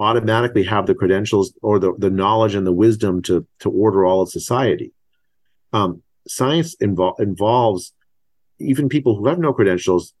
[0.00, 4.22] automatically have the credentials or the, the knowledge and the wisdom to to order all
[4.22, 4.92] of society.
[5.72, 7.92] Um, science invo- involves
[8.58, 10.14] even people who have no credentials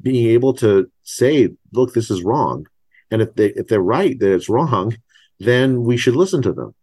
[0.00, 2.66] being able to say look this is wrong.
[3.10, 4.96] And if they if they're right that it's wrong
[5.42, 6.74] then we should listen to them.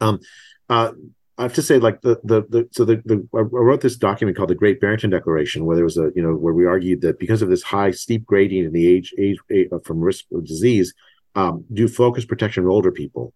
[0.00, 0.20] Um,
[0.68, 0.92] uh,
[1.36, 4.36] I have to say, like the the, the so the, the I wrote this document
[4.36, 7.18] called the Great Barrington Declaration, where there was a you know where we argued that
[7.18, 10.46] because of this high steep gradient in the age age, age uh, from risk of
[10.46, 10.94] disease,
[11.34, 13.32] um, do focus protection for older people.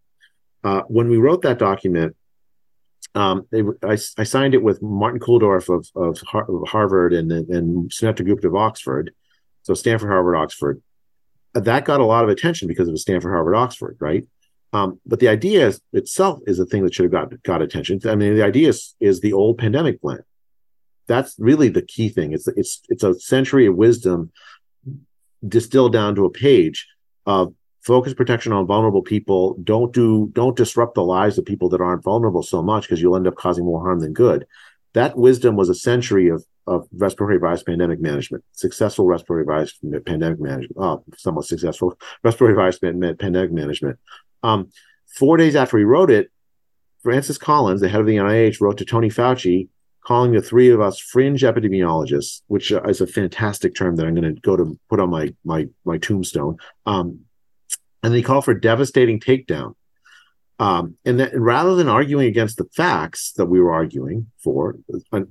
[0.62, 2.14] Uh, when we wrote that document,
[3.14, 6.20] um, they, I, I, signed it with Martin Kulldorff of, of,
[6.68, 9.12] Harvard and and Sunetra Gupta of Oxford,
[9.62, 10.82] so Stanford, Harvard, Oxford
[11.60, 14.26] that got a lot of attention because it was Stanford, Harvard, Oxford, right?
[14.72, 18.00] Um, but the idea itself is a thing that should have got got attention.
[18.04, 20.20] I mean, the idea is, is the old pandemic plan.
[21.06, 22.32] That's really the key thing.
[22.32, 24.30] It's it's it's a century of wisdom
[25.46, 26.86] distilled down to a page
[27.24, 29.56] of focus protection on vulnerable people.
[29.64, 33.16] Don't do don't disrupt the lives of people that aren't vulnerable so much because you'll
[33.16, 34.46] end up causing more harm than good.
[34.92, 40.40] That wisdom was a century of of respiratory virus pandemic management, successful respiratory virus pandemic
[40.40, 43.98] management, uh, somewhat successful respiratory virus pandemic management.
[44.42, 44.70] Um,
[45.06, 46.30] four days after he wrote it,
[47.02, 49.68] Francis Collins, the head of the NIH, wrote to Tony Fauci
[50.04, 54.34] calling the three of us fringe epidemiologists, which is a fantastic term that I'm going
[54.34, 56.56] to go to put on my my my tombstone.
[56.86, 57.20] Um,
[58.02, 59.74] and they call for devastating takedown
[60.58, 64.76] um, and that rather than arguing against the facts that we were arguing for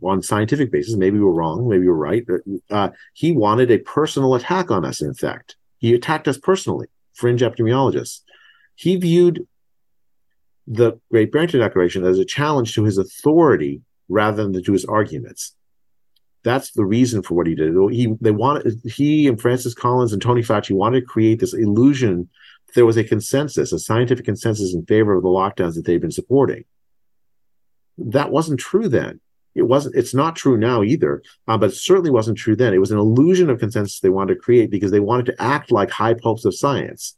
[0.02, 2.26] on, scientific basis, maybe we were wrong, maybe we were right.
[2.72, 5.02] Uh, he wanted a personal attack on us.
[5.02, 8.22] In fact, he attacked us personally, fringe epidemiologists.
[8.76, 9.46] He viewed
[10.66, 15.54] the Great Barrington Declaration as a challenge to his authority rather than to his arguments.
[16.44, 17.74] That's the reason for what he did.
[17.92, 22.30] He they wanted he and Francis Collins and Tony Fauci wanted to create this illusion
[22.76, 26.12] there was a consensus, a scientific consensus in favor of the lockdowns that they've been
[26.12, 26.66] supporting.
[27.98, 29.20] That wasn't true then.
[29.56, 29.96] It wasn't.
[29.96, 31.24] It's not true now either.
[31.48, 32.74] Uh, but it certainly wasn't true then.
[32.74, 35.72] It was an illusion of consensus they wanted to create because they wanted to act
[35.72, 37.16] like high popes of science.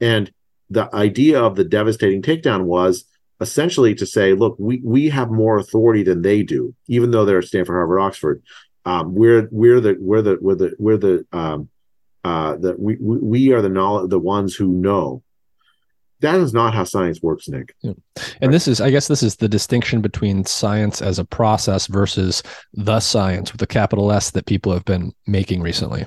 [0.00, 0.30] And
[0.68, 3.04] the idea of the devastating takedown was
[3.40, 7.38] essentially to say, look, we we have more authority than they do, even though they're
[7.38, 8.42] at Stanford, Harvard, Oxford.
[8.84, 11.68] Um, we're we're the we're the we're the we're the um,
[12.24, 15.22] uh, that we we are the knowledge the ones who know.
[16.20, 17.74] That is not how science works nick.
[17.80, 17.92] Yeah.
[18.40, 22.42] and this is i guess this is the distinction between science as a process versus
[22.72, 26.06] the science with a capital s that people have been making recently.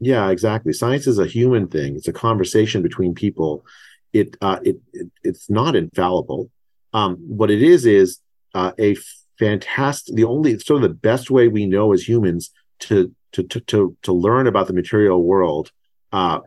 [0.00, 0.72] Yeah exactly.
[0.72, 1.96] Science is a human thing.
[1.96, 3.64] It's a conversation between people.
[4.12, 6.50] It uh, it, it it's not infallible.
[6.94, 8.20] Um, what it is is
[8.54, 8.96] uh, a
[9.38, 12.50] fantastic the only sort of the best way we know as humans
[12.80, 15.70] to to to to, learn about the material world
[16.12, 16.40] uh,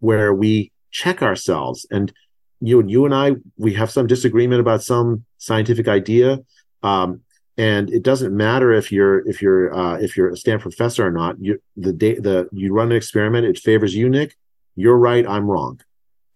[0.00, 1.86] where we check ourselves.
[1.90, 2.12] And
[2.60, 6.40] you and you and I we have some disagreement about some scientific idea
[6.84, 7.22] um,
[7.56, 11.10] and it doesn't matter if you're if you're uh, if you're a Stanford professor or
[11.10, 11.36] not.
[11.40, 14.36] You the day the you run an experiment it favors you Nick.
[14.76, 15.80] You're right I'm wrong.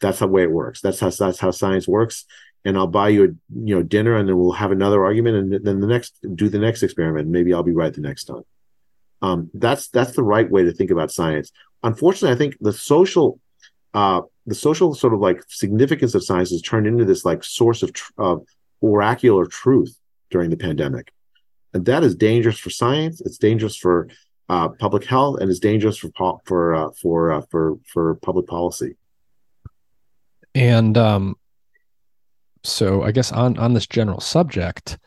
[0.01, 0.81] That's the way it works.
[0.81, 2.25] That's how that's how science works.
[2.65, 3.29] And I'll buy you a
[3.65, 6.59] you know dinner and then we'll have another argument and then the next do the
[6.59, 7.29] next experiment.
[7.29, 8.45] Maybe I'll be right the next time
[9.23, 11.53] um, that's that's the right way to think about science.
[11.83, 13.41] Unfortunately, I think the social
[13.95, 17.83] uh, the social sort of like significance of science has turned into this like source
[17.83, 18.13] of tr-
[18.81, 19.99] oracular truth
[20.31, 21.13] during the pandemic,
[21.75, 23.21] and that is dangerous for science.
[23.21, 24.09] It's dangerous for
[24.49, 28.47] uh, public health, and it's dangerous for po- for uh, for uh, for for public
[28.47, 28.97] policy.
[30.55, 31.37] And um,
[32.65, 34.99] so, I guess on on this general subject,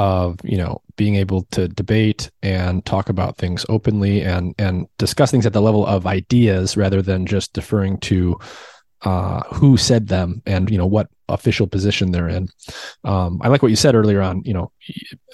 [0.00, 5.30] of you know being able to debate and talk about things openly and and discuss
[5.30, 8.38] things at the level of ideas rather than just deferring to
[9.02, 12.48] uh, who said them and you know what official position they're in.
[13.04, 14.42] Um, I like what you said earlier on.
[14.44, 14.72] You know,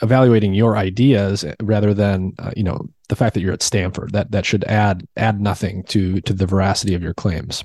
[0.02, 4.12] evaluating your ideas rather than uh, you know the fact that you're at Stanford.
[4.12, 7.64] That that should add add nothing to to the veracity of your claims.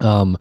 [0.00, 0.38] Um,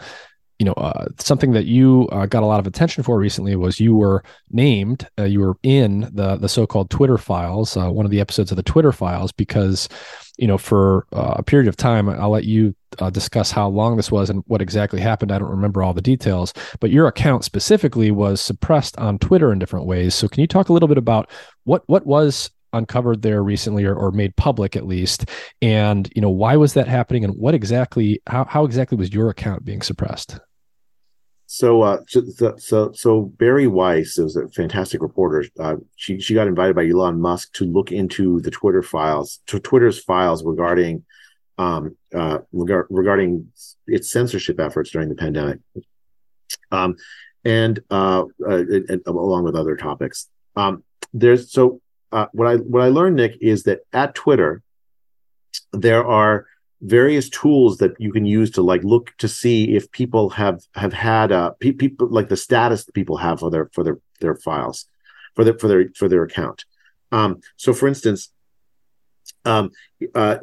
[0.61, 3.79] you know, uh, something that you uh, got a lot of attention for recently was
[3.79, 8.11] you were named, uh, you were in the the so-called Twitter files, uh, one of
[8.11, 9.89] the episodes of the Twitter files, because,
[10.37, 13.97] you know, for uh, a period of time, I'll let you uh, discuss how long
[13.97, 15.31] this was and what exactly happened.
[15.31, 19.57] I don't remember all the details, but your account specifically was suppressed on Twitter in
[19.57, 20.13] different ways.
[20.13, 21.27] So, can you talk a little bit about
[21.63, 25.25] what what was uncovered there recently or, or made public at least
[25.61, 29.29] and you know why was that happening and what exactly how, how exactly was your
[29.29, 30.39] account being suppressed
[31.53, 35.43] so, uh, so, so, so Bari Weiss is a fantastic reporter.
[35.59, 39.59] Uh, she she got invited by Elon Musk to look into the Twitter files, to
[39.59, 41.03] Twitter's files regarding,
[41.57, 43.51] um, uh, regard, regarding
[43.85, 45.59] its censorship efforts during the pandemic,
[46.71, 46.95] um,
[47.43, 50.29] and uh, uh and, along with other topics.
[50.55, 51.81] Um, there's so
[52.13, 54.63] uh, what I what I learned, Nick, is that at Twitter,
[55.73, 56.45] there are
[56.81, 60.93] various tools that you can use to like look to see if people have have
[60.93, 64.87] had uh pe- people like the status people have for their for their their files
[65.35, 66.65] for their for their for their account.
[67.11, 68.29] Um so for instance
[69.45, 69.69] um
[70.15, 70.37] uh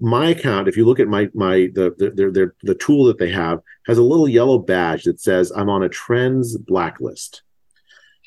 [0.00, 3.30] my account if you look at my my the the the, the tool that they
[3.30, 7.42] have has a little yellow badge that says i'm on a trends blacklist.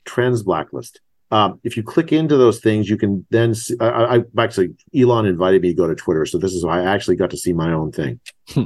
[0.05, 4.23] Trends blacklist um, if you click into those things, you can then see, I, I,
[4.37, 7.29] actually Elon invited me to go to Twitter, so this is why I actually got
[7.29, 8.19] to see my own thing.
[8.49, 8.63] Hmm.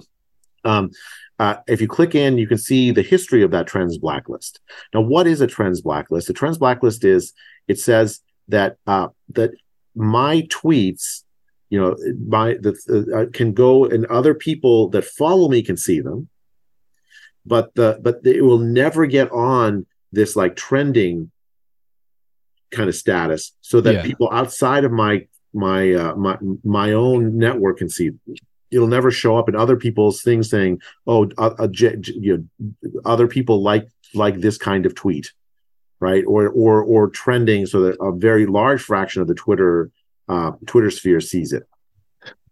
[0.63, 0.89] um,
[1.37, 4.61] uh, if you click in, you can see the history of that trends blacklist.
[4.93, 6.29] Now, what is a trends blacklist?
[6.29, 7.33] A trends blacklist is
[7.67, 9.51] it says that uh, that
[9.95, 11.23] my tweets,
[11.69, 11.95] you know,
[12.27, 12.73] my the
[13.13, 16.29] uh, can go and other people that follow me can see them,
[17.45, 21.31] but the but it will never get on this like trending
[22.71, 24.03] kind of status so that yeah.
[24.03, 28.11] people outside of my my uh, my my own network can see.
[28.71, 32.47] It'll never show up in other people's things saying oh uh, uh, you
[32.83, 35.31] know, other people like like this kind of tweet
[35.99, 36.23] right?
[36.27, 39.91] Or or or trending so that a very large fraction of the twitter
[40.27, 41.63] uh, twitter sphere sees it.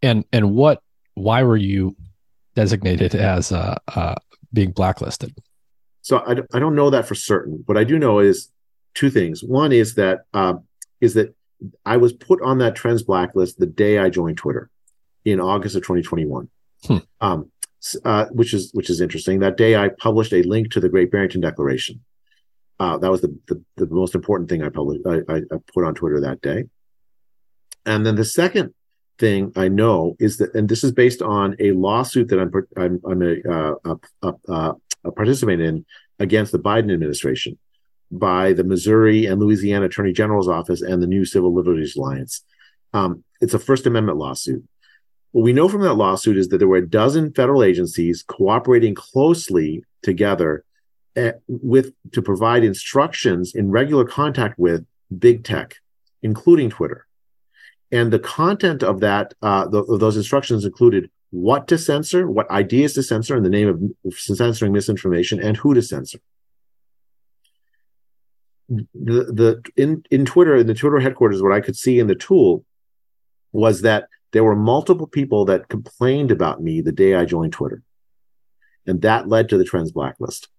[0.01, 0.81] And and what
[1.15, 1.95] why were you
[2.55, 4.15] designated as uh, uh
[4.51, 5.35] being blacklisted?
[6.01, 7.63] So I, I don't know that for certain.
[7.65, 8.49] What i do know is
[8.93, 9.43] two things.
[9.43, 10.55] One is that uh,
[11.01, 11.35] is that
[11.85, 14.69] I was put on that trends blacklist the day I joined Twitter
[15.25, 16.49] in August of 2021.
[16.85, 16.97] Hmm.
[17.21, 17.51] Um,
[18.05, 19.39] uh, which is which is interesting.
[19.39, 22.01] That day, I published a link to the Great Barrington Declaration.
[22.79, 25.05] Uh, that was the, the, the most important thing I published.
[25.05, 26.65] I, I, I, put on Twitter that day.
[27.85, 28.73] And then the second
[29.19, 33.01] thing I know is that, and this is based on a lawsuit that I'm I'm,
[33.05, 35.85] I'm a, uh, a, a, a participant in
[36.19, 37.57] against the Biden administration
[38.19, 42.43] by the Missouri and Louisiana Attorney General's Office and the New Civil Liberties Alliance.
[42.93, 44.63] Um, it's a First Amendment lawsuit.
[45.31, 48.93] What we know from that lawsuit is that there were a dozen federal agencies cooperating
[48.93, 50.63] closely together
[51.15, 54.85] at, eh, with to provide instructions in regular contact with
[55.17, 55.77] big tech,
[56.21, 57.07] including Twitter.
[57.91, 62.49] And the content of that, uh, the, of those instructions included what to censor, what
[62.51, 66.19] ideas to censor in the name of censoring misinformation, and who to censor
[68.93, 72.15] the the in in Twitter in the Twitter headquarters, what I could see in the
[72.15, 72.65] tool
[73.51, 77.83] was that there were multiple people that complained about me the day I joined Twitter,
[78.87, 80.49] and that led to the trends blacklist.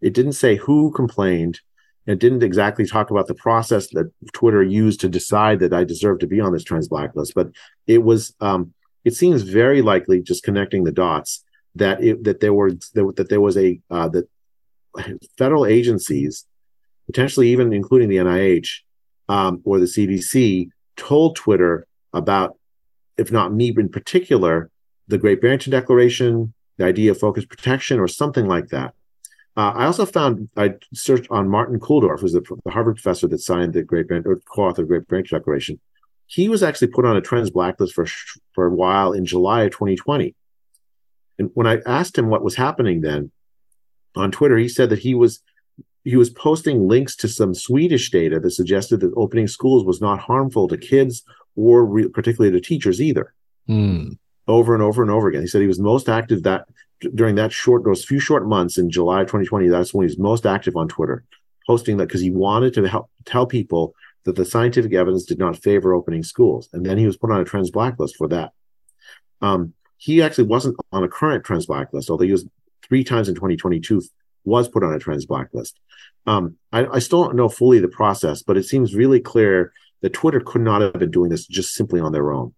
[0.00, 1.60] It didn't say who complained.
[2.06, 6.20] It didn't exactly talk about the process that Twitter used to decide that I deserved
[6.22, 7.48] to be on this trends blacklist, but
[7.86, 8.34] it was.
[8.40, 8.74] Um,
[9.04, 11.44] it seems very likely, just connecting the dots,
[11.76, 14.28] that it, that there were that, that there was a uh, that
[15.36, 16.46] federal agencies
[17.08, 18.68] potentially even including the NIH
[19.28, 22.56] um, or the CDC, told Twitter about,
[23.16, 24.70] if not me in particular,
[25.08, 28.94] the Great Barrington Declaration, the idea of focus protection, or something like that.
[29.56, 33.40] Uh, I also found I searched on Martin Kulldorff, who's the, the Harvard professor that
[33.40, 35.80] signed the Great Barrington, or co-authored the Great Barrington Declaration.
[36.26, 38.06] He was actually put on a trends blacklist for
[38.54, 40.34] for a while in July of 2020.
[41.38, 43.30] And when I asked him what was happening then
[44.14, 45.42] on Twitter, he said that he was
[46.08, 50.18] he was posting links to some Swedish data that suggested that opening schools was not
[50.18, 51.22] harmful to kids
[51.54, 53.34] or re- particularly to teachers either.
[53.68, 54.16] Mm.
[54.46, 55.42] Over and over and over again.
[55.42, 56.66] He said he was most active that
[57.14, 59.68] during that short, those few short months in July 2020.
[59.68, 61.24] That's when he was most active on Twitter,
[61.66, 63.94] posting that because he wanted to help tell people
[64.24, 66.70] that the scientific evidence did not favor opening schools.
[66.72, 68.52] And then he was put on a trends blacklist for that.
[69.42, 72.46] Um, he actually wasn't on a current trends blacklist, although he was
[72.82, 74.00] three times in 2022
[74.44, 75.78] was put on a trends blacklist.
[76.26, 80.12] Um, I, I, still don't know fully the process, but it seems really clear that
[80.12, 82.54] Twitter could not have been doing this just simply on their own.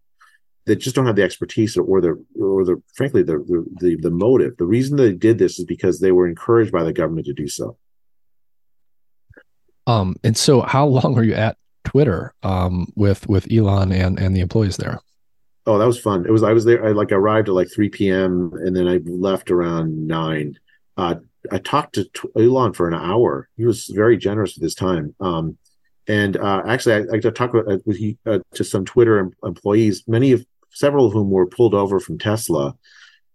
[0.67, 3.97] They just don't have the expertise or, or the or the frankly the, the the
[3.97, 4.57] the motive.
[4.57, 7.49] The reason they did this is because they were encouraged by the government to do
[7.49, 7.77] so.
[9.87, 14.37] Um, and so how long were you at Twitter um, with with Elon and and
[14.37, 15.01] the employees there?
[15.67, 16.27] Oh, that was fun.
[16.27, 16.85] It was I was there.
[16.85, 18.53] I like arrived at like three p.m.
[18.55, 20.59] and then I left around nine.
[20.97, 21.17] Uh,
[21.51, 23.49] I talked to Elon for an hour.
[23.57, 25.15] He was very generous with his time.
[25.21, 25.59] Um,
[26.07, 30.45] And uh, actually, I, I talked with, uh, uh, to some Twitter employees, many of
[30.71, 32.75] several of whom were pulled over from Tesla.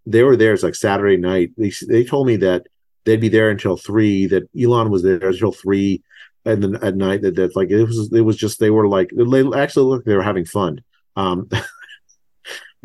[0.05, 0.53] They were there.
[0.53, 1.51] It's like Saturday night.
[1.57, 2.67] They they told me that
[3.05, 4.27] they'd be there until three.
[4.27, 6.03] That Elon was there until three,
[6.43, 9.09] and then at night that that like it was it was just they were like
[9.15, 10.81] they actually looked they were having fun.
[11.15, 11.49] Um,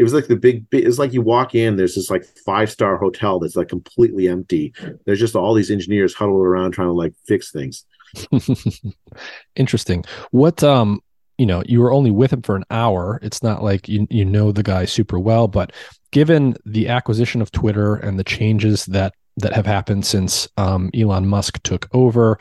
[0.01, 2.97] it was like the big it's like you walk in there's this like five star
[2.97, 4.73] hotel that's like completely empty.
[5.05, 7.85] There's just all these engineers huddled around trying to like fix things.
[9.57, 10.07] Interesting.
[10.31, 11.03] What um
[11.37, 13.21] you know you were only with him for an hour.
[13.23, 15.71] It's not like you you know the guy super well but
[16.13, 21.27] given the acquisition of twitter and the changes that that have happened since um, elon
[21.27, 22.39] musk took over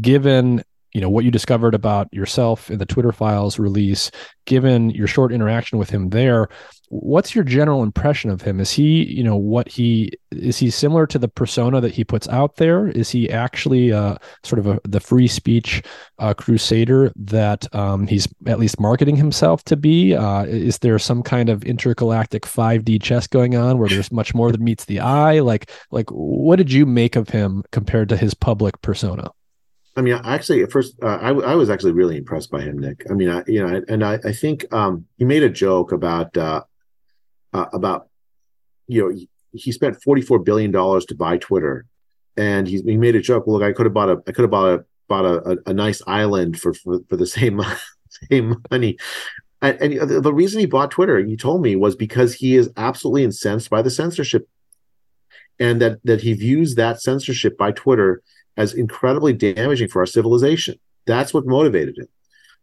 [0.00, 0.62] given
[0.92, 4.10] you know what you discovered about yourself in the twitter files release
[4.44, 6.48] given your short interaction with him there
[6.90, 8.60] what's your general impression of him?
[8.60, 12.28] Is he you know what he is he similar to the persona that he puts
[12.28, 12.88] out there?
[12.88, 15.82] Is he actually uh, sort of a, the free speech
[16.18, 20.14] uh, crusader that um, he's at least marketing himself to be?
[20.14, 24.50] Uh, is there some kind of intergalactic 5d chess going on where there's much more
[24.50, 25.40] than meets the eye?
[25.40, 29.30] Like like what did you make of him compared to his public persona?
[29.96, 33.04] I mean, actually, at first, uh, I, I was actually really impressed by him, Nick.
[33.10, 36.36] I mean, I, you know, and I, I think um, he made a joke about
[36.36, 36.62] uh,
[37.52, 38.08] uh, about
[38.86, 41.86] you know he, spent forty four billion dollars to buy Twitter,
[42.36, 43.46] and he, he made a joke.
[43.46, 45.56] Well, look, I could have bought a I could have bought a bought a, a,
[45.66, 47.60] a nice island for, for for the same
[48.30, 48.98] same money.
[49.60, 53.24] And, and the reason he bought Twitter, he told me, was because he is absolutely
[53.24, 54.48] incensed by the censorship,
[55.58, 58.22] and that that he views that censorship by Twitter
[58.56, 60.78] as incredibly damaging for our civilization.
[61.06, 62.08] That's what motivated him.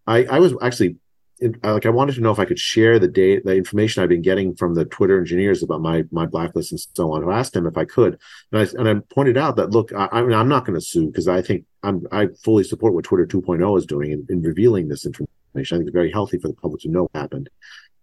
[0.07, 0.97] I, I was actually
[1.41, 4.21] like I wanted to know if I could share the data, the information I've been
[4.21, 7.29] getting from the Twitter engineers about my my blacklist and so on.
[7.29, 8.17] I asked him if I could,
[8.51, 10.85] and I and I pointed out that look, I, I mean, I'm not going to
[10.85, 14.41] sue because I think I'm I fully support what Twitter 2.0 is doing in, in,
[14.41, 15.27] revealing this information.
[15.55, 17.49] I think it's very healthy for the public to know what happened.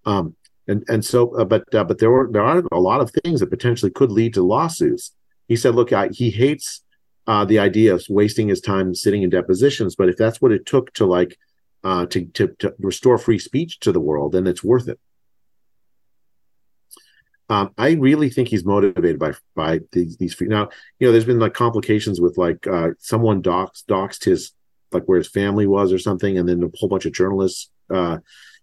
[0.05, 0.37] Um,
[0.69, 3.41] and and so, uh, but uh, but there were there are a lot of things
[3.41, 5.13] that potentially could lead to lawsuits.
[5.49, 6.83] He said, look, I, he hates
[7.27, 10.67] uh, the idea of wasting his time sitting in depositions, but if that's what it
[10.67, 11.39] took to like
[11.85, 14.99] uh, to, to, to restore free speech to the world, then it's worth it.
[17.49, 20.47] Um, I really think he's motivated by by these these free.
[20.47, 24.53] Now, you know, there's been like complications with like uh, someone doxed doxed his
[24.91, 28.19] like where his family was or something, and then a whole bunch of journalists uh,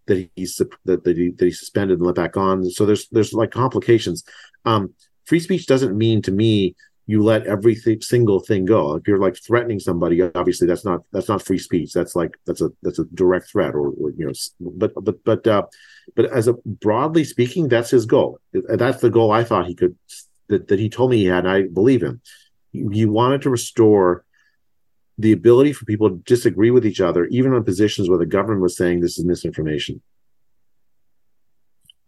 [0.08, 0.56] that he's
[0.86, 2.68] that that he, that he suspended and let back on.
[2.72, 4.24] So there's there's like complications.
[4.66, 4.94] Um,
[5.26, 6.76] free speech doesn't mean to me
[7.10, 8.94] you let every single thing go.
[8.94, 11.92] If you're like threatening somebody, obviously that's not that's not free speech.
[11.92, 14.34] That's like that's a that's a direct threat, or, or you know.
[14.60, 15.64] But but but uh,
[16.16, 18.40] but as a broadly speaking, that's his goal.
[18.54, 19.98] That's the goal I thought he could
[20.50, 21.46] that that he told me he had.
[21.46, 22.22] And I believe him.
[22.74, 24.24] He wanted to restore
[25.18, 28.62] the ability for people to disagree with each other, even on positions where the government
[28.62, 30.04] was saying this is misinformation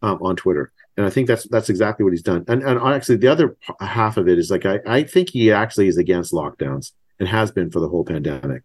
[0.04, 2.44] um, on Twitter and I think that's that's exactly what he's done.
[2.48, 5.88] And and actually, the other half of it is like I, I think he actually
[5.88, 8.64] is against lockdowns and has been for the whole pandemic.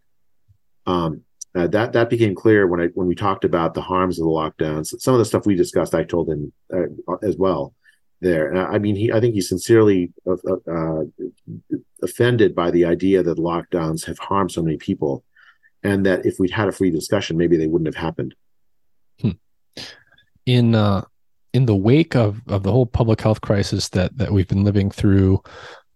[0.85, 1.23] Um,
[1.55, 4.29] uh, that that became clear when I when we talked about the harms of the
[4.29, 4.99] lockdowns.
[4.99, 7.73] Some of the stuff we discussed, I told him uh, as well.
[8.19, 10.35] There, and I, I mean, he I think he's sincerely uh,
[10.71, 11.03] uh,
[12.01, 15.23] offended by the idea that lockdowns have harmed so many people,
[15.83, 18.35] and that if we'd had a free discussion, maybe they wouldn't have happened.
[19.21, 19.31] Hmm.
[20.45, 21.05] In uh,
[21.53, 24.89] in the wake of of the whole public health crisis that that we've been living
[24.91, 25.41] through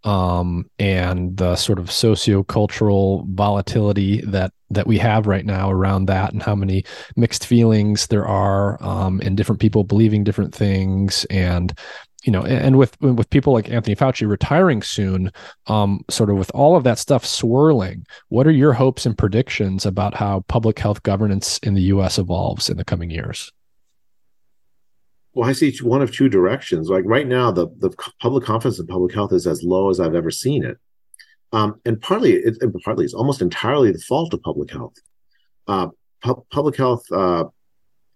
[0.04, 6.34] um, and the sort of socio-cultural volatility that that we have right now around that
[6.34, 6.84] and how many
[7.16, 11.78] mixed feelings there are um, and different people believing different things and
[12.24, 15.32] you know and with with people like anthony fauci retiring soon
[15.68, 19.86] um, sort of with all of that stuff swirling what are your hopes and predictions
[19.86, 23.52] about how public health governance in the us evolves in the coming years
[25.34, 26.90] well, I see one of two directions.
[26.90, 30.16] Like right now, the the public confidence in public health is as low as I've
[30.16, 30.78] ever seen it,
[31.52, 34.96] um, and partly it, partly it's almost entirely the fault of public health.
[35.68, 35.88] Uh,
[36.22, 37.46] pu- public health uh,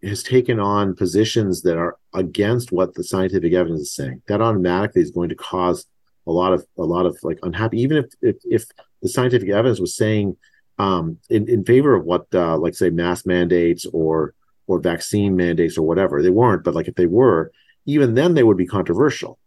[0.04, 4.22] has taken on positions that are against what the scientific evidence is saying.
[4.28, 5.86] That automatically is going to cause
[6.28, 7.82] a lot of a lot of like unhappy.
[7.82, 8.66] Even if if, if
[9.02, 10.36] the scientific evidence was saying
[10.80, 14.34] um, in in favor of what uh, like say mass mandates or
[14.68, 16.22] or vaccine mandates or whatever.
[16.22, 17.52] They weren't, but like if they were,
[17.86, 19.38] even then they would be controversial,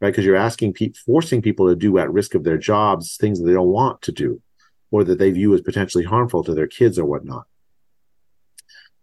[0.00, 0.10] right?
[0.10, 3.46] Because you're asking, pe- forcing people to do at risk of their jobs things that
[3.46, 4.42] they don't want to do,
[4.90, 7.46] or that they view as potentially harmful to their kids or whatnot.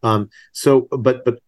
[0.03, 1.39] Um, so, but but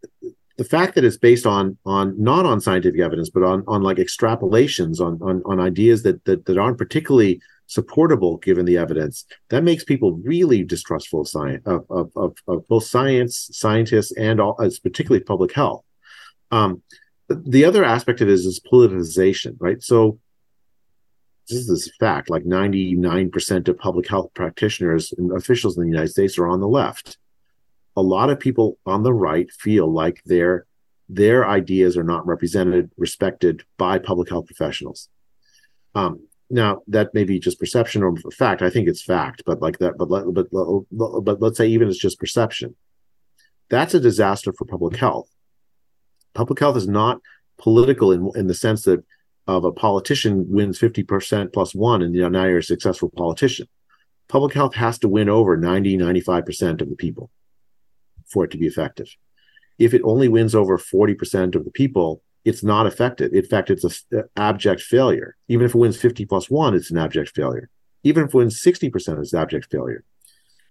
[0.57, 3.97] the fact that it's based on on not on scientific evidence, but on on like
[3.97, 9.63] extrapolations on on, on ideas that, that that aren't particularly supportable given the evidence, that
[9.63, 14.55] makes people really distrustful of science, of, of, of, of both science, scientists, and all,
[14.55, 15.83] particularly public health.
[16.51, 16.81] Um,
[17.29, 19.83] the other aspect of it is, is politicization, right?
[19.83, 20.19] So
[21.49, 26.09] this is a fact, like 99% of public health practitioners and officials in the United
[26.09, 27.17] States are on the left.
[27.95, 30.65] A lot of people on the right feel like their
[31.09, 35.07] their ideas are not represented, respected by public health professionals.
[35.95, 38.61] Um, now that may be just perception or fact.
[38.61, 40.47] I think it's fact, but like that, but but
[40.91, 42.75] but, but let's say even it's just perception.
[43.69, 45.29] That's a disaster for public health.
[46.33, 47.19] Public health is not
[47.57, 49.03] political in in the sense that
[49.47, 53.67] of a politician wins 50% plus one and you know, now you're a successful politician.
[54.27, 57.31] Public health has to win over 90, 95% of the people
[58.25, 59.07] for it to be effective.
[59.79, 63.33] If it only wins over 40% of the people, it's not effective.
[63.33, 65.35] In fact, it's an abject failure.
[65.47, 67.69] Even if it wins 50 plus one, it's an abject failure.
[68.03, 70.03] Even if it wins 60%, it's an abject failure.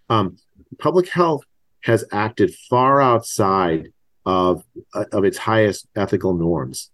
[0.09, 0.37] Um,
[0.79, 1.45] public health
[1.83, 3.89] has acted far outside
[4.25, 4.65] of,
[5.13, 6.91] of its highest ethical norms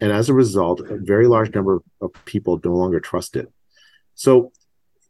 [0.00, 3.50] and as a result, a very large number of people no longer trust it.
[4.14, 4.52] So,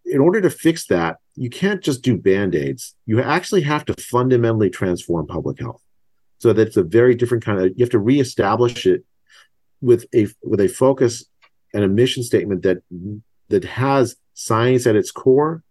[0.05, 2.95] in order to fix that, you can't just do band aids.
[3.07, 5.83] You actually have to fundamentally transform public health.
[6.39, 7.73] So that's a very different kind of.
[7.77, 9.05] You have to reestablish it
[9.87, 11.25] with a with a focus
[11.73, 12.79] and a mission statement that
[13.49, 15.63] that has science at its core,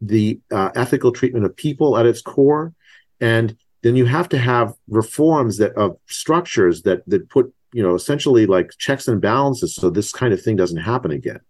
[0.00, 2.74] the uh, ethical treatment of people at its core,
[3.20, 7.94] and then you have to have reforms that of structures that that put you know
[7.94, 11.40] essentially like checks and balances so this kind of thing doesn't happen again.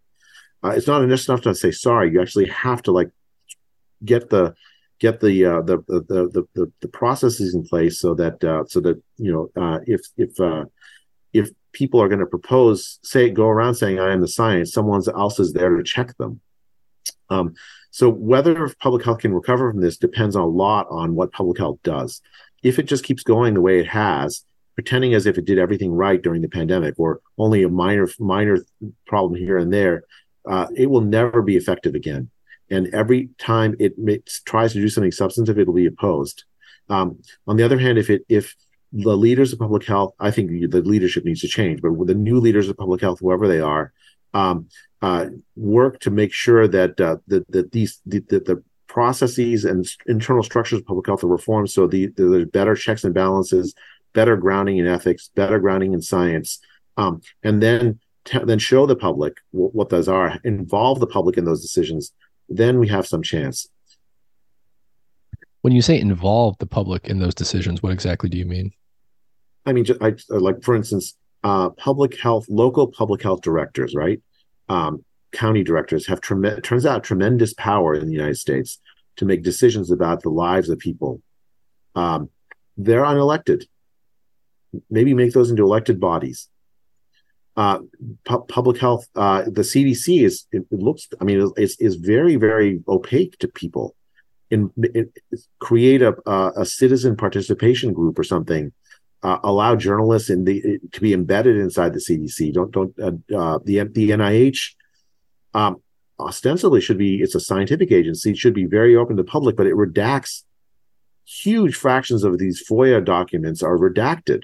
[0.63, 2.13] Uh, it's not enough to say sorry.
[2.13, 3.11] You actually have to like
[4.05, 4.55] get the
[4.99, 6.01] get the uh, the, the,
[6.35, 10.03] the the the processes in place so that uh, so that you know uh, if
[10.17, 10.65] if uh,
[11.33, 15.03] if people are going to propose say go around saying I am the science, someone
[15.15, 16.41] else is there to check them.
[17.31, 17.55] Um,
[17.91, 21.79] so whether public health can recover from this depends a lot on what public health
[21.83, 22.21] does.
[22.63, 24.45] If it just keeps going the way it has,
[24.75, 28.59] pretending as if it did everything right during the pandemic or only a minor minor
[29.07, 30.05] problem here and there,
[30.49, 32.31] uh, it will never be effective again.
[32.71, 36.45] And every time it makes, tries to do something substantive, it'll be opposed.
[36.89, 38.55] Um, on the other hand, if it if
[38.93, 42.15] the leaders of public health, I think the leadership needs to change, but with the
[42.15, 43.93] new leaders of public health, whoever they are,
[44.35, 44.69] um,
[45.01, 49.89] uh, work to make sure that uh, that, that these that the, the processes and
[50.07, 53.75] internal structures of public health are reformed so the, the, there's better checks and balances
[54.13, 56.61] better grounding in ethics, better grounding in science,
[56.97, 61.37] um, and then t- then show the public w- what those are, involve the public
[61.37, 62.13] in those decisions.
[62.49, 63.69] Then we have some chance.
[65.63, 68.73] When you say involve the public in those decisions, what exactly do you mean?
[69.65, 74.21] I mean, I, like for instance, uh, public health, local public health directors, right?
[74.69, 78.79] Um, county directors have trem- turns out tremendous power in the United States
[79.17, 81.21] to make decisions about the lives of people.
[81.95, 82.31] Um,
[82.77, 83.65] they're unelected
[84.91, 86.49] maybe make those into elected bodies.
[87.57, 87.81] Uh,
[88.25, 91.09] pu- public health, uh, the CDC is it, it looks.
[91.21, 93.95] I mean, it's is very very opaque to people.
[94.51, 94.71] In
[95.61, 98.73] create a, a citizen participation group or something.
[99.23, 102.53] Uh, allow journalists in the to be embedded inside the CDC.
[102.53, 104.75] Don't don't uh, uh, the the NIH
[105.55, 105.81] um,
[106.19, 108.35] ostensibly should be it's a scientific agency.
[108.35, 110.43] Should be very open to the public, but it redacts
[111.25, 114.43] huge fractions of these FOIA documents are redacted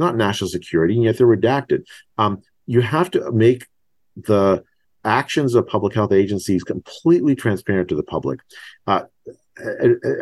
[0.00, 1.84] not national security, and yet they're redacted.
[2.18, 3.66] Um, you have to make
[4.16, 4.64] the
[5.04, 8.40] actions of public health agencies completely transparent to the public.
[8.86, 9.02] Uh,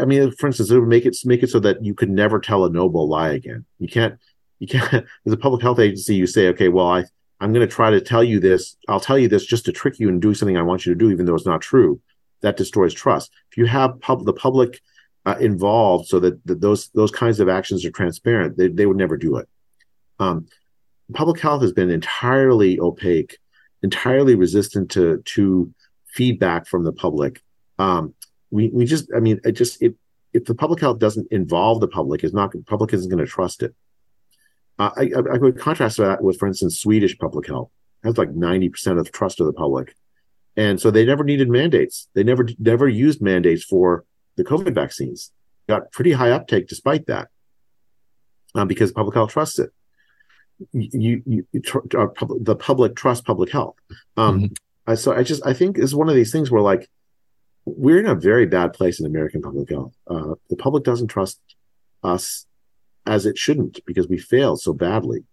[0.00, 2.40] I, mean, for instance, it would make it make it so that you could never
[2.40, 3.64] tell a noble lie again.
[3.78, 4.18] You can't.
[4.58, 4.92] You can't.
[5.26, 7.04] As a public health agency, you say, okay, well, I
[7.40, 8.76] I'm going to try to tell you this.
[8.88, 10.98] I'll tell you this just to trick you and do something I want you to
[10.98, 12.00] do, even though it's not true.
[12.40, 13.30] That destroys trust.
[13.50, 14.80] If you have pub, the public
[15.24, 18.96] uh, involved, so that, that those those kinds of actions are transparent, they, they would
[18.96, 19.48] never do it.
[20.18, 20.46] Um,
[21.12, 23.38] public health has been entirely opaque,
[23.82, 25.72] entirely resistant to to
[26.06, 27.42] feedback from the public.
[27.78, 28.14] Um,
[28.50, 29.94] we we just, I mean, it just it
[30.32, 33.62] if the public health doesn't involve the public, is not public isn't going to trust
[33.62, 33.74] it.
[34.78, 37.70] Uh, I, I, I would contrast that with, for instance, Swedish public health
[38.02, 39.94] it has like ninety percent of trust of the public,
[40.56, 42.08] and so they never needed mandates.
[42.14, 44.04] They never never used mandates for
[44.36, 45.32] the COVID vaccines.
[45.68, 47.28] Got pretty high uptake despite that,
[48.54, 49.70] um, because public health trusts it
[50.72, 53.76] you, you, you tr- uh, pub- the public trust public health.
[54.16, 54.52] Um, mm-hmm.
[54.86, 56.88] I, so I just I think is one of these things where like
[57.64, 59.94] we're in a very bad place in American public health.
[60.06, 61.40] Uh, the public doesn't trust
[62.02, 62.46] us
[63.06, 65.24] as it shouldn't because we failed so badly,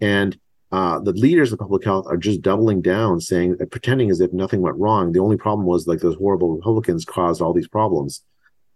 [0.00, 0.38] and
[0.72, 4.32] uh, the leaders of public health are just doubling down, saying, uh, pretending as if
[4.32, 5.12] nothing went wrong.
[5.12, 8.24] The only problem was like those horrible Republicans caused all these problems.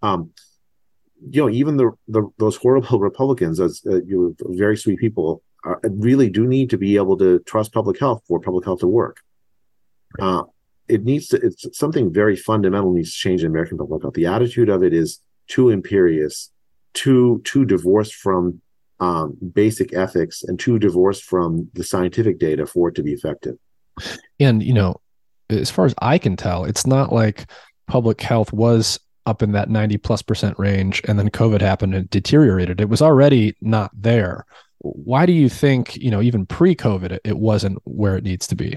[0.02, 0.30] Um,
[1.30, 5.42] you know, even the, the those horrible Republicans, as uh, you know, very sweet people,
[5.64, 8.86] are, really do need to be able to trust public health for public health to
[8.86, 9.20] work.
[10.20, 10.42] Uh,
[10.88, 11.36] it needs to.
[11.36, 14.14] It's something very fundamental needs to change in American public health.
[14.14, 16.50] The attitude of it is too imperious,
[16.94, 18.60] too too divorced from
[19.00, 23.56] um, basic ethics and too divorced from the scientific data for it to be effective.
[24.40, 25.00] And, you know,
[25.50, 27.50] as far as I can tell, it's not like
[27.86, 32.08] public health was up in that 90 plus percent range and then COVID happened and
[32.10, 32.80] deteriorated.
[32.80, 34.46] It was already not there.
[34.78, 38.54] Why do you think, you know, even pre COVID, it wasn't where it needs to
[38.54, 38.76] be?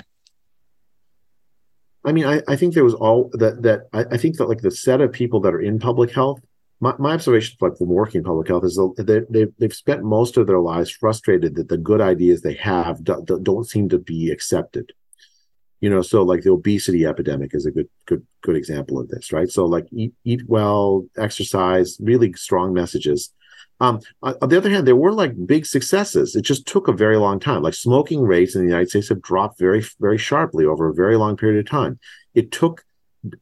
[2.06, 4.62] I mean, I, I think there was all that, that I, I think that like
[4.62, 6.40] the set of people that are in public health
[6.80, 10.38] my, my observation like from working in public health is they, they, they've spent most
[10.38, 14.32] of their lives frustrated that the good ideas they have do, don't seem to be
[14.32, 14.92] accepted.
[15.82, 19.32] You know so like the obesity epidemic is a good good good example of this
[19.32, 19.50] right?
[19.50, 23.34] So like eat eat well exercise really strong messages
[23.80, 26.36] um, on the other hand there were like big successes.
[26.36, 27.62] It just took a very long time.
[27.62, 31.18] Like smoking rates in the united states have dropped very very sharply over a very
[31.18, 32.00] long period of time.
[32.34, 32.84] It took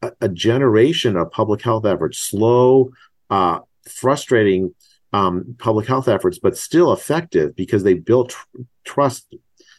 [0.01, 2.91] a, a generation of public health efforts slow
[3.29, 4.73] uh, frustrating
[5.13, 9.35] um, public health efforts, but still effective because they built tr- trust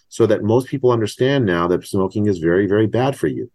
[0.09, 3.51] so that most people understand now that smoking is very, very bad for you.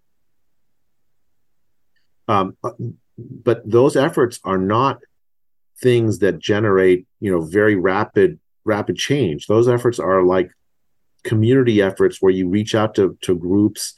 [2.27, 2.55] Um,
[3.17, 4.99] but those efforts are not
[5.81, 9.47] things that generate, you know, very rapid, rapid change.
[9.47, 10.51] Those efforts are like
[11.23, 13.93] community efforts where you reach out to, to groups.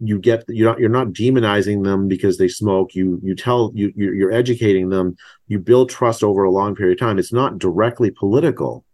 [0.00, 2.94] You get you're not you're not demonizing them because they smoke.
[2.94, 5.16] You you tell you you're educating them.
[5.48, 7.18] You build trust over a long period of time.
[7.18, 8.84] It's not directly political.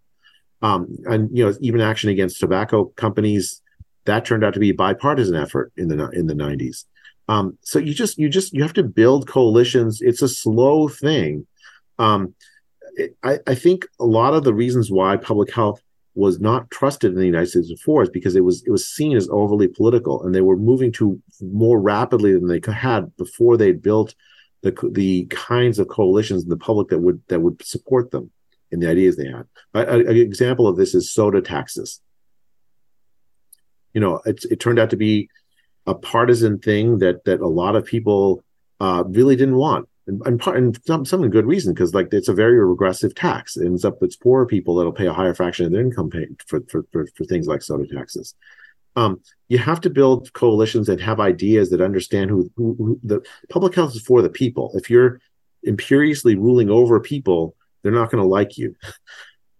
[0.63, 3.61] Um, and you know even action against tobacco companies
[4.07, 6.85] that turned out to be a bipartisan effort in the in the 90s
[7.29, 10.01] um, so you just you just you have to build coalitions.
[10.03, 11.47] It's a slow thing
[11.99, 12.35] um,
[13.23, 15.83] I, I think a lot of the reasons why public health
[16.15, 19.16] was not trusted in the United States before is because it was it was seen
[19.16, 23.73] as overly political, and they were moving to more rapidly than they had before they
[23.73, 24.15] built
[24.62, 28.31] the the kinds of coalitions in the public that would that would support them
[28.71, 29.47] in the ideas they had.
[29.75, 32.01] An example of this is soda taxes.
[33.93, 35.29] You know, it, it turned out to be
[35.87, 38.45] a partisan thing that that a lot of people
[38.81, 42.35] uh, really didn't want and, part, and some, some good reason because like it's a
[42.35, 43.57] very regressive tax.
[43.57, 46.27] It ends up it's poorer people that'll pay a higher fraction of their income pay
[46.47, 48.35] for, for, for, for things like soda taxes.
[48.97, 53.23] Um, you have to build coalitions and have ideas that understand who, who, who, the
[53.51, 54.71] public health is for the people.
[54.75, 55.21] If you're
[55.63, 58.75] imperiously ruling over people, they're not going to like you.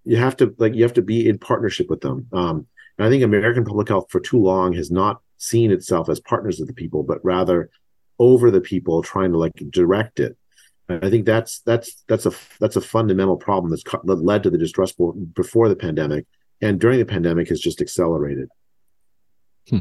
[0.07, 2.27] You have to like you have to be in partnership with them.
[2.31, 2.67] Um,
[2.99, 6.61] and I think American public health for too long has not seen itself as partners
[6.61, 7.71] of the people, but rather
[8.19, 10.37] over the people trying to like direct it
[10.89, 14.59] i think that's that's that's a that's a fundamental problem that's that led to the
[14.59, 14.97] distrust
[15.35, 16.27] before the pandemic
[16.61, 18.49] and during the pandemic has just accelerated
[19.69, 19.79] hmm.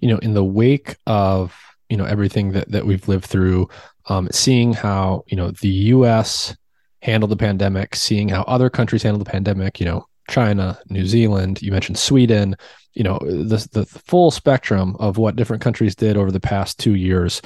[0.00, 1.54] you know in the wake of
[1.88, 3.68] you know everything that that we've lived through
[4.06, 6.56] um, seeing how you know the us
[7.02, 11.60] handled the pandemic seeing how other countries handled the pandemic you know china new zealand
[11.60, 12.54] you mentioned sweden
[12.94, 16.94] you know the the full spectrum of what different countries did over the past two
[16.94, 17.42] years.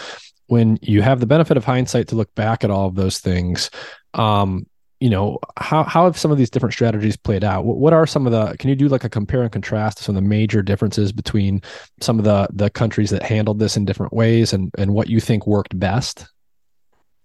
[0.48, 3.70] When you have the benefit of hindsight to look back at all of those things
[4.14, 4.66] um
[5.00, 7.64] you know how how have some of these different strategies played out?
[7.64, 10.04] What, what are some of the can you do like a compare and contrast to
[10.04, 11.62] some of the major differences between
[12.00, 15.20] some of the the countries that handled this in different ways and and what you
[15.20, 16.26] think worked best?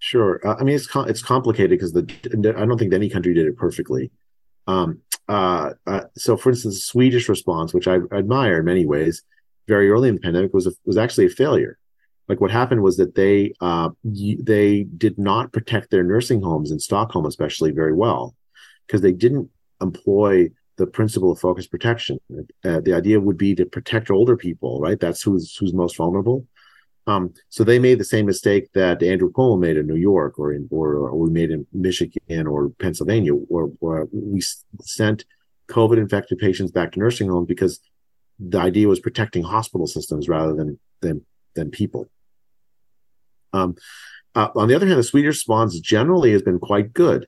[0.00, 0.40] Sure.
[0.46, 3.56] Uh, i mean it's it's complicated because the i don't think any country did it
[3.56, 4.10] perfectly.
[4.66, 5.00] Um
[5.32, 9.22] uh, uh, so for instance, the Swedish response, which I admire in many ways,
[9.66, 11.78] very early in the pandemic was a, was actually a failure.
[12.28, 16.78] Like what happened was that they uh, they did not protect their nursing homes in
[16.78, 18.34] Stockholm, especially very well,
[18.86, 19.48] because they didn't
[19.80, 22.18] employ the principle of focused protection.
[22.64, 25.00] Uh, the idea would be to protect older people, right?
[25.00, 26.46] That's who's who's most vulnerable.
[27.06, 30.52] Um, so they made the same mistake that Andrew Cuomo made in New York, or
[30.52, 34.40] in or, or we made in Michigan or Pennsylvania, where, where we
[34.80, 35.24] sent
[35.68, 37.80] COVID infected patients back to nursing homes because
[38.38, 41.24] the idea was protecting hospital systems rather than than
[41.54, 42.08] than people.
[43.52, 43.76] Um,
[44.34, 47.26] uh, on the other hand, the Swedish response generally has been quite good,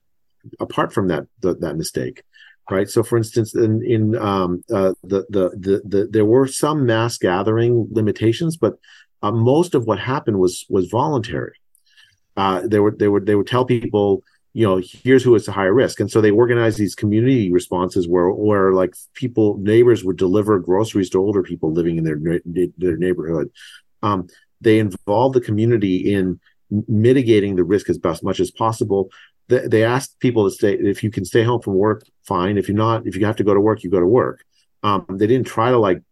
[0.60, 2.22] apart from that the, that mistake,
[2.70, 2.88] right?
[2.88, 7.18] So, for instance, in in um, uh, the, the, the the there were some mass
[7.18, 8.74] gathering limitations, but
[9.24, 11.56] uh, most of what happened was was voluntary.
[12.36, 14.22] Uh, they would they would they would tell people
[14.52, 15.98] you know here's who is a higher risk.
[15.98, 21.08] And so they organized these community responses where where like people neighbors would deliver groceries
[21.10, 22.18] to older people living in their
[22.76, 23.50] their neighborhood.
[24.02, 24.28] Um,
[24.60, 26.38] they involved the community in
[26.86, 29.08] mitigating the risk as best much as possible.
[29.48, 32.58] They, they asked people to stay if you can stay home from work fine.
[32.58, 34.44] If you're not if you have to go to work you go to work.
[34.82, 36.02] Um, they didn't try to like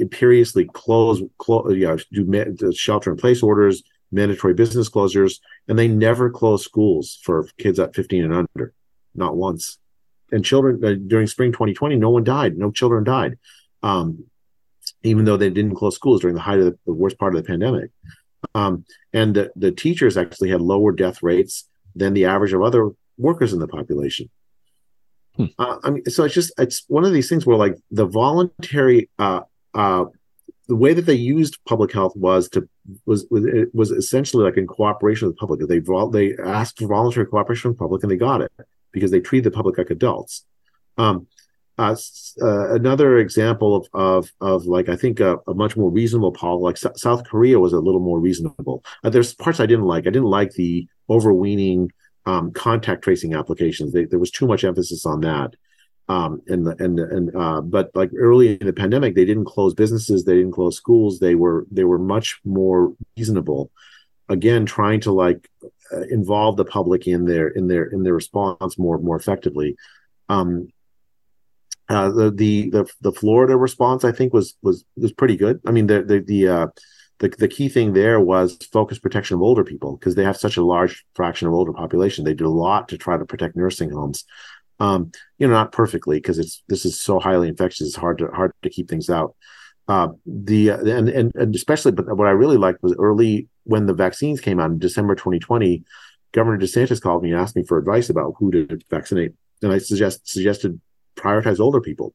[0.00, 3.82] imperiously close, close you know, do shelter in place orders
[4.12, 8.72] mandatory business closures, and they never closed schools for kids at 15 and under,
[9.14, 9.78] not once.
[10.32, 13.38] And children uh, during spring 2020, no one died, no children died,
[13.82, 14.24] um,
[15.02, 17.42] even though they didn't close schools during the height of the, the worst part of
[17.42, 17.90] the pandemic.
[18.54, 22.90] Um, and the, the teachers actually had lower death rates than the average of other
[23.18, 24.30] workers in the population.
[25.36, 25.46] Hmm.
[25.58, 29.10] Uh, I mean, so it's just it's one of these things where like the voluntary
[29.18, 29.40] uh,
[29.74, 30.04] uh,
[30.68, 32.68] the way that they used public health was to
[33.06, 35.60] was was, it was essentially like in cooperation with the public.
[35.68, 35.80] They
[36.12, 38.52] they asked for voluntary cooperation from the public, and they got it
[38.92, 40.44] because they treated the public like adults.
[40.96, 41.26] Um,
[41.78, 41.96] uh,
[42.42, 46.62] uh, another example of, of of like I think a, a much more reasonable policy,
[46.62, 48.84] like S- South Korea was a little more reasonable.
[49.02, 50.06] Uh, there's parts I didn't like.
[50.06, 51.90] I didn't like the overweening
[52.26, 53.92] um, contact tracing applications.
[53.92, 55.54] They, there was too much emphasis on that
[56.10, 60.24] um, and and and uh, but like early in the pandemic, they didn't close businesses,
[60.24, 61.20] they didn't close schools.
[61.20, 63.70] They were they were much more reasonable.
[64.28, 65.48] Again, trying to like
[65.92, 69.76] uh, involve the public in their in their in their response more more effectively.
[70.28, 70.72] Um,
[71.88, 75.60] uh, the, the the the Florida response, I think, was was was pretty good.
[75.64, 76.66] I mean, the the the uh,
[77.20, 80.56] the, the key thing there was focus protection of older people because they have such
[80.56, 82.24] a large fraction of older population.
[82.24, 84.24] They did a lot to try to protect nursing homes
[84.80, 87.86] um, you know, not perfectly because it's this is so highly infectious.
[87.86, 89.36] It's hard to hard to keep things out.
[89.86, 93.94] Uh, the and, and and especially, but what I really liked was early when the
[93.94, 95.84] vaccines came out in December 2020.
[96.32, 99.32] Governor DeSantis called me and asked me for advice about who to vaccinate,
[99.62, 100.80] and I suggest suggested
[101.16, 102.14] prioritize older people.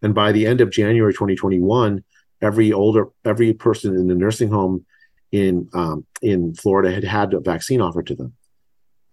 [0.00, 2.02] And by the end of January 2021,
[2.40, 4.84] every older every person in the nursing home
[5.30, 8.34] in um, in Florida had had a vaccine offered to them.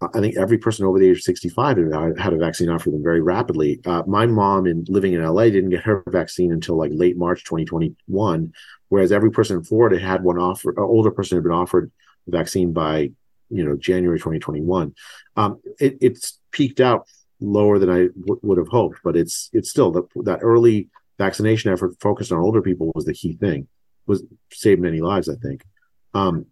[0.02, 1.76] I think every person over the age of 65
[2.18, 3.80] had a vaccine offered them very rapidly.
[3.84, 7.44] Uh, my mom, in living in LA, didn't get her vaccine until like late March
[7.44, 8.52] 2021,
[8.88, 10.78] whereas every person in Florida had one offered.
[10.78, 11.92] An older person had been offered
[12.26, 13.10] the vaccine by,
[13.50, 14.94] you know, January 2021.
[15.36, 17.06] Um, it, it's peaked out
[17.38, 21.72] lower than I w- would have hoped, but it's it's still the, that early vaccination
[21.72, 23.68] effort focused on older people was the key thing.
[24.06, 25.62] Was saved many lives, I think.
[26.14, 26.46] Um,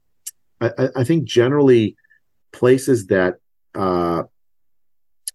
[0.60, 1.96] I, I think generally
[2.58, 3.36] places that
[3.74, 4.22] uh,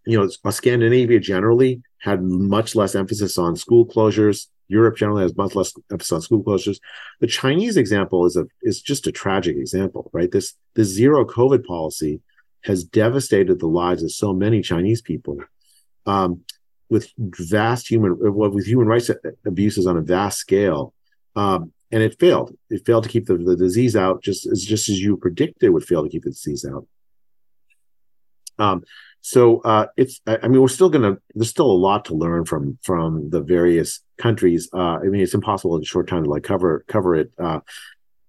[0.05, 4.47] you know Scandinavia generally had much less emphasis on school closures.
[4.67, 6.79] Europe generally has much less emphasis on school closures.
[7.21, 10.31] The Chinese example is a is just a tragic example, right?
[10.31, 12.21] This the zero COVID policy
[12.65, 15.37] has devastated the lives of so many Chinese people,
[16.05, 16.41] um,
[16.89, 19.09] with vast human with human rights
[19.45, 20.93] abuses on a vast scale.
[21.35, 22.57] Um, and it failed.
[22.71, 25.69] It failed to keep the, the disease out, just as just as you predicted it
[25.69, 26.87] would fail to keep the disease out.
[28.59, 28.83] Um,
[29.21, 32.77] so uh, it's I mean we're still gonna there's still a lot to learn from
[32.81, 34.69] from the various countries.
[34.73, 37.61] Uh, I mean it's impossible in a short time to like cover cover it uh,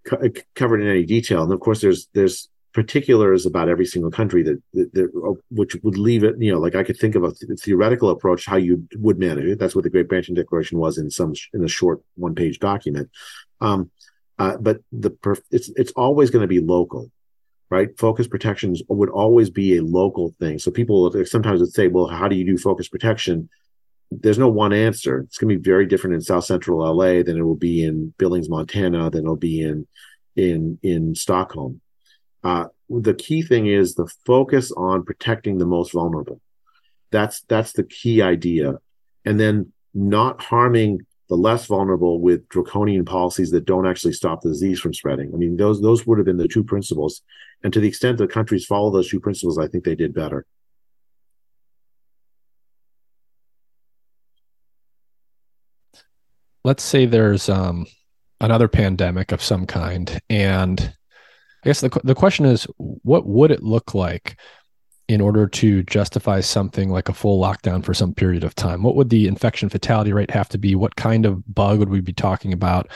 [0.04, 0.20] co-
[0.54, 1.42] cover it in any detail.
[1.42, 5.76] And of course there's there's particulars about every single country that, that, that, uh, which
[5.84, 8.56] would leave it you know like i could think of a th- theoretical approach how
[8.56, 11.68] you would manage it that's what the Great Barrington Declaration was in some in a
[11.68, 13.08] short one page document
[13.60, 13.90] um,
[14.40, 17.10] uh, but the perf- it's it's always going to be local
[17.74, 17.98] right?
[17.98, 20.60] Focus protections would always be a local thing.
[20.60, 23.48] So people sometimes would say, well, how do you do focus protection?
[24.12, 25.20] There's no one answer.
[25.20, 28.14] It's going to be very different in South Central LA than it will be in
[28.16, 29.88] Billings, Montana, than it'll be in
[30.36, 31.80] in in Stockholm.
[32.44, 36.40] Uh, the key thing is the focus on protecting the most vulnerable.
[37.10, 38.78] That's that's the key idea,
[39.24, 44.50] and then not harming the less vulnerable with draconian policies that don't actually stop the
[44.50, 45.32] disease from spreading.
[45.32, 47.22] I mean, those those would have been the two principles.
[47.62, 50.44] And to the extent that countries follow those two principles, I think they did better.
[56.62, 57.86] Let's say there's um,
[58.40, 60.80] another pandemic of some kind, and
[61.64, 64.38] I guess the the question is, what would it look like
[65.08, 68.82] in order to justify something like a full lockdown for some period of time?
[68.82, 70.74] What would the infection fatality rate have to be?
[70.74, 72.88] What kind of bug would we be talking about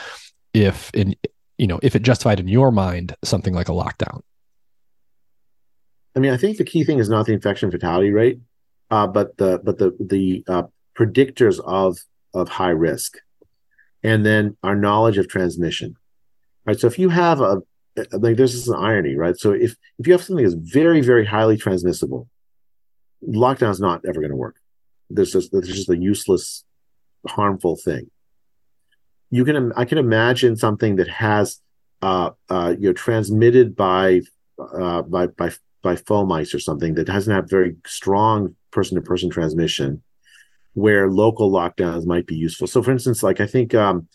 [0.53, 1.15] if in
[1.57, 4.21] you know if it justified in your mind something like a lockdown?
[6.15, 8.39] I mean, I think the key thing is not the infection fatality rate,
[8.89, 10.63] uh, but the but the the uh,
[10.97, 11.99] predictors of
[12.33, 13.17] of high risk,
[14.03, 15.95] and then our knowledge of transmission.
[16.65, 16.79] Right.
[16.79, 17.61] So if you have a
[18.11, 19.37] like this is an irony, right?
[19.37, 22.27] So if if you have something that's very very highly transmissible,
[23.25, 24.57] lockdown is not ever going to work.
[25.09, 26.63] There's just there's just a useless,
[27.27, 28.09] harmful thing.
[29.31, 31.59] You can I can imagine something that has
[32.01, 34.21] uh, uh, you know transmitted by
[34.59, 35.51] uh, by by
[35.81, 40.03] by fomites or something that doesn't have very strong person to person transmission,
[40.73, 42.67] where local lockdowns might be useful.
[42.67, 44.07] So, for instance, like I think um,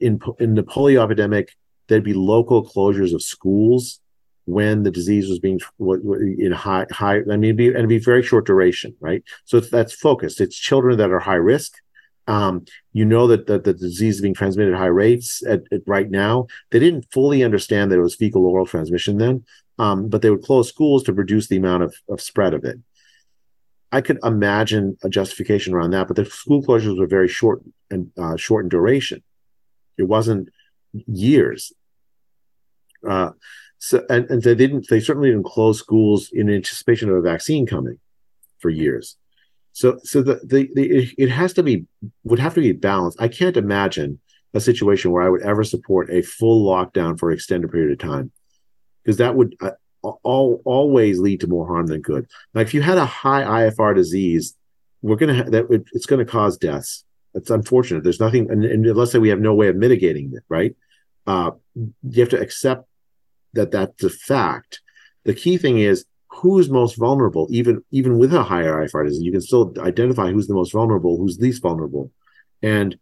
[0.00, 1.54] in in the polio epidemic,
[1.88, 4.00] there'd be local closures of schools
[4.46, 5.60] when the disease was being
[6.38, 7.18] in high high.
[7.18, 9.22] I mean, it'd be, and it'd be very short duration, right?
[9.44, 10.40] So that's focused.
[10.40, 11.72] It's children that are high risk.
[12.26, 15.82] Um, you know that, that the disease is being transmitted at high rates at, at,
[15.86, 16.46] right now.
[16.70, 19.44] They didn't fully understand that it was fecal oral transmission then,
[19.78, 22.78] um, but they would close schools to reduce the amount of, of spread of it.
[23.92, 28.10] I could imagine a justification around that, but the school closures were very short and
[28.18, 29.22] uh, short in duration.
[29.98, 30.48] It wasn't
[31.06, 31.72] years.
[33.06, 33.30] Uh,
[33.78, 34.88] so, and, and they didn't.
[34.88, 37.98] They certainly didn't close schools in anticipation of a vaccine coming
[38.58, 39.16] for years.
[39.72, 41.86] So, so the, the, the it has to be
[42.22, 43.20] would have to be balanced.
[43.20, 44.20] I can't imagine
[44.54, 47.98] a situation where I would ever support a full lockdown for an extended period of
[47.98, 48.30] time,
[49.02, 49.72] because that would uh,
[50.22, 52.26] all, always lead to more harm than good.
[52.54, 54.56] Like if you had a high IFR disease,
[55.02, 57.04] we're gonna ha- that it's going to cause deaths.
[57.34, 58.04] It's unfortunate.
[58.04, 60.74] There's nothing, and, and let's say we have no way of mitigating it, right?
[61.26, 62.86] Uh, you have to accept
[63.54, 64.80] that that's a fact.
[65.24, 69.32] The key thing is who's most vulnerable, even even with a higher IFR disease, you
[69.32, 72.10] can still identify who's the most vulnerable, who's least vulnerable,
[72.62, 72.96] and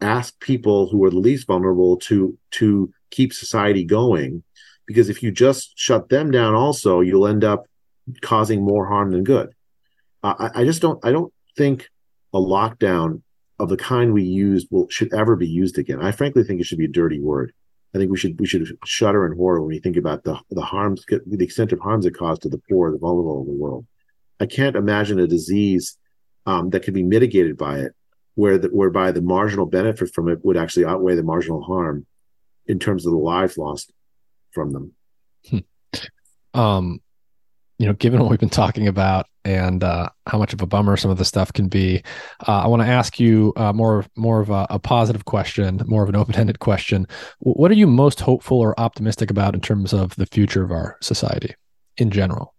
[0.00, 4.42] ask people who are the least vulnerable to to keep society going.
[4.86, 7.66] Because if you just shut them down, also you'll end up
[8.20, 9.50] causing more harm than good.
[10.22, 11.04] Uh, I, I just don't.
[11.04, 11.88] I don't think
[12.32, 13.22] a lockdown
[13.58, 16.00] of the kind we used will should ever be used again.
[16.00, 17.52] I frankly think it should be a dirty word.
[17.94, 20.62] I think we should we should shudder in horror when we think about the the
[20.62, 23.86] harms, the extent of harms it caused to the poor, the vulnerable in the world.
[24.38, 25.96] I can't imagine a disease
[26.44, 27.92] um, that could be mitigated by it,
[28.34, 32.06] where the, whereby the marginal benefit from it would actually outweigh the marginal harm
[32.66, 33.92] in terms of the lives lost
[34.52, 34.92] from them.
[35.48, 35.58] Hmm.
[36.52, 37.00] Um,
[37.78, 40.96] you know, given what we've been talking about and uh, how much of a bummer
[40.96, 42.02] some of the stuff can be,
[42.48, 46.02] uh, I want to ask you uh, more more of a, a, positive question, more
[46.02, 47.06] of an open ended question.
[47.38, 50.96] What are you most hopeful or optimistic about in terms of the future of our
[51.00, 51.54] society
[51.96, 52.54] in general?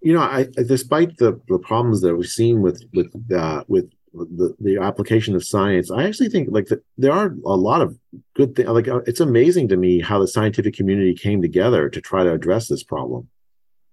[0.00, 4.54] You know, I, despite the, the problems that we've seen with with uh, with the,
[4.58, 7.98] the application of science, I actually think like the, there are a lot of
[8.34, 8.70] good things.
[8.70, 12.32] Like uh, it's amazing to me how the scientific community came together to try to
[12.32, 13.28] address this problem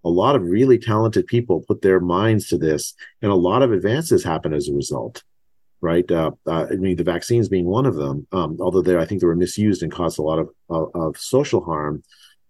[0.06, 3.74] a lot of really talented people put their minds to this, and a lot of
[3.74, 5.24] advances happen as a result.
[5.82, 6.10] Right?
[6.10, 8.26] Uh, uh, I mean, the vaccines being one of them.
[8.32, 11.18] Um, although they, I think they were misused and caused a lot of of, of
[11.18, 12.04] social harm.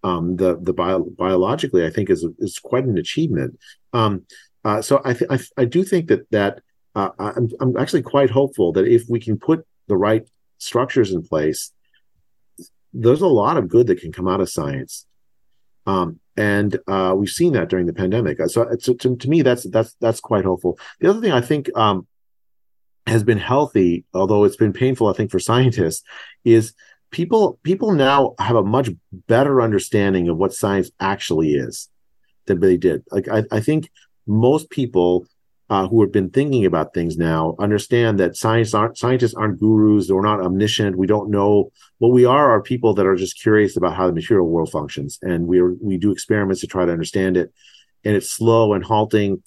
[0.04, 3.58] Um, the the bio, biologically, I think is is quite an achievement.
[3.94, 4.26] Um,
[4.64, 6.62] uh, so I, th- I, I do think that that
[6.96, 10.28] uh, I'm I'm actually quite hopeful that if we can put the right
[10.58, 11.72] structures in place,
[12.94, 15.06] there's a lot of good that can come out of science.
[15.86, 18.40] Um, and uh, we've seen that during the pandemic.
[18.48, 20.78] So, so to, to, me, that's that's that's quite hopeful.
[21.00, 22.08] The other thing I think um,
[23.08, 26.04] has been healthy, although it's been painful, I think for scientists,
[26.44, 26.74] is
[27.12, 28.90] people people now have a much
[29.28, 31.90] better understanding of what science actually is
[32.46, 33.04] than they did.
[33.12, 33.90] Like I, I think
[34.28, 35.26] most people
[35.70, 40.10] uh, who have been thinking about things now understand that science aren't scientists aren't gurus.
[40.10, 40.98] We're not omniscient.
[40.98, 42.52] We don't know what we are.
[42.52, 45.98] Are people that are just curious about how the material world functions, and we we
[45.98, 47.52] do experiments to try to understand it.
[48.04, 49.42] And it's slow and halting.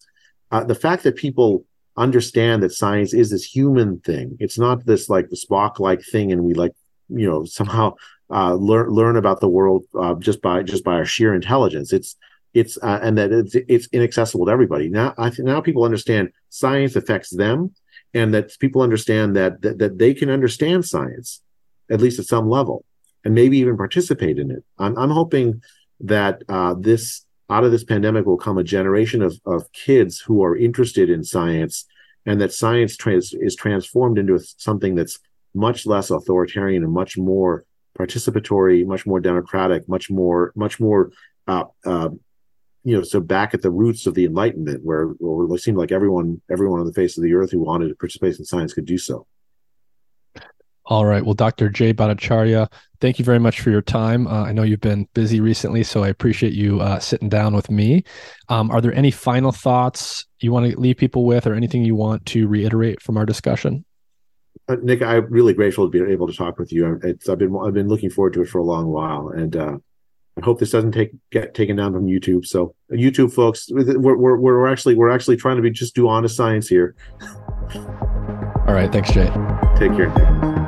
[0.50, 1.64] Uh, the fact that people
[1.96, 4.36] understand that science is this human thing.
[4.40, 6.72] It's not this like the Spock like thing, and we like
[7.08, 7.94] you know somehow
[8.28, 11.92] uh, learn learn about the world uh, just by just by our sheer intelligence.
[11.92, 12.16] It's
[12.54, 14.88] it's uh, and that it's it's inaccessible to everybody.
[14.88, 17.74] Now I now people understand science affects them,
[18.14, 21.42] and that people understand that, that that they can understand science,
[21.90, 22.84] at least at some level,
[23.24, 24.64] and maybe even participate in it.
[24.78, 25.62] I'm, I'm hoping
[26.00, 30.42] that uh, this out of this pandemic will come a generation of of kids who
[30.42, 31.86] are interested in science,
[32.24, 35.18] and that science trans- is transformed into something that's
[35.54, 37.64] much less authoritarian and much more
[37.98, 41.10] participatory, much more democratic, much more much more
[41.46, 42.08] uh, uh,
[42.88, 45.92] you know, so back at the roots of the Enlightenment, where, where it seemed like
[45.92, 48.86] everyone, everyone on the face of the earth who wanted to participate in science could
[48.86, 49.26] do so.
[50.86, 51.22] All right.
[51.22, 51.68] Well, Dr.
[51.68, 54.26] Jay Bhattacharya, thank you very much for your time.
[54.26, 57.70] Uh, I know you've been busy recently, so I appreciate you uh, sitting down with
[57.70, 58.04] me.
[58.48, 61.94] Um, are there any final thoughts you want to leave people with, or anything you
[61.94, 63.84] want to reiterate from our discussion?
[64.66, 66.98] Uh, Nick, I'm really grateful to be able to talk with you.
[67.02, 69.76] It's, I've been I've been looking forward to it for a long while, and uh,
[70.40, 72.46] I hope this doesn't take get taken down from YouTube.
[72.46, 76.36] So YouTube folks, we're, we're, we're actually we're actually trying to be just do honest
[76.36, 76.94] science here.
[77.74, 79.30] All right, thanks, Jay.
[79.78, 80.66] Take care.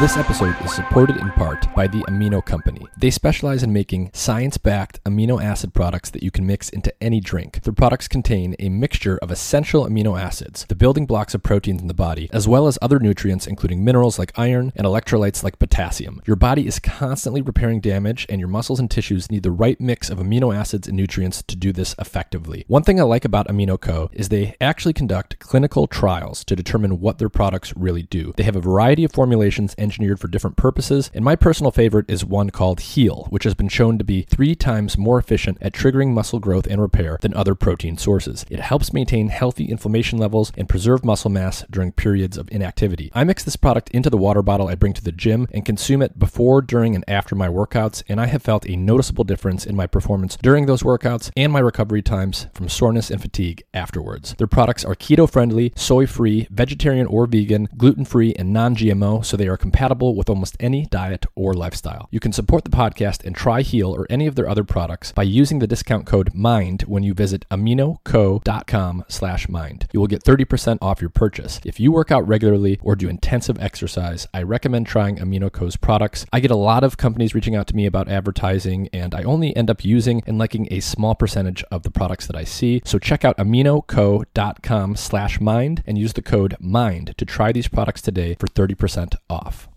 [0.00, 2.86] This episode is supported in part by the Amino Company.
[2.96, 7.20] They specialize in making science backed amino acid products that you can mix into any
[7.20, 7.62] drink.
[7.64, 11.86] Their products contain a mixture of essential amino acids, the building blocks of proteins in
[11.86, 16.22] the body, as well as other nutrients, including minerals like iron and electrolytes like potassium.
[16.26, 20.08] Your body is constantly repairing damage, and your muscles and tissues need the right mix
[20.08, 22.64] of amino acids and nutrients to do this effectively.
[22.68, 24.08] One thing I like about Amino Co.
[24.14, 28.32] is they actually conduct clinical trials to determine what their products really do.
[28.38, 32.08] They have a variety of formulations and engineered for different purposes, and my personal favorite
[32.08, 35.72] is one called Heal, which has been shown to be three times more efficient at
[35.72, 38.46] triggering muscle growth and repair than other protein sources.
[38.48, 43.10] It helps maintain healthy inflammation levels and preserve muscle mass during periods of inactivity.
[43.16, 46.02] I mix this product into the water bottle I bring to the gym and consume
[46.02, 49.74] it before, during, and after my workouts, and I have felt a noticeable difference in
[49.74, 54.36] my performance during those workouts and my recovery times from soreness and fatigue afterwards.
[54.38, 59.24] Their products are keto friendly, soy free, vegetarian or vegan, gluten free, and non GMO,
[59.24, 62.06] so they are compatible compatible with almost any diet or lifestyle.
[62.10, 65.22] You can support the podcast and try Heal or any of their other products by
[65.22, 69.88] using the discount code MIND when you visit aminoco.com slash mind.
[69.94, 71.60] You will get 30% off your purchase.
[71.64, 76.26] If you work out regularly or do intensive exercise, I recommend trying AminoCo's products.
[76.30, 79.56] I get a lot of companies reaching out to me about advertising, and I only
[79.56, 82.82] end up using and liking a small percentage of the products that I see.
[82.84, 88.02] So check out aminoco.com slash mind and use the code MIND to try these products
[88.02, 89.69] today for 30% off.